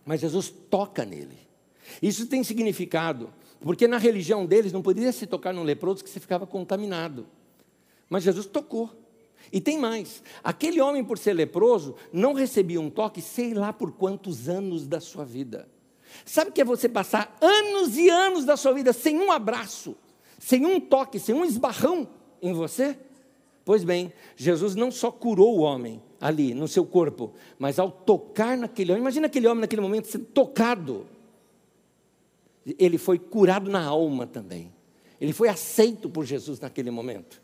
Mas 0.04 0.20
Jesus 0.20 0.50
toca 0.50 1.04
nele. 1.04 1.49
Isso 2.02 2.26
tem 2.26 2.42
significado, 2.44 3.32
porque 3.60 3.86
na 3.86 3.98
religião 3.98 4.46
deles 4.46 4.72
não 4.72 4.82
poderia 4.82 5.12
se 5.12 5.26
tocar 5.26 5.52
num 5.52 5.62
leproso 5.62 6.02
que 6.04 6.10
se 6.10 6.20
ficava 6.20 6.46
contaminado. 6.46 7.26
Mas 8.08 8.24
Jesus 8.24 8.46
tocou. 8.46 8.90
E 9.52 9.60
tem 9.60 9.78
mais: 9.78 10.22
aquele 10.42 10.80
homem, 10.80 11.04
por 11.04 11.18
ser 11.18 11.32
leproso, 11.32 11.94
não 12.12 12.32
recebia 12.32 12.80
um 12.80 12.90
toque, 12.90 13.22
sei 13.22 13.54
lá 13.54 13.72
por 13.72 13.92
quantos 13.92 14.48
anos 14.48 14.86
da 14.86 15.00
sua 15.00 15.24
vida. 15.24 15.68
Sabe 16.24 16.50
o 16.50 16.52
que 16.52 16.60
é 16.60 16.64
você 16.64 16.88
passar 16.88 17.36
anos 17.40 17.96
e 17.96 18.08
anos 18.08 18.44
da 18.44 18.56
sua 18.56 18.72
vida 18.72 18.92
sem 18.92 19.18
um 19.18 19.30
abraço, 19.30 19.96
sem 20.38 20.66
um 20.66 20.80
toque, 20.80 21.18
sem 21.18 21.34
um 21.34 21.44
esbarrão 21.44 22.08
em 22.42 22.52
você? 22.52 22.98
Pois 23.64 23.84
bem, 23.84 24.12
Jesus 24.36 24.74
não 24.74 24.90
só 24.90 25.12
curou 25.12 25.58
o 25.58 25.60
homem 25.60 26.02
ali 26.20 26.54
no 26.54 26.66
seu 26.66 26.84
corpo, 26.84 27.32
mas 27.58 27.78
ao 27.78 27.90
tocar 27.90 28.56
naquele 28.56 28.90
homem, 28.90 29.02
imagina 29.02 29.26
aquele 29.26 29.46
homem 29.46 29.60
naquele 29.60 29.82
momento 29.82 30.08
sendo 30.08 30.24
tocado, 30.26 31.06
ele 32.78 32.98
foi 32.98 33.18
curado 33.18 33.70
na 33.70 33.84
alma 33.84 34.26
também. 34.26 34.72
Ele 35.20 35.32
foi 35.32 35.48
aceito 35.48 36.08
por 36.08 36.24
Jesus 36.24 36.60
naquele 36.60 36.90
momento 36.90 37.40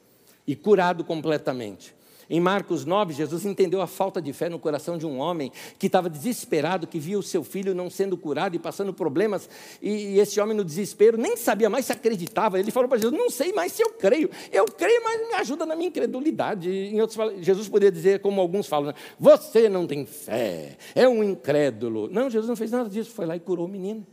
e 0.46 0.54
curado 0.54 1.04
completamente. 1.04 1.94
Em 2.28 2.40
Marcos 2.40 2.84
9, 2.84 3.14
Jesus 3.14 3.44
entendeu 3.44 3.80
a 3.80 3.86
falta 3.86 4.20
de 4.20 4.32
fé 4.32 4.48
no 4.48 4.58
coração 4.58 4.98
de 4.98 5.06
um 5.06 5.18
homem 5.18 5.52
que 5.78 5.86
estava 5.86 6.10
desesperado, 6.10 6.86
que 6.86 6.98
via 6.98 7.16
o 7.16 7.22
seu 7.22 7.44
filho 7.44 7.72
não 7.72 7.88
sendo 7.88 8.16
curado 8.16 8.56
e 8.56 8.58
passando 8.58 8.92
problemas, 8.92 9.48
e, 9.80 9.90
e 9.90 10.18
esse 10.18 10.40
homem 10.40 10.56
no 10.56 10.64
desespero 10.64 11.16
nem 11.16 11.36
sabia 11.36 11.70
mais 11.70 11.86
se 11.86 11.92
acreditava. 11.92 12.58
Ele 12.58 12.72
falou 12.72 12.88
para 12.88 12.98
Jesus: 12.98 13.16
Não 13.16 13.30
sei 13.30 13.52
mais 13.52 13.70
se 13.70 13.82
eu 13.82 13.90
creio, 13.90 14.28
eu 14.50 14.64
creio, 14.64 15.04
mas 15.04 15.28
me 15.28 15.34
ajuda 15.34 15.64
na 15.64 15.76
minha 15.76 15.88
incredulidade. 15.88 16.68
Em 16.68 17.00
outros, 17.00 17.16
Jesus 17.44 17.68
poderia 17.68 17.92
dizer, 17.92 18.18
como 18.18 18.40
alguns 18.40 18.66
falam: 18.66 18.92
Você 19.20 19.68
não 19.68 19.86
tem 19.86 20.04
fé, 20.04 20.76
é 20.96 21.08
um 21.08 21.22
incrédulo. 21.22 22.08
Não, 22.10 22.28
Jesus 22.28 22.48
não 22.48 22.56
fez 22.56 22.72
nada 22.72 22.88
disso, 22.88 23.10
foi 23.12 23.24
lá 23.24 23.36
e 23.36 23.40
curou 23.40 23.66
o 23.66 23.68
menino 23.68 24.04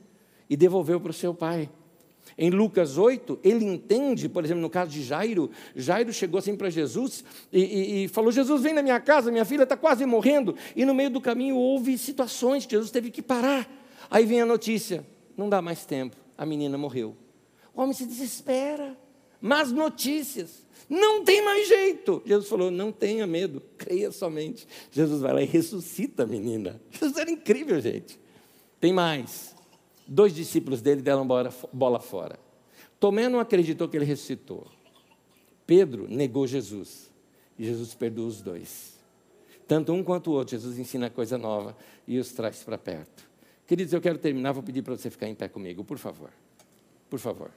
e 0.50 0.58
devolveu 0.58 1.00
para 1.00 1.12
o 1.12 1.14
seu 1.14 1.34
pai. 1.34 1.70
Em 2.38 2.50
Lucas 2.50 2.98
8, 2.98 3.40
ele 3.44 3.66
entende, 3.66 4.28
por 4.28 4.44
exemplo, 4.44 4.62
no 4.62 4.70
caso 4.70 4.92
de 4.92 5.04
Jairo, 5.04 5.52
Jairo 5.76 6.12
chegou 6.12 6.40
assim 6.40 6.56
para 6.56 6.70
Jesus 6.70 7.24
e, 7.52 7.60
e, 7.60 8.04
e, 8.04 8.08
falou: 8.08 8.32
Jesus, 8.32 8.62
vem 8.62 8.74
na 8.74 8.82
minha 8.82 9.00
casa, 9.00 9.32
minha 9.32 9.46
filha 9.46 9.64
está 9.64 9.78
quase 9.78 10.06
morrendo. 10.06 10.56
E 10.76 10.86
no 10.86 10.94
meio 10.94 11.10
do 11.10 11.22
caminho 11.22 11.56
houve 11.56 11.98
situações 11.98 12.66
que 12.66 12.72
Jesus 12.72 12.92
teve 12.92 13.12
que 13.12 13.22
parar. 13.22 13.70
Aí 14.10 14.26
vem 14.26 14.42
a 14.42 14.46
notícia: 14.46 15.06
não 15.38 15.48
dá 15.48 15.62
mais 15.62 15.86
tempo, 15.86 16.16
a 16.38 16.46
menina 16.46 16.78
morreu. 16.78 17.16
O 17.74 17.82
homem 17.82 17.94
se 17.94 18.06
desespera, 18.06 18.98
más 19.40 19.72
notícias, 19.72 20.66
não 20.90 21.24
tem 21.24 21.44
mais 21.44 21.68
jeito. 21.68 22.22
Jesus 22.26 22.48
falou: 22.50 22.72
não 22.72 22.92
tenha 22.92 23.28
medo, 23.28 23.62
creia 23.78 24.12
somente. 24.12 24.68
Jesus 24.92 25.22
vai 25.22 25.34
lá 25.34 25.42
e 25.42 25.46
ressuscita 25.46 26.24
a 26.24 26.26
menina. 26.26 26.82
Jesus 26.90 27.18
era 27.18 27.30
incrível, 27.30 27.80
gente. 27.80 28.20
Tem 28.80 28.92
mais. 28.92 29.53
Dois 30.08 30.34
discípulos 30.34 30.82
dele 30.82 31.02
deram 31.02 31.26
bola 31.26 32.00
fora. 32.00 32.40
Tomé 33.00 33.28
não 33.30 33.40
acreditou 33.40 33.88
que 33.88 33.98
ele 33.98 34.06
ressuscitou. 34.06 34.68
Pedro 35.66 36.08
negou 36.08 36.46
Jesus. 36.46 37.12
E 37.58 37.66
Jesus 37.66 37.94
perdoou 37.94 38.28
os 38.28 38.42
dois. 38.42 38.94
Tanto 39.68 39.94
um 39.94 40.04
quanto 40.04 40.32
o 40.32 40.34
outro, 40.34 40.52
Jesus 40.52 40.78
ensina 40.78 41.10
coisa 41.10 41.38
nova 41.38 41.76
e 42.08 42.18
os 42.18 42.32
traz 42.32 42.64
para 42.64 42.78
perto. 42.78 43.28
Queridos, 43.66 43.94
eu 43.94 44.02
quero 44.02 44.18
terminar, 44.18 44.52
vou 44.52 44.62
pedir 44.62 44.82
para 44.82 44.96
você 44.96 45.10
ficar 45.10 45.28
em 45.28 45.36
pé 45.36 45.48
comigo, 45.48 45.84
por 45.84 45.98
favor. 45.98 46.30
Por 47.10 47.20
favor. 47.20 47.52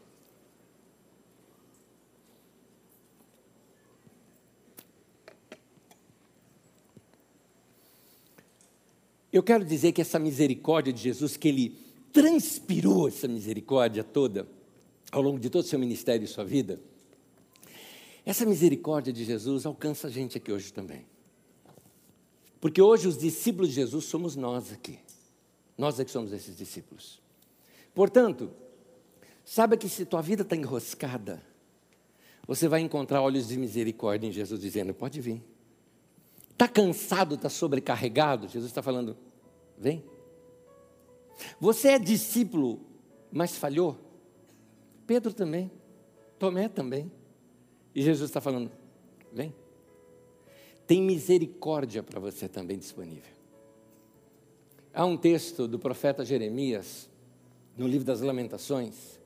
Eu 9.32 9.42
quero 9.42 9.64
dizer 9.64 9.92
que 9.92 10.00
essa 10.00 10.18
misericórdia 10.18 10.92
de 10.92 11.02
Jesus, 11.02 11.36
que 11.36 11.48
ele 11.48 11.85
transpirou 12.16 13.08
essa 13.08 13.28
misericórdia 13.28 14.02
toda 14.02 14.48
ao 15.12 15.20
longo 15.20 15.38
de 15.38 15.50
todo 15.50 15.62
o 15.62 15.66
seu 15.66 15.78
ministério 15.78 16.24
e 16.24 16.26
sua 16.26 16.44
vida, 16.44 16.80
essa 18.24 18.46
misericórdia 18.46 19.12
de 19.12 19.22
Jesus 19.22 19.66
alcança 19.66 20.06
a 20.06 20.10
gente 20.10 20.38
aqui 20.38 20.50
hoje 20.50 20.72
também. 20.72 21.04
Porque 22.58 22.80
hoje 22.80 23.06
os 23.06 23.18
discípulos 23.18 23.68
de 23.68 23.74
Jesus 23.74 24.06
somos 24.06 24.34
nós 24.34 24.72
aqui. 24.72 24.98
Nós 25.76 26.00
é 26.00 26.06
que 26.06 26.10
somos 26.10 26.32
esses 26.32 26.56
discípulos. 26.56 27.20
Portanto, 27.94 28.50
saiba 29.44 29.76
que 29.76 29.86
se 29.86 30.06
tua 30.06 30.22
vida 30.22 30.40
está 30.40 30.56
enroscada, 30.56 31.42
você 32.46 32.66
vai 32.66 32.80
encontrar 32.80 33.20
olhos 33.20 33.46
de 33.46 33.58
misericórdia 33.58 34.26
em 34.26 34.32
Jesus 34.32 34.58
dizendo: 34.58 34.94
pode 34.94 35.20
vir. 35.20 35.42
Está 36.50 36.66
cansado, 36.66 37.34
está 37.34 37.50
sobrecarregado? 37.50 38.48
Jesus 38.48 38.70
está 38.70 38.82
falando: 38.82 39.14
vem. 39.76 40.15
Você 41.60 41.88
é 41.88 41.98
discípulo, 41.98 42.80
mas 43.30 43.56
falhou? 43.56 43.98
Pedro 45.06 45.32
também, 45.32 45.70
Tomé 46.38 46.68
também. 46.68 47.10
E 47.94 48.02
Jesus 48.02 48.30
está 48.30 48.40
falando: 48.40 48.70
vem. 49.32 49.54
Tem 50.86 51.02
misericórdia 51.02 52.02
para 52.02 52.20
você 52.20 52.48
também 52.48 52.78
disponível. 52.78 53.34
Há 54.94 55.04
um 55.04 55.16
texto 55.16 55.66
do 55.66 55.78
profeta 55.78 56.24
Jeremias, 56.24 57.10
no 57.76 57.86
livro 57.86 58.06
das 58.06 58.20
Lamentações, 58.20 59.20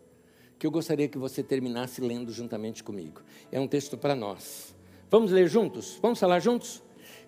que 0.59 0.67
eu 0.67 0.71
gostaria 0.71 1.09
que 1.09 1.19
você 1.19 1.43
terminasse 1.43 2.01
lendo 2.01 2.33
juntamente 2.33 2.83
comigo. 2.83 3.23
É 3.53 3.61
um 3.61 3.69
texto 3.69 3.97
para 3.97 4.15
nós. 4.15 4.75
Vamos 5.11 5.31
ler 5.31 5.49
juntos? 5.49 5.99
Vamos 6.01 6.19
falar 6.19 6.41
juntos? 6.41 6.83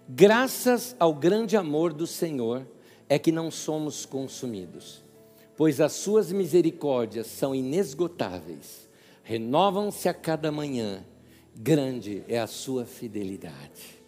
Graças 0.08 0.96
ao 0.98 1.14
grande 1.14 1.56
amor 1.56 1.92
do 1.92 2.06
Senhor 2.06 2.66
é 3.12 3.18
que 3.18 3.30
não 3.30 3.50
somos 3.50 4.06
consumidos, 4.06 5.04
pois 5.54 5.82
as 5.82 5.92
suas 5.92 6.32
misericórdias 6.32 7.26
são 7.26 7.54
inesgotáveis, 7.54 8.88
renovam-se 9.22 10.08
a 10.08 10.14
cada 10.14 10.50
manhã, 10.50 11.04
grande 11.54 12.24
é 12.26 12.38
a 12.38 12.46
sua 12.46 12.86
fidelidade. 12.86 14.00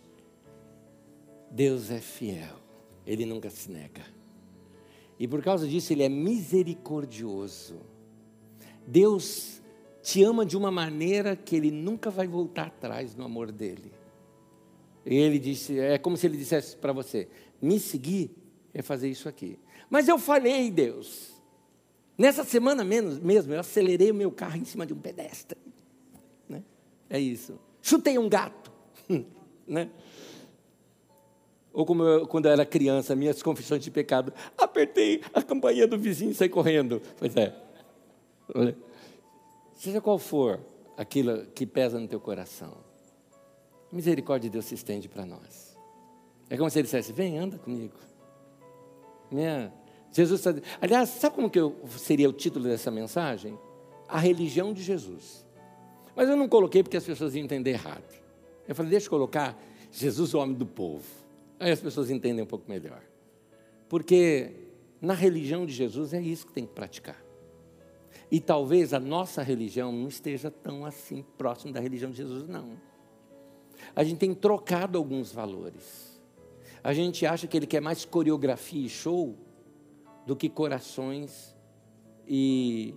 Deus 1.51 1.91
é 1.91 2.01
fiel, 2.01 2.57
Ele 3.07 3.27
nunca 3.27 3.51
se 3.51 3.71
nega. 3.71 4.01
E 5.19 5.29
por 5.29 5.43
causa 5.43 5.69
disso, 5.69 5.93
Ele 5.93 6.03
é 6.03 6.09
misericordioso. 6.09 7.77
Deus 8.87 9.61
te 10.03 10.23
ama 10.23 10.47
de 10.47 10.57
uma 10.57 10.71
maneira 10.71 11.37
que 11.37 11.55
Ele 11.55 11.71
nunca 11.71 12.09
vai 12.09 12.27
voltar 12.27 12.69
atrás 12.69 13.15
no 13.15 13.25
amor 13.27 13.53
dele. 13.53 13.93
E 15.05 15.15
Ele 15.15 15.39
disse, 15.39 15.79
é 15.79 15.99
como 15.99 16.17
se 16.17 16.27
Ele 16.27 16.39
dissesse 16.39 16.75
para 16.75 16.95
você: 16.95 17.29
me 17.61 17.79
seguir 17.79 18.44
é 18.75 18.83
fazer 18.83 19.09
isso 19.09 19.29
aqui. 19.29 19.59
Mas 19.89 20.09
eu 20.09 20.19
falhei, 20.19 20.71
Deus. 20.71 21.33
Nessa 22.19 22.45
semana 22.45 22.85
menos, 22.85 23.19
mesmo, 23.19 23.55
eu 23.55 23.61
acelerei 23.61 24.11
o 24.11 24.15
meu 24.15 24.31
carro 24.31 24.57
em 24.57 24.65
cima 24.65 24.85
de 24.85 24.93
um 24.93 24.99
pedestre. 24.99 25.59
Né? 26.49 26.63
É 27.09 27.19
isso. 27.19 27.59
Chutei 27.81 28.19
um 28.19 28.29
gato. 28.29 28.73
né? 29.67 29.91
Ou 31.73 31.85
como 31.85 32.05
eu, 32.05 32.27
quando 32.27 32.47
eu 32.47 32.53
era 32.53 32.65
criança, 32.65 33.17
minhas 33.17 33.43
confissões 33.43 33.83
de 33.83 33.91
pecado, 33.91 34.33
apertei 34.57 35.23
a 35.33 35.43
campainha 35.43 35.87
do 35.87 35.99
vizinho 35.99 36.31
e 36.31 36.35
saí 36.35 36.49
correndo. 36.49 37.01
Pois 37.19 37.35
é. 37.37 37.55
Seja 39.73 40.01
qual 40.01 40.19
for 40.19 40.61
aquilo 40.97 41.47
que 41.47 41.67
pesa 41.67 41.99
no 41.99 42.07
teu 42.07 42.21
coração, 42.21 42.77
a 43.91 43.95
misericórdia 43.95 44.49
de 44.49 44.53
Deus 44.53 44.67
se 44.67 44.75
estende 44.75 45.09
para 45.09 45.27
nós. 45.27 45.77
É 46.49 46.57
como 46.57 46.71
se 46.71 46.79
ele 46.79 46.85
dissesse: 46.85 47.13
vem, 47.13 47.39
anda 47.39 47.59
comigo. 47.59 47.95
Né? 49.35 49.73
Jesus 50.13 50.47
está... 50.47 50.55
Aliás, 50.81 51.09
sabe 51.09 51.35
como 51.35 51.51
que 51.51 51.59
eu, 51.59 51.77
seria 51.99 52.29
o 52.29 52.33
título 52.33 52.65
dessa 52.65 52.91
mensagem? 52.91 53.59
A 54.09 54.19
religião 54.19 54.73
de 54.73 54.83
Jesus. 54.83 55.45
Mas 56.15 56.29
eu 56.29 56.37
não 56.37 56.49
coloquei 56.49 56.83
porque 56.83 56.97
as 56.97 57.05
pessoas 57.05 57.35
iam 57.35 57.45
entender 57.45 57.71
errado. 57.71 58.05
Eu 58.69 58.75
falei, 58.75 58.93
deixa 58.93 59.07
eu 59.07 59.11
colocar 59.11 59.61
Jesus, 59.91 60.33
o 60.33 60.39
homem 60.39 60.55
do 60.55 60.67
povo. 60.67 61.05
Aí 61.59 61.73
as 61.73 61.81
pessoas 61.81 62.11
entendem 62.11 62.45
um 62.45 62.47
pouco 62.47 62.65
melhor. 62.69 63.03
Porque 63.89 64.53
na 65.01 65.15
religião 65.15 65.67
de 65.67 65.73
Jesus 65.73 66.15
é 66.15 66.21
isso 66.21 66.47
que 66.47 66.53
tem 66.53 66.65
que 66.65 66.73
praticar. 66.73 67.21
E 68.31 68.41
talvez 68.41 68.95
a 68.95 69.01
nossa 69.01 69.43
religião 69.43 69.91
não 69.91 70.09
esteja 70.09 70.51
tão 70.51 70.87
assim 70.87 71.25
próximo 71.37 71.73
da 71.73 71.81
religião 71.81 72.11
de 72.11 72.17
Jesus, 72.19 72.49
não. 72.49 72.71
A 73.95 74.05
gente 74.05 74.19
tem 74.19 74.33
trocado 74.33 74.97
alguns 74.97 75.33
valores 75.33 76.14
a 76.85 76.93
gente 76.93 77.25
acha 77.25 77.47
que 77.47 77.57
ele 77.57 77.67
quer 77.67 77.81
mais 77.81 78.05
coreografia 78.05 78.85
e 78.85 78.91
show 78.91 79.35
do 80.27 80.37
que 80.37 80.51
corações 80.51 81.57
e, 82.29 82.95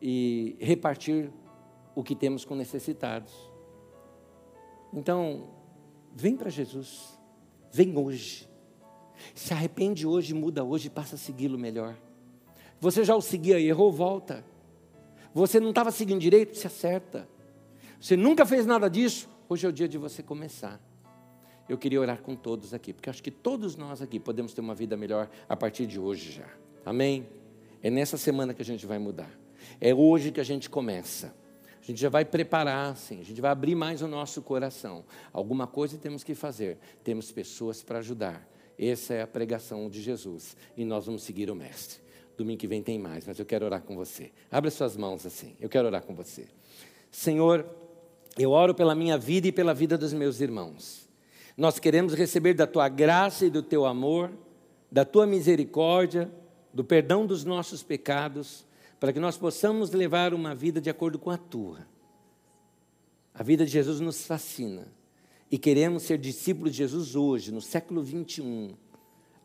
e 0.00 0.56
repartir 0.58 1.30
o 1.94 2.02
que 2.02 2.16
temos 2.16 2.46
com 2.46 2.54
necessitados. 2.54 3.34
Então, 4.90 5.50
vem 6.14 6.34
para 6.34 6.48
Jesus, 6.48 7.20
vem 7.70 7.94
hoje. 7.98 8.48
Se 9.34 9.52
arrepende 9.52 10.06
hoje, 10.06 10.32
muda 10.32 10.64
hoje 10.64 10.88
passa 10.88 11.16
a 11.16 11.18
segui-lo 11.18 11.58
melhor. 11.58 11.94
Você 12.80 13.04
já 13.04 13.14
o 13.14 13.20
seguia 13.20 13.60
e 13.60 13.68
errou, 13.68 13.92
volta. 13.92 14.42
Você 15.34 15.60
não 15.60 15.70
estava 15.70 15.90
seguindo 15.90 16.20
direito, 16.20 16.56
se 16.56 16.66
acerta. 16.66 17.28
Você 18.00 18.16
nunca 18.16 18.46
fez 18.46 18.64
nada 18.64 18.88
disso, 18.88 19.28
hoje 19.46 19.66
é 19.66 19.68
o 19.68 19.72
dia 19.72 19.86
de 19.86 19.98
você 19.98 20.22
começar. 20.22 20.80
Eu 21.68 21.76
queria 21.76 22.00
orar 22.00 22.22
com 22.22 22.36
todos 22.36 22.72
aqui, 22.72 22.92
porque 22.92 23.10
acho 23.10 23.22
que 23.22 23.30
todos 23.30 23.76
nós 23.76 24.00
aqui 24.00 24.20
podemos 24.20 24.54
ter 24.54 24.60
uma 24.60 24.74
vida 24.74 24.96
melhor 24.96 25.28
a 25.48 25.56
partir 25.56 25.86
de 25.86 25.98
hoje 25.98 26.32
já. 26.32 26.48
Amém? 26.84 27.26
É 27.82 27.90
nessa 27.90 28.16
semana 28.16 28.54
que 28.54 28.62
a 28.62 28.64
gente 28.64 28.86
vai 28.86 28.98
mudar. 28.98 29.30
É 29.80 29.94
hoje 29.94 30.30
que 30.30 30.40
a 30.40 30.44
gente 30.44 30.70
começa. 30.70 31.34
A 31.82 31.84
gente 31.86 32.00
já 32.00 32.08
vai 32.08 32.24
preparar, 32.24 32.92
assim, 32.92 33.20
a 33.20 33.24
gente 33.24 33.40
vai 33.40 33.50
abrir 33.50 33.74
mais 33.74 34.02
o 34.02 34.08
nosso 34.08 34.42
coração. 34.42 35.04
Alguma 35.32 35.66
coisa 35.66 35.96
temos 35.98 36.24
que 36.24 36.34
fazer. 36.34 36.78
Temos 37.04 37.30
pessoas 37.30 37.82
para 37.82 37.98
ajudar. 37.98 38.48
Essa 38.78 39.14
é 39.14 39.22
a 39.22 39.26
pregação 39.26 39.88
de 39.88 40.02
Jesus. 40.02 40.56
E 40.76 40.84
nós 40.84 41.06
vamos 41.06 41.22
seguir 41.22 41.50
o 41.50 41.54
Mestre. 41.54 42.00
Domingo 42.36 42.58
que 42.58 42.66
vem 42.66 42.82
tem 42.82 42.98
mais, 42.98 43.26
mas 43.26 43.38
eu 43.38 43.46
quero 43.46 43.64
orar 43.64 43.82
com 43.82 43.96
você. 43.96 44.30
Abra 44.50 44.70
suas 44.70 44.96
mãos 44.96 45.24
assim. 45.24 45.54
Eu 45.60 45.68
quero 45.68 45.86
orar 45.86 46.02
com 46.02 46.14
você. 46.14 46.46
Senhor, 47.10 47.64
eu 48.36 48.50
oro 48.50 48.74
pela 48.74 48.94
minha 48.94 49.16
vida 49.16 49.48
e 49.48 49.52
pela 49.52 49.72
vida 49.72 49.96
dos 49.96 50.12
meus 50.12 50.40
irmãos. 50.40 51.05
Nós 51.56 51.78
queremos 51.78 52.14
receber 52.14 52.54
da 52.54 52.66
tua 52.66 52.88
graça 52.88 53.46
e 53.46 53.50
do 53.50 53.62
teu 53.62 53.86
amor, 53.86 54.30
da 54.90 55.04
tua 55.04 55.26
misericórdia, 55.26 56.30
do 56.72 56.84
perdão 56.84 57.26
dos 57.26 57.44
nossos 57.44 57.82
pecados, 57.82 58.66
para 59.00 59.12
que 59.12 59.20
nós 59.20 59.36
possamos 59.38 59.90
levar 59.90 60.34
uma 60.34 60.54
vida 60.54 60.80
de 60.80 60.90
acordo 60.90 61.18
com 61.18 61.30
a 61.30 61.38
tua. 61.38 61.86
A 63.34 63.42
vida 63.42 63.64
de 63.64 63.72
Jesus 63.72 64.00
nos 64.00 64.26
fascina 64.26 64.86
e 65.50 65.58
queremos 65.58 66.02
ser 66.02 66.18
discípulos 66.18 66.72
de 66.72 66.78
Jesus 66.78 67.14
hoje, 67.14 67.52
no 67.52 67.60
século 67.60 68.02
21 68.02 68.74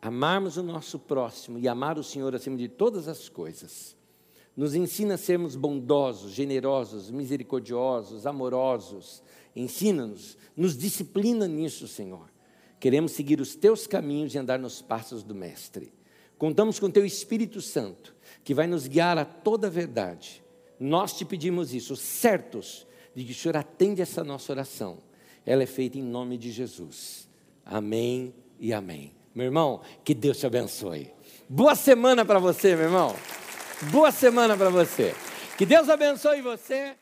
amarmos 0.02 0.56
o 0.56 0.64
nosso 0.64 0.98
próximo 0.98 1.60
e 1.60 1.68
amar 1.68 1.96
o 1.96 2.02
Senhor 2.02 2.34
acima 2.34 2.56
de 2.56 2.66
todas 2.66 3.06
as 3.06 3.28
coisas. 3.28 3.96
Nos 4.56 4.74
ensina 4.74 5.14
a 5.14 5.18
sermos 5.18 5.54
bondosos, 5.54 6.32
generosos, 6.32 7.08
misericordiosos, 7.08 8.26
amorosos. 8.26 9.22
Ensina-nos, 9.54 10.36
nos 10.56 10.76
disciplina 10.76 11.46
nisso, 11.46 11.86
Senhor. 11.86 12.30
Queremos 12.80 13.12
seguir 13.12 13.40
os 13.40 13.54
teus 13.54 13.86
caminhos 13.86 14.34
e 14.34 14.38
andar 14.38 14.58
nos 14.58 14.82
passos 14.82 15.22
do 15.22 15.34
Mestre. 15.34 15.92
Contamos 16.36 16.80
com 16.80 16.90
teu 16.90 17.06
Espírito 17.06 17.60
Santo, 17.60 18.14
que 18.42 18.54
vai 18.54 18.66
nos 18.66 18.88
guiar 18.88 19.16
a 19.18 19.24
toda 19.24 19.68
a 19.68 19.70
verdade. 19.70 20.42
Nós 20.80 21.12
te 21.12 21.24
pedimos 21.24 21.72
isso, 21.72 21.94
certos 21.94 22.86
de 23.14 23.24
que 23.24 23.32
o 23.32 23.34
Senhor 23.34 23.56
atende 23.56 24.02
essa 24.02 24.24
nossa 24.24 24.52
oração. 24.52 24.98
Ela 25.46 25.62
é 25.62 25.66
feita 25.66 25.98
em 25.98 26.02
nome 26.02 26.36
de 26.36 26.50
Jesus. 26.50 27.28
Amém 27.64 28.34
e 28.58 28.72
amém. 28.72 29.12
Meu 29.34 29.46
irmão, 29.46 29.80
que 30.04 30.14
Deus 30.14 30.38
te 30.38 30.46
abençoe. 30.46 31.12
Boa 31.48 31.74
semana 31.74 32.24
para 32.24 32.38
você, 32.38 32.74
meu 32.74 32.86
irmão. 32.86 33.14
Boa 33.90 34.10
semana 34.10 34.56
para 34.56 34.70
você. 34.70 35.14
Que 35.56 35.64
Deus 35.64 35.88
abençoe 35.88 36.40
você. 36.40 36.96